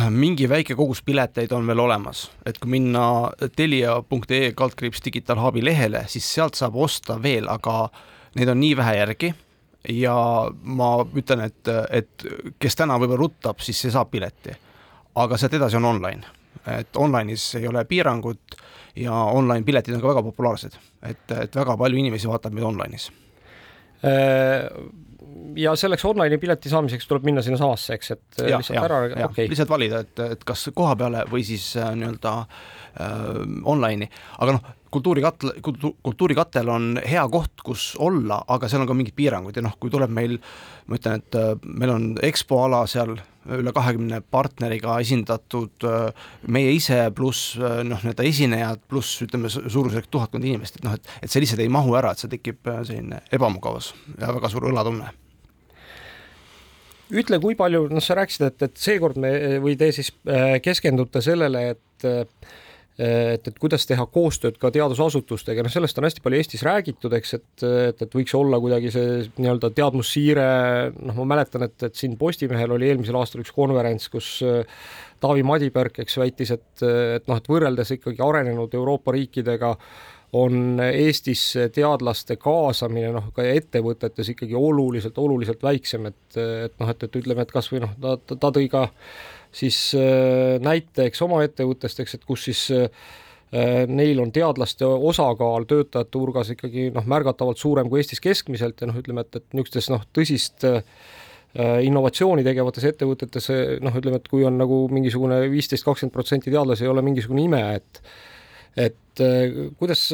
mingi 0.07 0.45
väike 0.47 0.71
kogus 0.79 1.01
pileteid 1.03 1.51
on 1.51 1.65
veel 1.67 1.81
olemas, 1.83 2.29
et 2.47 2.55
kui 2.63 2.77
minna 2.77 3.27
telia.ee 3.59 4.53
kaldkriips 4.55 5.03
digitaalhubi 5.03 5.65
lehele, 5.67 6.05
siis 6.07 6.29
sealt 6.31 6.55
saab 6.55 6.77
osta 6.79 7.17
veel, 7.19 7.49
aga 7.51 7.89
neid 8.39 8.53
on 8.53 8.61
nii 8.63 8.77
vähe 8.79 8.93
järgi 9.01 9.33
ja 9.89 10.15
ma 10.63 10.91
ütlen, 11.17 11.45
et, 11.47 11.71
et 11.89 12.27
kes 12.61 12.77
täna 12.77 12.99
võib-olla 13.01 13.23
ruttab, 13.23 13.63
siis 13.63 13.79
see 13.81 13.93
saab 13.93 14.11
pileti. 14.11 14.53
aga 15.15 15.37
sealt 15.37 15.53
edasi 15.57 15.75
on 15.75 15.85
online, 15.85 16.27
et 16.71 16.95
online'is 16.95 17.55
ei 17.59 17.67
ole 17.67 17.83
piirangut 17.85 18.55
ja 18.95 19.13
online 19.13 19.65
piletid 19.65 19.95
on 19.95 20.01
ka 20.01 20.07
väga 20.13 20.23
populaarsed, 20.23 20.77
et, 21.03 21.31
et 21.31 21.55
väga 21.55 21.77
palju 21.77 21.99
inimesi 21.99 22.29
vaatab 22.29 22.53
meid 22.53 22.67
online'is. 22.67 23.09
Äh, 24.07 24.69
ja 25.55 25.75
selleks 25.75 26.05
online'i 26.05 26.39
pileti 26.41 26.69
saamiseks 26.71 27.07
tuleb 27.07 27.25
minna 27.27 27.43
sinnasamasse, 27.45 27.97
eks, 27.97 28.11
et 28.15 28.43
ja, 28.45 28.59
lihtsalt 28.61 28.77
ja, 28.77 28.85
ära, 28.85 29.01
okei. 29.07 29.25
Okay.. 29.29 29.49
lihtsalt 29.51 29.71
valida, 29.71 30.03
et, 30.05 30.23
et 30.35 30.45
kas 30.47 30.69
koha 30.75 30.95
peale 30.99 31.25
või 31.31 31.43
siis 31.47 31.71
äh, 31.79 31.91
nii-öelda 31.97 32.37
äh, 32.37 33.17
online'i, 33.73 34.11
aga 34.39 34.57
noh, 34.57 34.77
kultuurikatle, 34.91 35.53
kultuurikatel 36.03 36.69
on 36.69 36.87
hea 37.07 37.23
koht, 37.31 37.63
kus 37.65 37.91
olla, 37.99 38.41
aga 38.51 38.67
seal 38.69 38.83
on 38.83 38.89
ka 38.89 38.95
mingid 38.97 39.15
piirangud 39.17 39.55
ja 39.55 39.63
noh, 39.63 39.75
kui 39.79 39.91
tuleb 39.93 40.11
meil, 40.13 40.37
ma 40.89 40.99
ütlen, 40.99 41.21
et 41.21 41.37
äh, 41.39 41.53
meil 41.65 41.93
on 41.93 42.07
EXPO 42.21 42.59
ala 42.65 42.83
seal 42.91 43.15
üle 43.51 43.73
kahekümne 43.73 44.19
partneriga 44.33 44.97
esindatud, 45.01 45.87
äh, 45.87 46.27
meie 46.51 46.73
ise 46.75 46.99
pluss 47.17 47.55
äh, 47.59 47.81
noh, 47.87 48.03
nii-öelda 48.03 48.27
esinejad 48.27 48.83
pluss 48.91 49.23
ütleme 49.25 49.51
suurusjärk 49.51 50.11
tuhatkond 50.11 50.45
inimest, 50.47 50.79
et 50.79 50.87
noh, 50.87 50.97
et, 50.99 51.11
et 51.23 51.31
see 51.31 51.43
lihtsalt 51.43 51.63
ei 51.63 51.71
mahu 51.71 51.95
ära, 51.99 52.13
et 52.13 52.23
see 52.23 52.31
tekib 52.31 52.71
selline 52.83 53.23
ebamugavus 53.33 53.93
ja 54.17 54.33
väga 54.35 54.51
suur 54.51 54.67
õlatunne. 54.71 55.11
Ütle, 57.11 57.41
kui 57.43 57.57
palju, 57.59 57.87
noh, 57.91 58.03
sa 58.03 58.15
rääkisid, 58.19 58.47
et, 58.47 58.67
et 58.69 58.77
seekord 58.79 59.17
me 59.19 59.31
või 59.63 59.75
te 59.79 59.89
siis 59.91 60.13
keskendute 60.63 61.19
sellele, 61.23 61.63
et 61.73 62.05
et, 63.01 63.47
et 63.47 63.57
kuidas 63.59 63.87
teha 63.89 64.05
koostööd 64.13 64.59
ka 64.61 64.71
teadusasutustega, 64.73 65.63
noh, 65.65 65.73
sellest 65.73 65.97
on 65.97 66.07
hästi 66.07 66.23
palju 66.23 66.41
Eestis 66.41 66.63
räägitud, 66.67 67.13
eks, 67.17 67.33
et, 67.39 67.65
et, 67.65 68.05
et 68.05 68.17
võiks 68.17 68.35
olla 68.37 68.59
kuidagi 68.61 68.91
see 68.93 69.17
nii-öelda 69.41 69.71
teadmussiire, 69.77 70.47
noh, 70.99 71.17
ma 71.21 71.27
mäletan, 71.35 71.65
et, 71.67 71.77
et 71.89 71.97
siin 71.97 72.17
Postimehel 72.21 72.77
oli 72.77 72.91
eelmisel 72.91 73.17
aastal 73.19 73.43
üks 73.43 73.53
konverents, 73.55 74.07
kus 74.13 74.37
äh, 74.45 74.63
Taavi 75.21 75.43
Madipärk, 75.47 76.01
eks, 76.03 76.17
väitis, 76.21 76.53
et, 76.55 76.71
et 76.85 77.29
noh, 77.29 77.41
et 77.41 77.51
võrreldes 77.51 77.95
ikkagi 77.97 78.21
arenenud 78.25 78.73
Euroopa 78.77 79.13
riikidega 79.17 79.75
on 80.37 80.79
Eestis 80.85 81.43
teadlaste 81.75 82.37
kaasamine 82.39 83.11
noh, 83.11 83.27
ka 83.35 83.43
ettevõtetes 83.43 84.31
ikkagi 84.31 84.55
oluliselt, 84.55 85.17
oluliselt 85.19 85.63
väiksem, 85.63 86.07
et, 86.07 86.23
et 86.37 86.77
noh, 86.79 86.91
et, 86.93 87.03
et 87.03 87.19
ütleme, 87.19 87.43
et 87.43 87.51
kasvõi 87.51 87.83
noh, 87.83 87.93
ta, 87.99 88.15
ta 88.37 88.51
tõi 88.55 88.69
ka 88.71 88.87
siis 89.51 89.79
äh, 89.97 90.59
näiteks 90.63 91.21
oma 91.25 91.41
ettevõttest, 91.45 91.99
eks, 92.03 92.15
et 92.17 92.25
kus 92.27 92.45
siis 92.47 92.63
äh, 92.75 92.87
neil 93.91 94.21
on 94.23 94.31
teadlaste 94.31 94.87
osakaal 94.87 95.67
töötajate 95.69 96.19
hulgas 96.19 96.53
ikkagi 96.55 96.89
noh, 96.95 97.07
märgatavalt 97.09 97.59
suurem 97.59 97.91
kui 97.91 97.99
Eestis 98.01 98.23
keskmiselt 98.23 98.81
ja 98.81 98.89
noh, 98.89 98.99
ütleme, 99.01 99.25
et, 99.25 99.41
et 99.41 99.57
niisugustes 99.57 99.91
noh, 99.91 100.05
tõsist 100.15 100.67
äh, 100.67 100.81
innovatsiooni 101.83 102.45
tegevates 102.47 102.85
ettevõtetes 102.87 103.49
noh, 103.83 103.95
ütleme, 103.99 104.21
et 104.21 104.29
kui 104.31 104.45
on 104.47 104.55
nagu 104.61 104.85
mingisugune 104.93 105.41
viisteist, 105.51 105.83
kakskümmend 105.83 106.15
protsenti 106.15 106.53
teadlasi, 106.53 106.85
ei 106.87 106.93
ole 106.93 107.03
mingisugune 107.05 107.47
ime, 107.49 107.63
et 107.79 108.05
et 108.79 109.19
kuidas, 109.75 110.05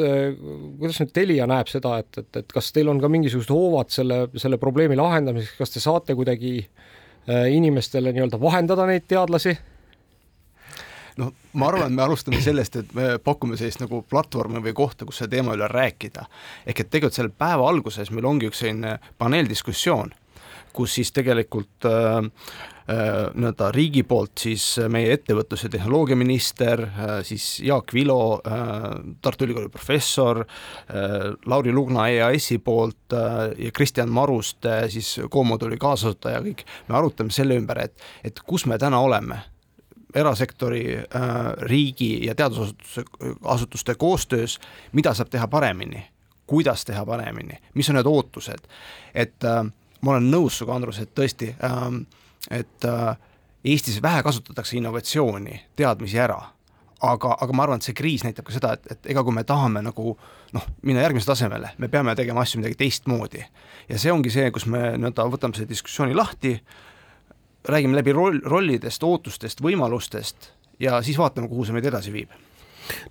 kuidas 0.80 0.96
nüüd 0.98 1.12
Telia 1.14 1.44
näeb 1.46 1.68
seda, 1.70 1.92
et, 2.02 2.08
et, 2.18 2.40
et 2.40 2.48
kas 2.50 2.72
teil 2.74 2.88
on 2.90 2.98
ka 2.98 3.06
mingisugused 3.06 3.52
hoovad 3.54 3.92
selle, 3.94 4.16
selle 4.34 4.58
probleemi 4.58 4.96
lahendamiseks, 4.98 5.60
kas 5.60 5.70
te 5.70 5.82
saate 5.84 6.16
kuidagi 6.18 6.56
äh, 6.64 6.97
inimestele 7.28 8.12
nii-öelda 8.12 8.40
vahendada 8.40 8.86
neid 8.88 9.04
teadlasi? 9.08 9.56
noh, 11.18 11.32
ma 11.58 11.68
arvan, 11.68 11.90
et 11.90 11.96
me 11.98 12.02
alustame 12.04 12.40
sellest, 12.40 12.76
et 12.78 12.94
me 12.94 13.10
pakume 13.18 13.58
sellist 13.58 13.82
nagu 13.82 14.04
platvormi 14.06 14.62
või 14.62 14.72
kohta, 14.78 15.04
kus 15.04 15.18
selle 15.18 15.34
teema 15.34 15.56
üle 15.58 15.68
rääkida. 15.68 16.24
ehk 16.66 16.80
et 16.80 16.90
tegelikult 16.90 17.18
selle 17.18 17.34
päeva 17.34 17.68
alguses 17.68 18.10
meil 18.10 18.28
ongi 18.30 18.48
üks 18.48 18.62
selline 18.64 18.98
paneeldiskussioon, 19.18 20.14
kus 20.72 20.94
siis 20.94 21.12
tegelikult 21.12 21.88
äh, 21.90 22.22
Äh, 22.22 22.77
nii-öelda 22.88 23.68
riigi 23.74 24.02
poolt 24.08 24.40
siis 24.40 24.64
meie 24.88 25.12
ettevõtlus- 25.16 25.66
ja 25.66 25.68
tehnoloogiaminister, 25.68 26.82
äh, 26.82 27.12
siis 27.22 27.60
Jaak 27.60 27.92
Vilo, 27.94 28.40
äh, 28.46 29.14
Tartu 29.22 29.44
Ülikooli 29.44 29.68
professor, 29.68 30.44
Lauri 31.46 31.72
Lugna 31.72 32.08
EAS-i 32.08 32.58
poolt 32.58 33.12
ja 33.58 33.70
Kristjan 33.72 34.08
Maruste 34.10 34.88
siis 34.88 35.20
Comoduuli 35.30 35.76
kaasasutaja, 35.76 36.40
kõik, 36.40 36.64
me 36.88 36.96
arutame 36.96 37.30
selle 37.30 37.56
ümber, 37.60 37.78
et, 37.84 38.04
et 38.24 38.40
kus 38.40 38.66
me 38.66 38.78
täna 38.78 39.00
oleme. 39.00 39.40
Erasektori, 40.14 40.98
riigi 41.68 42.26
ja 42.26 42.34
teadusasutuse, 42.34 43.04
asutuste 43.44 43.94
koostöös, 43.94 44.58
mida 44.92 45.12
saab 45.14 45.28
teha 45.28 45.48
paremini, 45.48 46.06
kuidas 46.48 46.84
teha 46.84 47.06
paremini, 47.06 47.58
mis 47.74 47.90
on 47.90 47.98
need 47.98 48.08
ootused, 48.08 48.68
et 49.14 49.44
äh, 49.44 49.60
ma 50.00 50.14
olen 50.14 50.30
nõus 50.32 50.58
sinuga, 50.58 50.78
Andrus, 50.78 51.00
et 51.02 51.12
tõesti 51.16 51.50
äh, 51.52 51.84
et 52.50 52.84
äh, 52.84 53.16
Eestis 53.64 54.02
vähe 54.02 54.22
kasutatakse 54.22 54.76
innovatsiooni, 54.78 55.56
teadmisi 55.76 56.18
ära, 56.22 56.38
aga, 57.02 57.34
aga 57.40 57.54
ma 57.54 57.64
arvan, 57.66 57.80
et 57.80 57.88
see 57.88 57.96
kriis 57.96 58.22
näitab 58.24 58.46
ka 58.46 58.54
seda, 58.54 58.74
et, 58.78 58.86
et 58.94 59.08
ega 59.12 59.24
kui 59.26 59.34
me 59.34 59.44
tahame 59.46 59.82
nagu 59.82 60.14
noh, 60.54 60.68
minna 60.86 61.02
järgmisele 61.02 61.34
tasemele, 61.34 61.72
me 61.78 61.90
peame 61.92 62.14
tegema 62.18 62.44
asju 62.46 62.62
midagi 62.62 62.78
teistmoodi. 62.78 63.42
ja 63.88 63.98
see 63.98 64.12
ongi 64.14 64.30
see, 64.30 64.50
kus 64.54 64.66
me 64.70 64.92
nii-öelda 64.96 65.26
võtame 65.32 65.58
selle 65.58 65.70
diskussiooni 65.70 66.14
lahti, 66.16 66.54
räägime 67.68 67.98
läbi 67.98 68.14
roll, 68.14 68.38
rollidest, 68.46 69.02
ootustest, 69.02 69.62
võimalustest 69.62 70.52
ja 70.80 71.02
siis 71.02 71.18
vaatame, 71.18 71.50
kuhu 71.50 71.66
see 71.66 71.76
meid 71.76 71.90
edasi 71.90 72.14
viib 72.14 72.30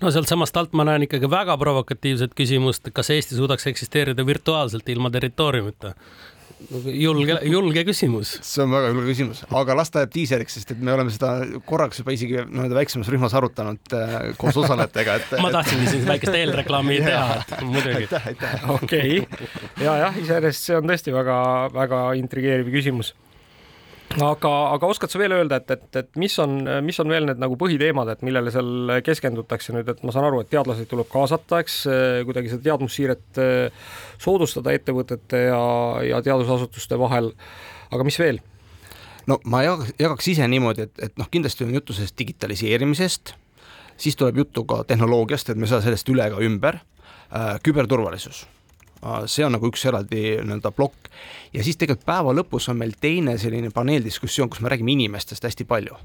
no 0.02 0.12
sealtsamast 0.12 0.58
alt 0.58 0.74
ma 0.78 0.88
näen 0.88 1.06
ikkagi 1.06 1.30
väga 1.30 1.58
provokatiivset 1.60 2.34
küsimust, 2.38 2.90
kas 2.94 3.12
Eesti 3.14 3.38
suudaks 3.38 3.68
eksisteerida 3.70 4.26
virtuaalselt 4.26 4.90
ilma 4.90 5.12
territooriumita? 5.14 5.94
Julge, 6.86 7.38
julge 7.48 7.84
küsimus. 7.88 8.38
see 8.46 8.64
on 8.64 8.74
väga 8.74 8.92
julge 8.92 9.12
küsimus, 9.12 9.44
aga 9.62 9.76
las 9.78 9.92
ta 9.94 10.04
jääb 10.04 10.14
diiseriks, 10.16 10.58
sest 10.58 10.74
et 10.74 10.82
me 10.82 10.94
oleme 10.96 11.14
seda 11.14 11.60
korraks 11.70 12.02
juba 12.02 12.16
isegi 12.16 12.42
nii-öelda 12.42 12.80
väiksemas 12.80 13.12
rühmas 13.14 13.36
arutanud 13.38 13.96
äh, 13.98 14.18
koos 14.42 14.58
osalejatega, 14.64 15.20
et 15.22 15.38
ma 15.44 15.54
tahtsingi 15.60 15.94
siin 15.94 16.10
väikest 16.10 16.40
eelreklaami 16.42 17.00
teha, 17.08 17.62
muidugi. 17.62 18.08
aitäh, 18.08 18.28
aitäh. 18.34 18.68
okei 18.74 19.22
okay., 19.22 19.48
ja 19.84 20.00
jah, 20.06 20.20
iseenesest 20.24 20.72
see 20.72 20.80
on 20.80 20.90
tõesti 20.90 21.16
väga-väga 21.16 22.04
intrigeeriv 22.22 22.74
küsimus 22.74 23.14
aga, 24.24 24.52
aga 24.74 24.90
oskad 24.90 25.12
sa 25.12 25.20
veel 25.22 25.36
öelda, 25.36 25.60
et, 25.62 25.72
et, 25.76 25.88
et 26.02 26.20
mis 26.20 26.34
on, 26.42 26.58
mis 26.86 26.98
on 27.04 27.12
veel 27.12 27.28
need 27.30 27.42
nagu 27.42 27.58
põhiteemad, 27.60 28.12
et 28.14 28.26
millele 28.26 28.54
seal 28.54 28.98
keskendutakse 29.06 29.76
nüüd, 29.76 29.90
et 29.92 30.04
ma 30.08 30.14
saan 30.16 30.28
aru, 30.30 30.42
et 30.44 30.52
teadlasi 30.52 30.88
tuleb 30.90 31.10
kaasata, 31.12 31.62
eks 31.64 31.80
kuidagi 32.28 32.54
seda 32.54 32.70
teadmussiiret 32.70 33.42
eh, 33.44 33.88
soodustada 34.22 34.74
ettevõtete 34.78 35.48
ja, 35.50 35.64
ja 36.08 36.22
teadusasutuste 36.26 37.00
vahel. 37.00 37.34
aga 37.92 38.08
mis 38.08 38.20
veel? 38.20 38.42
no 39.28 39.40
ma 39.46 39.64
jagaks, 39.66 39.94
jagaks 40.00 40.34
ise 40.34 40.48
niimoodi, 40.48 40.88
et, 40.88 41.08
et 41.10 41.18
noh, 41.20 41.30
kindlasti 41.32 41.68
on 41.68 41.74
juttu 41.76 41.96
sellest 41.96 42.18
digitaliseerimisest, 42.20 43.34
siis 43.98 44.16
tuleb 44.16 44.44
juttu 44.44 44.64
ka 44.70 44.84
tehnoloogiast, 44.88 45.50
et 45.52 45.60
me 45.60 45.68
ei 45.68 45.74
saa 45.76 45.84
sellest 45.86 46.10
üle 46.14 46.30
ega 46.30 46.40
ümber 46.44 46.80
äh,, 46.80 47.58
küberturvalisus 47.64 48.46
see 49.30 49.46
on 49.46 49.56
nagu 49.56 49.70
üks 49.70 49.86
eraldi 49.90 50.38
nii-öelda 50.42 50.72
plokk 50.76 51.10
ja 51.54 51.64
siis 51.64 51.80
tegelikult 51.80 52.06
päeva 52.08 52.36
lõpus 52.36 52.70
on 52.72 52.80
meil 52.82 52.94
teine 53.02 53.38
selline 53.42 53.72
paneeldiskussioon, 53.74 54.50
kus 54.50 54.62
me 54.62 54.72
räägime 54.74 54.96
inimestest 54.96 55.44
hästi 55.44 55.66
palju. 55.70 55.98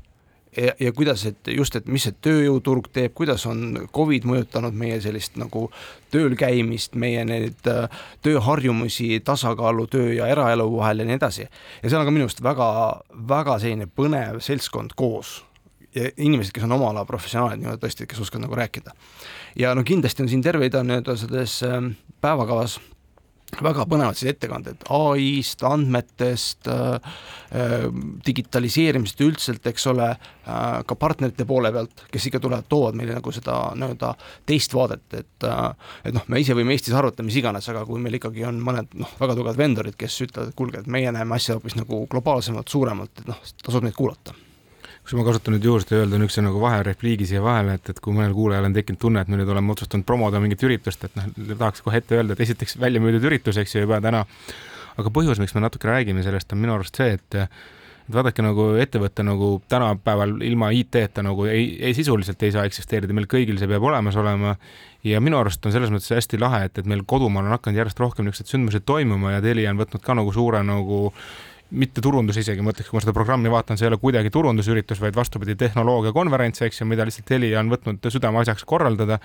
ja, 0.57 0.74
ja 0.80 0.93
kuidas, 0.93 1.24
et 1.26 1.49
just, 1.49 1.76
et 1.76 1.86
mis 1.86 2.05
see 2.05 2.14
tööjõuturg 2.24 2.90
teeb, 2.93 3.14
kuidas 3.16 3.47
on 3.49 3.86
Covid 3.95 4.26
mõjutanud 4.28 4.76
meie 4.76 5.01
sellist 5.01 5.38
nagu 5.40 5.70
tööl 6.12 6.36
käimist, 6.36 6.95
meie 6.95 7.24
neid 7.24 7.70
äh, 7.70 8.03
tööharjumusi, 8.22 9.22
tasakaalu 9.24 9.86
töö 9.86 10.11
ja 10.12 10.28
eraelu 10.28 10.68
vahel 10.76 11.01
ja 11.01 11.09
nii 11.09 11.16
edasi. 11.16 11.49
ja 11.82 11.88
seal 11.88 12.03
on 12.03 12.11
ka 12.11 12.12
minu 12.12 12.28
arust 12.28 12.45
väga, 12.45 12.68
väga 13.28 13.59
selline 13.64 13.88
põnev 13.88 14.43
seltskond 14.45 14.93
koos 14.97 15.40
ja 15.95 16.09
inimesed, 16.16 16.53
kes 16.53 16.64
on 16.64 16.72
oma 16.72 16.90
ala 16.93 17.05
professionaalid 17.09 17.61
nii-öelda 17.61 17.80
tõesti, 17.82 18.07
kes 18.09 18.20
oskavad 18.20 18.47
nagu 18.47 18.57
rääkida. 18.57 18.95
ja 19.57 19.74
no 19.74 19.84
kindlasti 19.84 20.22
on 20.24 20.28
siin 20.28 20.43
terve 20.43 20.68
rida 20.68 20.82
nii-öelda 20.84 21.16
selles 21.16 21.62
ähm, 21.68 21.93
päevakavas 22.22 22.78
väga 23.60 23.84
põnevad 23.88 24.16
siis 24.16 24.32
ettekanded. 24.32 24.84
Ai-st, 24.92 25.64
andmetest 25.68 26.68
äh,, 26.72 27.16
äh 27.52 27.86
digitaliseerimisest 28.26 29.20
üldiselt, 29.26 29.66
eks 29.68 29.86
ole 29.92 30.06
äh,, 30.08 30.78
ka 30.88 30.96
partnerite 30.96 31.44
poole 31.48 31.72
pealt, 31.74 32.06
kes 32.12 32.30
ikka 32.30 32.40
tulevad, 32.40 32.68
toovad 32.72 32.96
meile 32.96 33.18
nagu 33.18 33.34
seda 33.34 33.58
nii-öelda 33.76 34.14
teist 34.48 34.76
vaadet, 34.76 35.04
et 35.18 35.48
äh, 35.48 35.90
et 36.08 36.16
noh, 36.16 36.24
me 36.32 36.40
ise 36.40 36.56
võime 36.56 36.72
Eestis 36.76 36.96
arvata 36.96 37.26
mis 37.26 37.36
iganes, 37.40 37.68
aga 37.68 37.84
kui 37.88 38.00
meil 38.00 38.16
ikkagi 38.20 38.46
on 38.48 38.62
mõned 38.64 38.96
noh, 39.02 39.12
väga 39.20 39.36
tugevad 39.36 39.60
vendorid, 39.60 39.98
kes 40.00 40.16
ütlevad, 40.28 40.52
et 40.54 40.58
kuulge, 40.58 40.80
et 40.80 40.88
meie 40.88 41.12
näeme 41.12 41.36
asja 41.36 41.58
hoopis 41.58 41.76
nagu 41.76 42.06
globaalsemalt, 42.12 42.72
suuremalt, 42.72 43.20
et 43.20 43.28
noh, 43.34 43.44
tasub 43.66 43.84
neid 43.84 43.98
kuulata 43.98 44.36
kus 45.03 45.16
ma 45.18 45.24
kasutan 45.26 45.57
nüüd 45.57 45.66
juhust 45.66 45.90
ja 45.90 46.03
öelda 46.03 46.18
niisuguse 46.20 46.44
nagu 46.46 46.61
vaherepliigi 46.62 47.26
siia 47.26 47.42
vahele, 47.42 47.76
et, 47.78 47.90
et 47.90 48.00
kui 48.03 48.14
mõnel 48.14 48.34
kuulajal 48.36 48.68
on 48.68 48.76
tekkinud 48.76 49.00
tunne, 49.03 49.24
et 49.24 49.30
me 49.32 49.40
nüüd 49.40 49.50
oleme 49.50 49.74
otsustanud 49.74 50.07
promoda 50.07 50.40
mingit 50.42 50.62
üritust, 50.62 51.05
et 51.09 51.18
noh, 51.18 51.28
tahaks 51.53 51.82
kohe 51.82 51.98
ette 51.98 52.18
öelda, 52.18 52.36
et 52.36 52.44
esiteks 52.46 52.78
välja 52.80 53.03
müüdud 53.03 53.26
üritus, 53.26 53.59
eks 53.59 53.74
ju, 53.74 53.84
juba 53.86 53.98
täna. 54.05 54.24
aga 54.92 55.11
põhjus, 55.11 55.40
miks 55.40 55.55
me 55.57 55.62
natuke 55.64 55.88
räägime 55.88 56.22
sellest, 56.22 56.53
on 56.53 56.61
minu 56.62 56.76
arust 56.76 56.98
see, 57.00 57.16
et 57.18 57.40
et 58.03 58.16
vaadake 58.16 58.42
nagu 58.42 58.64
ettevõte 58.82 59.22
nagu 59.22 59.48
tänapäeval 59.70 60.40
ilma 60.42 60.72
IT-ta 60.74 61.22
nagu 61.22 61.46
ei, 61.46 61.76
ei 61.86 61.94
sisuliselt 61.94 62.42
ei 62.42 62.53
saa 62.55 62.64
eksisteerida, 62.66 63.14
meil 63.14 63.28
kõigil 63.30 63.61
see 63.61 63.70
peab 63.70 63.84
olemas 63.86 64.18
olema. 64.18 64.57
ja 65.05 65.20
minu 65.20 65.38
arust 65.38 65.64
on 65.66 65.72
selles 65.74 65.90
mõttes 65.90 66.11
hästi 66.14 66.38
lahe, 66.38 66.64
et, 66.66 66.78
et 66.78 66.86
meil 66.86 67.05
kodumaal 67.07 67.46
on 67.46 67.57
hakanud 67.57 67.78
järjest 67.78 68.03
rohkem 68.03 68.26
niisuguseid 68.26 68.57
sündmusi 68.57 68.82
toimuma 68.86 69.36
ja 69.36 69.40
Telia 69.42 69.70
on 69.70 69.80
võtnud 69.80 70.03
ka 70.03 70.14
nagu 70.18 70.34
suure 70.34 70.62
nagu 70.66 71.12
mitte 71.72 72.04
turundus 72.04 72.36
isegi, 72.40 72.62
ma 72.64 72.74
ütleks, 72.74 72.90
kui 72.90 72.98
ma 72.98 73.02
seda 73.04 73.14
programmi 73.16 73.50
vaatan, 73.52 73.78
see 73.80 73.86
ei 73.86 73.92
ole 73.92 73.98
kuidagi 74.02 74.30
turundusüritus, 74.32 75.00
vaid 75.00 75.16
vastupidi, 75.16 75.56
tehnoloogiakonverents, 75.60 76.64
eks 76.66 76.82
ju, 76.82 76.86
mida 76.90 77.06
lihtsalt 77.08 77.28
Telia 77.30 77.60
on 77.62 77.72
võtnud 77.72 78.08
südameasjaks 78.12 78.66
korraldada. 78.68 79.18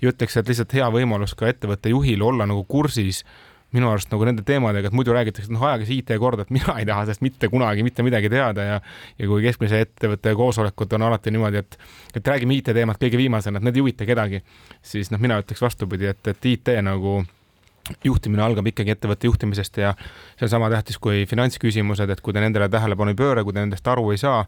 ja 0.00 0.08
ütleks, 0.08 0.36
et 0.40 0.48
lihtsalt 0.48 0.72
hea 0.72 0.86
võimalus 0.88 1.34
ka 1.36 1.48
ettevõtte 1.50 1.90
juhil 1.92 2.22
olla 2.24 2.46
nagu 2.48 2.64
kursis 2.64 3.24
minu 3.74 3.90
arust 3.90 4.10
nagu 4.10 4.24
nende 4.26 4.42
teemadega, 4.46 4.90
et 4.90 4.96
muidu 4.96 5.12
räägitakse, 5.14 5.46
et 5.50 5.54
noh, 5.54 5.62
ajage 5.68 5.86
see 5.86 6.00
IT 6.00 6.16
korda, 6.18 6.46
et 6.46 6.54
mina 6.54 6.74
ei 6.80 6.86
taha 6.88 7.04
sellest 7.04 7.22
mitte 7.22 7.50
kunagi 7.52 7.84
mitte 7.86 8.02
midagi 8.02 8.30
teada 8.32 8.66
ja 8.66 8.78
ja 9.18 9.28
kui 9.30 9.44
keskmise 9.44 9.82
ettevõtte 9.84 10.32
koosolekud 10.34 10.96
on 10.98 11.06
alati 11.06 11.30
niimoodi, 11.34 11.62
et 11.62 11.78
et 12.16 12.32
räägime 12.32 12.56
IT-teemat 12.58 12.98
kõige 12.98 13.20
viimasena, 13.20 13.60
et 13.60 13.68
need 13.68 13.78
ei 13.78 13.84
huvita 13.84 14.08
kedagi, 14.08 14.42
siis 14.82 15.12
noh, 15.14 15.22
mina 15.22 15.38
ütleks 15.42 15.62
vastupidi, 15.62 16.10
et, 16.10 16.32
et 16.32 16.50
IT 16.50 16.74
nagu 16.82 17.20
juhtimine 18.04 18.42
algab 18.44 18.66
ikkagi 18.70 18.94
ettevõtte 18.94 19.28
juhtimisest 19.28 19.80
ja 19.82 19.94
see 20.36 20.46
on 20.46 20.52
sama 20.52 20.70
tähtis 20.72 20.98
kui 20.98 21.24
finantsküsimused, 21.30 22.10
et 22.10 22.20
kui 22.24 22.36
te 22.36 22.42
nendele 22.42 22.68
tähelepanu 22.72 23.14
ei 23.14 23.18
pööra, 23.18 23.44
kui 23.44 23.56
te 23.56 23.62
nendest 23.62 23.86
aru 23.90 24.10
ei 24.14 24.20
saa, 24.20 24.44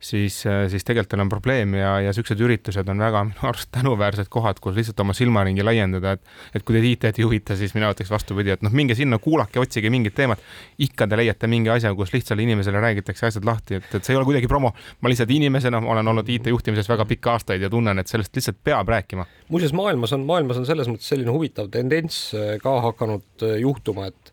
siis, 0.00 0.38
siis 0.70 0.84
tegelikult 0.84 1.10
teil 1.12 1.22
on 1.24 1.30
probleem 1.30 1.74
ja, 1.78 1.96
ja 2.04 2.12
niisugused 2.12 2.40
üritused 2.42 2.88
on 2.92 3.00
väga 3.00 3.22
minu 3.28 3.48
arust 3.50 3.70
tänuväärsed 3.74 4.30
kohad, 4.32 4.60
kus 4.62 4.76
lihtsalt 4.76 5.00
oma 5.04 5.14
silmaringi 5.16 5.64
laiendada, 5.64 6.16
et 6.16 6.56
et 6.56 6.64
kui 6.66 6.76
teid 6.76 6.88
IT-d 6.88 7.20
ei 7.20 7.26
huvita, 7.26 7.56
siis 7.58 7.74
mina 7.76 7.90
ütleks 7.92 8.10
vastupidi, 8.12 8.52
et 8.54 8.64
noh, 8.64 8.72
minge 8.76 8.96
sinna, 8.98 9.18
kuulake, 9.22 9.60
otsige 9.60 9.90
mingit 9.92 10.14
teemat, 10.16 10.42
ikka 10.82 11.08
te 11.10 11.18
leiate 11.20 11.50
mingi 11.50 11.72
asja, 11.72 11.92
kus 11.98 12.12
lihtsale 12.14 12.44
inimesele 12.44 12.80
räägitakse 12.82 13.28
asjad 13.30 13.48
lahti, 13.48 13.80
et, 13.80 13.88
et 13.94 14.04
see 14.04 14.14
ei 14.14 14.20
ole 14.20 14.28
kuidagi 14.28 14.50
promo, 14.50 14.72
ma 15.00 15.12
lihtsalt 15.12 15.32
inimesena 15.34 15.80
olen 15.82 16.12
olnud 16.12 16.28
IT 16.32 16.50
juhtimises 16.52 16.88
väga 16.90 17.06
pikki 17.08 17.32
aastaid 17.32 17.64
ja 17.64 17.70
tunnen, 17.72 17.98
et 17.98 18.12
sellest 18.12 18.36
lihtsalt 18.36 18.60
peab 18.64 18.88
rääkima. 18.92 19.26
muuseas, 19.48 19.74
maailmas 19.76 20.12
on, 20.16 20.26
maailmas 20.28 20.60
on 20.62 20.68
selles 20.68 20.88
mõttes 20.90 21.08
selline 21.12 21.34
huvitav 21.34 21.70
tendents 21.72 22.30
ka 22.62 22.78
hakanud 22.90 23.46
äh, 23.46 23.58
juhtuma, 23.62 24.10
et 24.12 24.32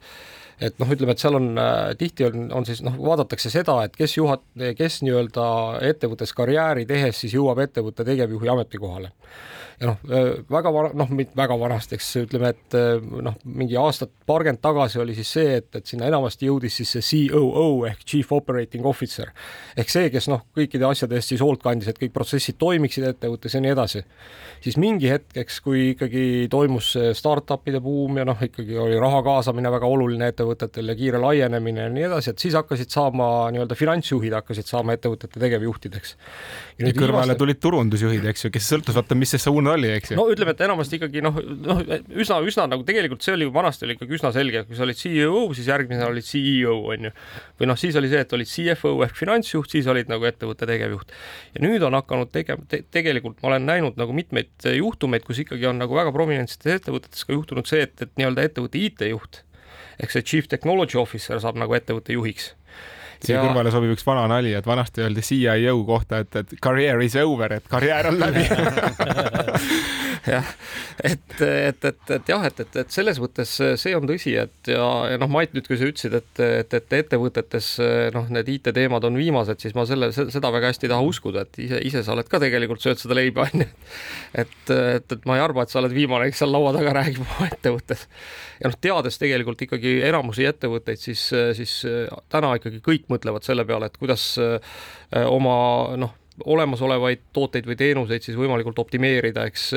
et 0.62 0.78
noh, 0.82 0.92
ütleme, 0.94 1.16
et 1.16 1.24
seal 1.24 1.38
on 1.40 1.50
äh, 1.58 1.94
tihti 2.00 2.28
on, 2.28 2.46
on 2.60 2.68
siis 2.68 2.84
noh, 2.86 2.98
vaadatakse 3.00 3.52
seda, 3.54 3.80
et 3.88 3.98
kes 3.98 4.18
juhat-, 4.18 4.46
kes 4.78 5.02
nii-öelda 5.06 5.48
ettevõttes 5.90 6.34
karjääri 6.38 6.86
tehes 6.90 7.24
siis 7.24 7.36
jõuab 7.38 7.64
ettevõtte 7.66 8.06
tegevjuhi 8.08 8.52
ametikohale 8.54 9.14
noh, 9.84 10.00
väga 10.52 10.74
vara, 10.74 10.94
noh, 10.98 11.10
mitte 11.14 11.38
väga 11.38 11.58
vanasti, 11.60 11.98
eks 11.98 12.10
ütleme, 12.24 12.54
et 12.54 12.78
noh, 13.24 13.36
mingi 13.46 13.78
aastat, 13.80 14.12
paarkümmend 14.28 14.62
tagasi 14.64 15.02
oli 15.04 15.16
siis 15.18 15.34
see, 15.38 15.58
et, 15.60 15.70
et 15.76 15.90
sinna 15.90 16.08
enamasti 16.10 16.48
jõudis 16.50 16.80
siis 16.80 16.96
see 16.98 17.28
COO 17.30 17.86
ehk 17.90 18.06
Chief 18.08 18.32
Operating 18.36 18.86
Officer 18.90 19.32
ehk 19.78 19.92
see, 19.92 20.10
kes 20.14 20.28
noh, 20.32 20.44
kõikide 20.56 20.86
asjade 20.88 21.18
eest 21.18 21.34
siis 21.34 21.44
hoolt 21.44 21.64
kandis, 21.64 21.90
et 21.92 22.00
kõik 22.00 22.14
protsessid 22.16 22.58
toimiksid 22.62 23.06
ettevõttes 23.10 23.56
ja 23.56 23.62
nii 23.64 23.74
edasi. 23.74 24.04
siis 24.64 24.78
mingi 24.80 25.10
hetkeks, 25.12 25.60
kui 25.64 25.90
ikkagi 25.94 26.48
toimus 26.52 26.94
see 26.96 27.14
startup'ide 27.18 27.82
buum 27.84 28.18
ja 28.18 28.26
noh, 28.28 28.40
ikkagi 28.48 28.78
oli 28.80 29.00
raha 29.02 29.22
kaasamine 29.26 29.72
väga 29.74 29.90
oluline 29.90 30.30
ettevõtetel 30.32 30.94
ja 30.94 30.96
kiire 30.96 31.22
laienemine 31.22 31.88
ja 31.88 31.94
nii 31.94 32.08
edasi, 32.10 32.34
et 32.34 32.44
siis 32.44 32.56
hakkasid 32.58 32.94
saama 32.94 33.50
nii-öelda 33.54 33.78
finantsjuhid 33.78 34.38
hakkasid 34.40 34.70
saama 34.70 34.96
ettevõtete 34.98 35.42
tegevjuhtideks. 35.42 36.16
ja 36.80 36.94
kõrvale 36.94 37.26
viimaste... 37.26 37.40
tulid 37.42 37.62
turundusjuhid, 37.64 38.30
eks 38.32 38.48
ju, 38.48 38.54
kes 38.54 38.70
sõltus, 38.76 38.98
vaata, 38.98 39.18
mis 39.20 39.34
see 39.36 39.42
suund 39.42 39.73
oli, 39.76 39.90
eks 39.98 40.14
ju. 40.14 40.18
no 40.20 40.26
ütleme, 40.32 40.54
et 40.56 40.64
enamasti 40.66 41.00
ikkagi 41.00 41.24
noh, 41.26 41.38
noh 41.38 41.82
üsna, 42.20 42.40
üsna 42.46 42.66
nagu 42.72 42.86
tegelikult 42.88 43.26
see 43.26 43.36
oli 43.36 43.48
vanasti 43.54 43.88
oli 43.88 43.98
ikkagi 43.98 44.18
üsna 44.18 44.34
selge, 44.36 44.64
kui 44.68 44.78
sa 44.78 44.86
olid 44.88 45.00
CEO, 45.00 45.44
siis 45.58 45.70
järgmisena 45.72 46.10
olid 46.12 46.28
CEO 46.28 46.76
on 46.94 47.10
ju. 47.10 47.14
või 47.62 47.72
noh, 47.72 47.80
siis 47.80 47.98
oli 48.00 48.12
see, 48.12 48.24
et 48.26 48.36
olid 48.38 48.50
CFO 48.50 48.96
ehk 49.08 49.18
finantsjuht, 49.20 49.76
siis 49.76 49.90
olid 49.92 50.12
nagu 50.12 50.28
ettevõtte 50.30 50.70
tegevjuht. 50.70 51.16
ja 51.56 51.66
nüüd 51.66 51.86
on 51.88 52.00
hakanud 52.00 52.34
tege- 52.34 52.60
te,, 52.70 52.84
tegelikult 52.94 53.40
ma 53.44 53.54
olen 53.54 53.70
näinud 53.70 54.00
nagu 54.00 54.16
mitmeid 54.16 54.54
juhtumeid, 54.74 55.26
kus 55.28 55.44
ikkagi 55.46 55.70
on 55.70 55.82
nagu 55.82 55.98
väga 55.98 56.14
prominentsetes 56.16 56.80
ettevõtetes 56.80 57.28
ka 57.28 57.36
juhtunud 57.36 57.70
see, 57.70 57.86
et, 57.88 57.96
et 58.02 58.14
nii-öelda 58.20 58.50
ettevõtte 58.50 58.82
IT-juht 58.82 59.44
ehk 60.02 60.14
see 60.14 60.26
chief 60.26 60.50
technology 60.50 60.98
officer 61.00 61.40
saab 61.42 61.60
nagu 61.60 61.76
ettevõtte 61.78 62.16
juhiks 62.16 62.54
siia 63.24 63.40
ja... 63.40 63.44
kõrvale 63.48 63.72
sobib 63.74 63.96
üks 63.96 64.06
vana 64.08 64.28
nali, 64.32 64.54
et 64.58 64.68
vanasti 64.68 65.04
öeldi 65.06 65.24
CIO 65.26 65.78
kohta, 65.88 66.24
et, 66.24 66.36
et 66.44 66.56
career 66.64 67.02
is 67.06 67.16
over, 67.20 67.60
et 67.60 67.68
karjäär 67.72 68.12
on 68.12 68.20
läbi 68.20 68.48
jah, 70.28 70.48
et, 71.04 71.42
et, 71.42 71.86
et, 71.86 72.12
et 72.16 72.30
jah, 72.32 72.46
et, 72.48 72.60
et, 72.64 72.78
et 72.84 72.96
selles 72.96 73.20
mõttes 73.20 73.56
see 73.80 73.96
on 73.98 74.08
tõsi, 74.08 74.36
et 74.40 74.72
ja, 74.72 74.86
ja 75.12 75.20
noh, 75.20 75.32
Mait 75.34 75.52
nüüd, 75.56 75.66
kui 75.68 75.80
sa 75.80 75.88
ütlesid, 75.90 76.16
et, 76.20 76.42
et, 76.44 76.76
et 76.78 76.96
ettevõtetes 77.00 77.70
noh, 78.16 78.30
need 78.34 78.52
IT-teemad 78.56 79.04
on 79.10 79.18
viimased, 79.20 79.60
siis 79.64 79.76
ma 79.76 79.86
selle, 79.90 80.12
seda 80.14 80.52
väga 80.54 80.72
hästi 80.72 80.88
ei 80.88 80.94
taha 80.94 81.08
uskuda, 81.10 81.44
et 81.48 81.60
ise, 81.66 81.82
ise 81.90 82.06
sa 82.06 82.16
oled 82.16 82.30
ka 82.32 82.40
tegelikult, 82.44 82.84
sööd 82.84 83.02
seda 83.02 83.18
leiba, 83.18 83.48
onju. 83.50 83.68
et, 84.46 84.56
et, 84.70 85.18
et 85.18 85.30
ma 85.30 85.40
ei 85.40 85.44
arva, 85.44 85.66
et 85.66 85.74
sa 85.74 85.82
oled 85.82 85.96
viimane, 85.96 86.30
kes 86.32 86.44
seal 86.44 86.54
laua 86.54 86.74
taga 86.76 86.96
räägib 87.00 87.24
oma 87.26 87.50
ettevõttes. 87.50 88.08
ja 88.62 88.72
noh, 88.72 88.80
teades 88.88 89.20
tegelikult 89.22 89.66
ikkagi 89.68 90.00
enamusi 90.08 90.48
ettevõtteid, 90.48 91.02
siis, 91.02 91.28
siis 91.58 91.78
täna 92.32 92.56
ikkagi 92.60 92.84
kõik 92.86 93.10
mõtlevad 93.12 93.46
selle 93.46 93.66
peale, 93.68 93.90
et 93.90 94.00
kuidas 94.00 94.38
oma 95.28 95.56
noh, 96.00 96.16
olemasolevaid 96.46 97.28
tooteid 97.36 97.68
või 97.70 97.78
teenuseid 97.78 98.26
siis 98.26 98.38
võimalikult 98.38 98.80
optimeerida, 98.82 99.46
eks, 99.50 99.68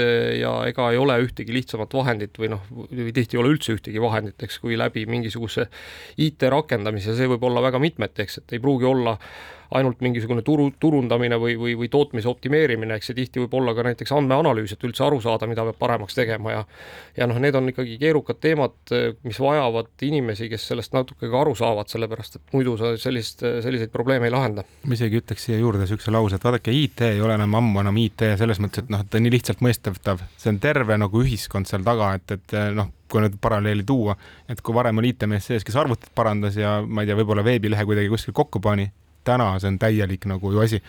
ja 0.41 0.53
ega 0.71 0.89
ei 0.93 1.01
ole 1.01 1.19
ühtegi 1.25 1.53
lihtsamat 1.53 1.93
vahendit 1.95 2.39
või 2.41 2.51
noh, 2.55 2.63
või 2.73 3.13
tihti 3.17 3.37
ei 3.37 3.43
ole 3.43 3.53
üldse 3.53 3.77
ühtegi 3.77 4.01
vahendit, 4.03 4.41
eks, 4.47 4.59
kui 4.63 4.79
läbi 4.79 5.05
mingisuguse 5.11 5.69
IT 6.25 6.47
rakendamise, 6.53 7.17
see 7.17 7.29
võib 7.29 7.45
olla 7.49 7.65
väga 7.69 7.81
mitmeti, 7.83 8.25
eks, 8.25 8.41
et 8.41 8.57
ei 8.57 8.63
pruugi 8.63 8.89
olla 8.89 9.17
ainult 9.75 10.01
mingisugune 10.05 10.43
turu, 10.47 10.69
turundamine 10.81 11.39
või, 11.41 11.57
või, 11.59 11.75
või 11.79 11.89
tootmise 11.93 12.29
optimeerimine, 12.31 12.97
eks 12.97 13.11
see 13.11 13.19
tihti 13.19 13.43
võib 13.43 13.57
olla 13.61 13.75
ka 13.77 13.87
näiteks 13.87 14.13
andmeanalüüs, 14.17 14.77
et 14.77 14.87
üldse 14.87 15.05
aru 15.07 15.21
saada, 15.25 15.49
mida 15.51 15.65
peab 15.67 15.79
paremaks 15.81 16.19
tegema 16.19 16.53
ja 16.53 16.65
ja 17.17 17.27
noh, 17.27 17.39
need 17.43 17.57
on 17.57 17.71
ikkagi 17.73 17.97
keerukad 18.01 18.41
teemad, 18.43 18.77
mis 19.25 19.39
vajavad 19.41 19.89
inimesi, 20.07 20.51
kes 20.53 20.67
sellest 20.73 20.95
natuke 20.97 21.31
ka 21.33 21.41
aru 21.41 21.55
saavad, 21.59 21.89
sellepärast 21.91 22.39
et 22.39 22.55
muidu 22.57 22.77
sa 22.81 22.93
sellist, 23.01 23.43
selliseid 23.65 23.93
probleeme 23.95 24.29
ei 24.29 24.35
lahenda. 24.35 24.67
ma 24.85 24.99
isegi 24.99 25.21
ütleks 25.23 25.49
siia 25.49 25.59
juurde 25.61 25.83
niisuguse 25.83 26.13
lause, 26.15 26.37
et 26.37 26.45
vaadake, 26.45 26.75
IT 26.75 27.07
ei 27.09 27.23
ole 27.25 27.39
enam 27.39 27.57
ammu 27.61 27.83
enam 27.83 28.03
IT 28.03 28.27
selles 28.41 28.61
mõttes, 28.63 28.85
et 28.85 28.93
noh, 28.93 29.03
et 29.03 29.11
ta 29.11 29.23
nii 29.23 29.33
lihtsalt 29.33 29.65
mõistetav, 29.65 30.23
see 30.37 30.53
on 30.53 30.61
terve 30.63 30.99
nagu 31.01 31.25
ühiskond 31.25 31.69
seal 31.71 31.85
taga, 31.87 32.13
et, 32.19 32.37
et 32.37 32.57
noh, 32.77 32.93
kui 33.11 33.23
nüüd 33.23 33.39
paralleeli 33.43 33.85
tuua, 33.87 34.17
et 34.51 34.61
kui 34.65 34.75
varem 34.75 35.01
oli 35.01 35.15
IT-mees 35.15 35.47
sees, 35.51 35.65
kes 35.67 35.79
arvutit 35.79 36.11
parandas 36.15 36.59
ja 36.59 36.79
ma 36.83 37.03
ei 37.03 37.11
tea, 37.11 37.19
võib-olla 37.19 37.45
veebilehe 37.47 37.87
kuidagi 37.89 38.11
kuskil 38.13 38.37
kokku 38.37 38.61
pani, 38.63 38.89
täna 39.27 39.51
see 39.61 39.73
on 39.75 39.81
täielik 39.83 40.29
nagu 40.31 40.53
ju 40.55 40.63
asi. 40.63 40.83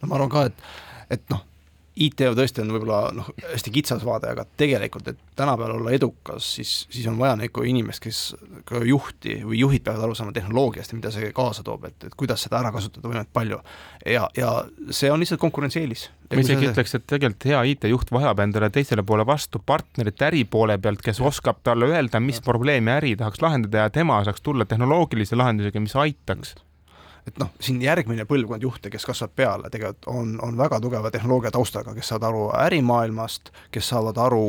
no 0.00 0.10
ma 0.10 0.20
arvan 0.20 0.32
ka, 0.32 0.44
et, 0.50 0.68
et 1.16 1.26
noh, 1.32 1.44
IT 1.92 2.22
tõesti 2.32 2.62
on 2.62 2.70
võib-olla 2.72 3.10
noh, 3.12 3.26
hästi 3.50 3.70
kitsas 3.72 4.04
vaade, 4.06 4.30
aga 4.32 4.46
tegelikult, 4.56 5.10
et 5.12 5.18
tänapäeval 5.36 5.76
olla 5.76 5.92
edukas, 5.92 6.46
siis, 6.56 6.70
siis 6.92 7.04
on 7.10 7.18
vaja 7.20 7.34
nagu 7.36 7.64
inimest, 7.68 8.00
kes 8.00 8.20
ka 8.68 8.80
juhti 8.88 9.36
või 9.44 9.60
juhid 9.60 9.84
peavad 9.84 10.06
aru 10.06 10.16
saama 10.16 10.32
tehnoloogiast 10.32 10.94
ja 10.94 10.98
mida 10.98 11.12
see 11.12 11.28
kaasa 11.36 11.64
toob, 11.66 11.84
et, 11.90 12.08
et 12.08 12.16
kuidas 12.16 12.46
seda 12.46 12.62
ära 12.62 12.72
kasutada 12.72 13.10
võimalikult 13.10 13.34
palju. 13.36 13.60
ja, 14.08 14.24
ja 14.38 14.54
see 14.88 15.12
on 15.12 15.20
lihtsalt 15.20 15.42
konkurentsieelis. 15.44 16.08
ma 16.32 16.40
isegi 16.40 16.70
ütleks, 16.72 16.96
et 16.96 17.06
tegelikult 17.12 17.48
hea 17.50 17.62
IT-juht 17.74 18.16
vajab 18.16 18.40
endale 18.46 18.72
teisele 18.72 19.04
poole 19.04 19.28
vastu 19.28 19.60
partnerit 19.60 20.28
äri 20.30 20.46
poole 20.48 20.78
pealt, 20.80 21.04
kes 21.04 21.20
oskab 21.20 21.60
talle 21.62 21.92
öelda, 21.92 22.24
mis 22.24 22.40
probleemi 22.40 22.96
äri 22.96 23.16
tahaks 23.20 23.44
lahendada 23.44 23.84
ja 23.84 23.92
tema 23.92 24.22
saaks 24.24 24.40
tulla 24.40 24.64
tehnoloogilise 24.64 25.36
lahendusega, 25.36 25.80
mis 25.80 25.96
aitaks 25.96 26.56
et 27.26 27.36
noh, 27.38 27.52
siin 27.62 27.78
järgmine 27.82 28.24
põlvkond 28.26 28.64
juhte, 28.64 28.90
kes 28.90 29.04
kasvab 29.06 29.34
peale, 29.38 29.70
tegelikult 29.70 30.08
on, 30.10 30.32
on 30.42 30.56
väga 30.58 30.80
tugeva 30.82 31.10
tehnoloogia 31.14 31.52
taustaga, 31.54 31.94
kes 31.94 32.10
saavad 32.10 32.28
aru 32.30 32.46
ärimaailmast, 32.64 33.52
kes 33.74 33.92
saavad 33.92 34.18
aru 34.18 34.46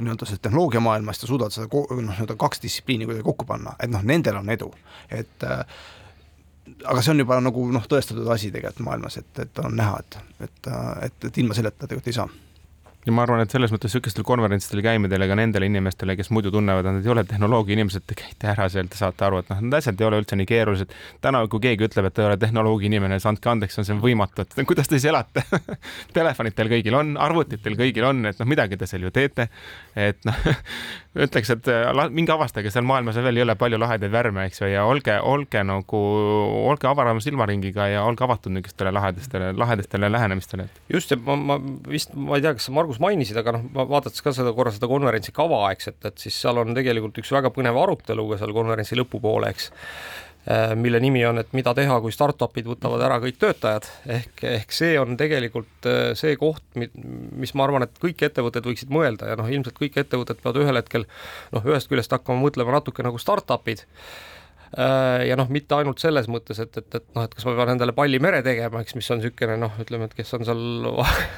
nii-öelda 0.00 0.28
sellest 0.28 0.44
tehnoloogiamaailmast 0.48 1.24
ja 1.24 1.30
suudavad 1.30 1.56
seda 1.56 1.70
noh, 1.70 2.12
nii-öelda 2.12 2.36
kaks 2.40 2.60
distsipliini 2.66 3.08
kuidagi 3.08 3.26
kokku 3.30 3.48
panna, 3.48 3.72
et 3.80 3.92
noh, 3.92 4.04
nendel 4.04 4.42
on 4.42 4.52
edu, 4.52 4.68
et 5.08 5.48
äh, 5.48 5.64
aga 6.84 7.00
see 7.00 7.14
on 7.14 7.24
juba 7.24 7.40
nagu 7.40 7.64
noh, 7.72 7.88
tõestatud 7.88 8.28
asi 8.32 8.52
tegelikult 8.52 8.84
maailmas, 8.90 9.16
et, 9.22 9.32
et 9.46 9.64
on 9.64 9.74
näha, 9.80 10.04
et, 10.04 10.20
et, 10.48 10.72
et, 11.08 11.28
et 11.30 11.42
ilma 11.42 11.56
selleta 11.56 11.86
tegelikult 11.86 12.12
ei 12.12 12.20
saa 12.20 12.28
ja 13.06 13.12
ma 13.16 13.24
arvan, 13.24 13.40
et 13.44 13.52
selles 13.52 13.72
mõttes 13.72 13.94
niisugustel 13.94 14.24
konverentsidel 14.26 14.82
käimine 14.84 15.28
ka 15.30 15.36
nendele 15.38 15.68
inimestele, 15.70 16.16
kes 16.18 16.30
muidu 16.34 16.52
tunnevad, 16.52 16.84
et 16.84 16.98
nad 16.98 17.06
ei 17.06 17.12
ole 17.14 17.24
tehnoloogia 17.28 17.78
inimesed, 17.78 18.04
te 18.06 18.16
käite 18.18 18.50
ära 18.52 18.68
seal, 18.72 18.90
te 18.92 19.00
saate 19.00 19.24
aru, 19.24 19.40
et 19.40 19.52
noh, 19.52 19.62
need 19.64 19.78
asjad 19.78 20.00
ei 20.00 20.08
ole 20.08 20.20
üldse 20.20 20.36
nii 20.36 20.48
keerulised. 20.50 20.92
täna, 21.24 21.42
kui 21.48 21.64
keegi 21.64 21.88
ütleb, 21.88 22.10
et 22.10 22.16
ta 22.16 22.24
ei 22.24 22.30
ole 22.30 22.38
tehnoloogia 22.40 22.90
inimene, 22.92 23.18
siis 23.18 23.30
andke 23.30 23.52
andeks, 23.52 23.80
on 23.80 23.88
see 23.88 23.98
võimatu, 24.04 24.44
et 24.44 24.60
kuidas 24.70 24.90
te 24.90 24.98
siis 24.98 25.08
elate 25.10 25.44
Telefonid 26.16 26.56
teil 26.56 26.72
kõigil 26.72 26.96
on, 26.98 27.14
arvutid 27.20 27.64
teil 27.64 27.78
kõigil 27.78 28.04
on, 28.10 28.24
et 28.28 28.40
noh, 28.40 28.48
midagi 28.50 28.76
te 28.80 28.88
seal 28.90 29.08
ju 29.08 29.14
teete. 29.14 29.48
et 29.96 30.20
noh 30.28 30.44
ütleks, 31.16 31.50
et 31.50 31.68
minge 32.14 32.30
avastage, 32.34 32.70
seal 32.70 32.86
maailmas 32.86 33.18
veel 33.18 33.40
jõle 33.40 33.56
palju 33.58 33.80
lahedaid 33.82 34.12
värme, 34.14 34.44
eks 34.46 34.62
ju, 34.62 34.68
ja 34.70 34.84
olge, 34.86 35.16
olge 35.26 35.62
nagu, 35.66 36.02
olge 36.70 36.86
avarama 36.90 37.22
silmaringiga 37.24 37.88
ja 37.90 38.04
olge 38.06 38.24
avatud 38.26 38.54
niisugustele 38.54 38.92
lahedastele, 38.94 39.50
lahedastele 39.58 40.10
lähenemistele. 40.12 40.68
just, 40.92 41.10
ja 41.10 41.18
ma, 41.24 41.36
ma 41.36 41.58
vist, 41.90 42.14
ma 42.14 42.38
ei 42.38 42.46
tea, 42.46 42.54
kas 42.58 42.70
Margus 42.74 43.02
mainisid, 43.02 43.40
aga 43.42 43.58
noh, 43.58 43.66
vaadates 43.74 44.22
ka 44.22 44.34
seda 44.36 44.54
korra 44.54 44.74
seda 44.74 44.90
konverentsi 44.90 45.34
kava, 45.34 45.64
eks, 45.74 45.90
et, 45.90 46.00
et 46.06 46.26
siis 46.26 46.38
seal 46.44 46.62
on 46.62 46.76
tegelikult 46.78 47.18
üks 47.22 47.34
väga 47.34 47.50
põnev 47.54 47.78
arutelu 47.82 48.28
ka 48.30 48.40
seal 48.44 48.54
konverentsi 48.54 48.98
lõpupoole, 49.00 49.50
eks 49.50 49.70
äh, 49.70 50.29
mille 50.74 51.00
nimi 51.00 51.20
on, 51.28 51.38
et 51.42 51.52
mida 51.52 51.74
teha, 51.76 51.98
kui 52.00 52.14
startup'id 52.14 52.68
võtavad 52.70 53.02
ära 53.04 53.18
kõik 53.20 53.36
töötajad, 53.42 53.86
ehk, 54.08 54.40
ehk 54.48 54.72
see 54.72 54.94
on 55.00 55.18
tegelikult 55.20 55.88
äh, 55.90 56.00
see 56.18 56.38
koht, 56.40 56.64
mis 56.74 57.52
ma 57.54 57.66
arvan, 57.66 57.84
et 57.84 58.00
kõik 58.00 58.24
ettevõtted 58.30 58.64
võiksid 58.66 58.92
mõelda 58.94 59.28
ja 59.30 59.36
noh, 59.38 59.50
ilmselt 59.52 59.76
kõik 59.76 60.00
ettevõtted 60.00 60.40
peavad 60.40 60.62
ühel 60.62 60.80
hetkel 60.80 61.04
noh, 61.52 61.68
ühest 61.68 61.92
küljest 61.92 62.16
hakkama 62.16 62.40
mõtlema 62.46 62.78
natuke 62.78 63.04
nagu 63.04 63.20
startup'id. 63.20 63.84
Äh, 63.84 64.39
ja 64.70 65.34
noh, 65.38 65.48
mitte 65.50 65.74
ainult 65.74 65.98
selles 66.02 66.28
mõttes, 66.30 66.60
et, 66.62 66.76
et, 66.78 66.94
et 66.94 67.06
noh, 67.16 67.24
et 67.26 67.32
kas 67.34 67.46
ma 67.48 67.56
pean 67.58 67.72
endale 67.74 67.94
palli 67.96 68.20
mere 68.22 68.38
tegema, 68.46 68.84
eks, 68.84 68.94
mis 68.98 69.08
on 69.10 69.18
niisugune 69.18 69.56
noh, 69.58 69.78
ütleme, 69.82 70.06
et 70.06 70.14
kes 70.14 70.30
on 70.38 70.46
seal 70.46 70.62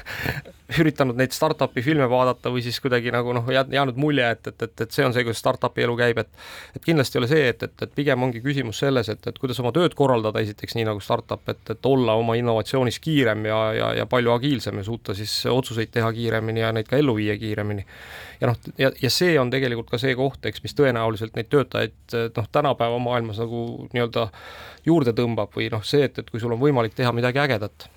üritanud 0.81 1.17
neid 1.17 1.33
startup'i 1.33 1.81
filme 1.85 2.05
vaadata 2.09 2.51
või 2.53 2.61
siis 2.65 2.77
kuidagi 2.83 3.13
nagu 3.13 3.33
noh, 3.35 3.49
jäänud 3.49 3.97
mulje, 3.97 4.29
et, 4.35 4.51
et, 4.53 4.67
et, 4.67 4.85
et 4.85 4.93
see 4.93 5.05
on 5.07 5.15
see, 5.15 5.25
kuidas 5.25 5.41
startup'i 5.41 5.85
elu 5.87 5.97
käib, 6.03 6.21
et 6.21 6.31
et 6.77 6.85
kindlasti 6.85 7.17
ei 7.17 7.21
ole 7.21 7.29
see, 7.31 7.47
et, 7.49 7.63
et, 7.65 7.75
et 7.85 7.95
pigem 7.95 8.23
ongi 8.25 8.41
küsimus 8.43 8.79
selles, 8.83 9.09
et, 9.09 9.27
et 9.29 9.39
kuidas 9.41 9.59
oma 9.63 9.73
tööd 9.75 9.95
korraldada, 9.97 10.41
esiteks 10.43 10.77
nii 10.77 10.87
nagu 10.87 11.01
startup, 11.03 11.43
et, 11.49 11.61
et 11.73 11.89
olla 11.89 12.15
oma 12.19 12.37
innovatsioonis 12.39 12.99
kiirem 13.03 13.47
ja, 13.49 13.59
ja, 13.77 13.89
ja 14.01 14.07
palju 14.09 14.33
agiilsem 14.35 14.81
ja 14.81 14.85
suuta 14.87 15.17
siis 15.17 15.33
otsuseid 15.49 15.93
teha 15.93 16.11
kiiremini 16.13 16.63
ja 16.63 16.71
neid 16.75 16.89
ka 16.89 16.99
ellu 17.01 17.17
viia 17.17 17.37
kiiremini. 17.39 17.85
Ja 18.43 18.49
noh, 18.49 18.59
ja, 18.77 18.91
ja 19.01 19.09
see 19.13 19.37
on 19.39 19.51
tegelikult 19.53 19.89
ka 19.93 19.99
see 20.01 20.15
koht, 20.19 20.43
eks, 20.49 20.63
mis 20.65 20.75
tõenäoliselt 20.75 21.37
neid 21.37 21.49
töötajaid 21.53 22.15
noh, 22.35 22.49
tänapäeva 22.51 22.99
maailmas 23.01 23.39
nagu 23.39 23.63
nii-öelda 23.93 24.27
juurde 24.87 25.15
tõmbab 25.15 25.55
või 25.55 25.69
noh, 25.71 25.83
see, 25.87 26.03
et, 26.09 26.19
et 26.19 26.31
kui 26.31 26.41
sul 26.43 26.55
on 26.55 26.61
võimalik 26.61 26.95
teha 26.97 27.13
midagi 27.15 27.39
ägedat. 27.43 27.87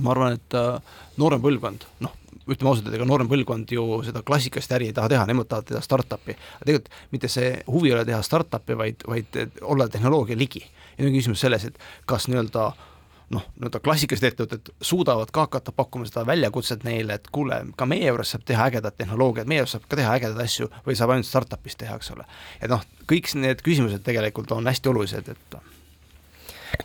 ma 0.00 0.14
arvan, 0.14 0.38
et 0.38 0.54
äh, 0.56 1.00
noorem 1.20 1.42
põlvkond, 1.44 1.84
noh, 2.00 2.14
ütleme 2.48 2.70
ausalt, 2.70 2.86
et 2.88 2.96
ega 2.96 3.06
noorem 3.06 3.28
põlvkond 3.28 3.74
ju 3.76 3.84
seda 4.06 4.22
klassikalist 4.24 4.72
äri 4.72 4.88
ei 4.88 4.96
taha 4.96 5.10
teha, 5.12 5.26
nemad 5.28 5.50
tahavad 5.50 5.68
teha 5.68 5.82
startup'i. 5.84 6.36
aga 6.56 6.64
tegelikult 6.64 7.12
mitte 7.12 7.28
see 7.28 7.50
huvi 7.66 7.92
ei 7.92 7.98
ole 7.98 8.06
teha 8.08 8.22
startup'i, 8.24 8.78
vaid, 8.78 9.04
vaid 9.08 9.42
olla 9.60 9.88
tehnoloogia 9.92 10.38
ligi. 10.38 10.64
ja 10.96 11.04
nüüd 11.04 11.12
on 11.12 11.18
küsimus 11.20 11.44
selles, 11.44 11.68
et 11.68 11.78
kas 12.08 12.30
nii-öelda 12.32 12.64
äh, 12.70 12.88
noh, 13.32 13.44
nii-öelda 13.56 13.80
klassikalised 13.82 14.28
ettevõtted 14.28 14.70
suudavad 14.84 15.32
ka 15.34 15.46
hakata 15.46 15.74
pakkuma 15.76 16.06
seda 16.08 16.24
väljakutset 16.28 16.86
neile, 16.86 17.18
et 17.18 17.28
kuule, 17.34 17.62
ka 17.78 17.88
meie 17.88 18.08
juures 18.08 18.34
saab 18.34 18.46
teha 18.48 18.68
ägedat 18.70 18.98
tehnoloogiat, 19.00 19.48
meie 19.50 19.62
juures 19.62 19.76
saab 19.76 19.86
ka 19.88 19.98
teha 20.00 20.16
ägedaid 20.18 20.44
asju 20.44 20.70
või 20.86 20.96
saab 20.98 21.14
ainult 21.14 21.28
startup'is 21.28 21.78
teha, 21.80 21.96
eks 21.98 22.12
ole. 22.14 22.26
et 22.60 22.72
noh, 22.72 22.82
kõik 23.10 23.32
need 23.40 23.64
küsimused 23.64 24.04
tegelikult 24.06 24.52
on 24.56 24.68
hästi 24.68 24.92
olulised, 24.92 25.32
et 25.32 25.56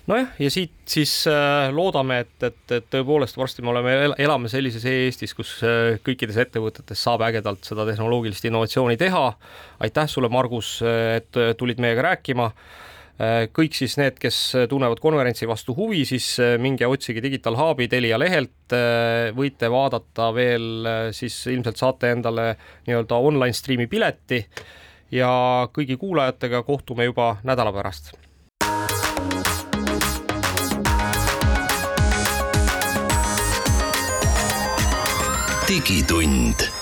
nojah, 0.07 0.31
ja 0.39 0.49
siit 0.53 0.73
siis 0.87 1.13
äh, 1.31 1.67
loodame, 1.75 2.21
et, 2.25 2.33
et, 2.43 2.63
et 2.79 2.89
tõepoolest 2.95 3.39
varsti 3.39 3.65
me 3.65 3.73
oleme, 3.73 3.95
elame 4.17 4.51
sellises 4.51 4.87
e-Eestis, 4.87 5.35
kus 5.37 5.57
äh, 5.67 5.99
kõikides 6.05 6.39
ettevõtetes 6.47 7.03
saab 7.03 7.27
ägedalt 7.27 7.67
seda 7.67 7.87
tehnoloogilist 7.89 8.47
innovatsiooni 8.47 8.99
teha. 8.99 9.29
aitäh 9.83 10.11
sulle, 10.11 10.29
Margus, 10.31 10.79
et 11.17 11.39
tulid 11.57 11.79
meiega 11.83 12.11
rääkima 12.11 12.51
Äh, 12.51 12.86
kõik 13.17 13.73
siis 13.73 13.95
need, 13.97 14.19
kes 14.21 14.37
tunnevad 14.69 15.01
konverentsi 15.01 15.47
vastu 15.49 15.73
huvi, 15.77 16.03
siis 16.05 16.35
äh, 16.43 16.55
minge 16.61 16.85
otsige 16.85 17.23
Digital 17.23 17.57
Hubi 17.57 17.87
Telia 17.89 18.19
lehelt, 18.21 18.75
äh, 18.75 19.31
võite 19.37 19.71
vaadata 19.73 20.29
veel, 20.35 20.69
siis 21.17 21.39
ilmselt 21.49 21.81
saate 21.81 22.13
endale 22.13 22.51
nii-öelda 22.87 23.17
online 23.17 23.57
striimi 23.57 23.89
pileti. 23.89 24.43
Ja 25.11 25.31
kõigi 25.73 25.95
kuulajatega 25.97 26.63
kohtume 26.67 27.07
juba 27.07 27.37
nädala 27.47 27.73
pärast. 27.73 28.13
digitund 35.67 36.76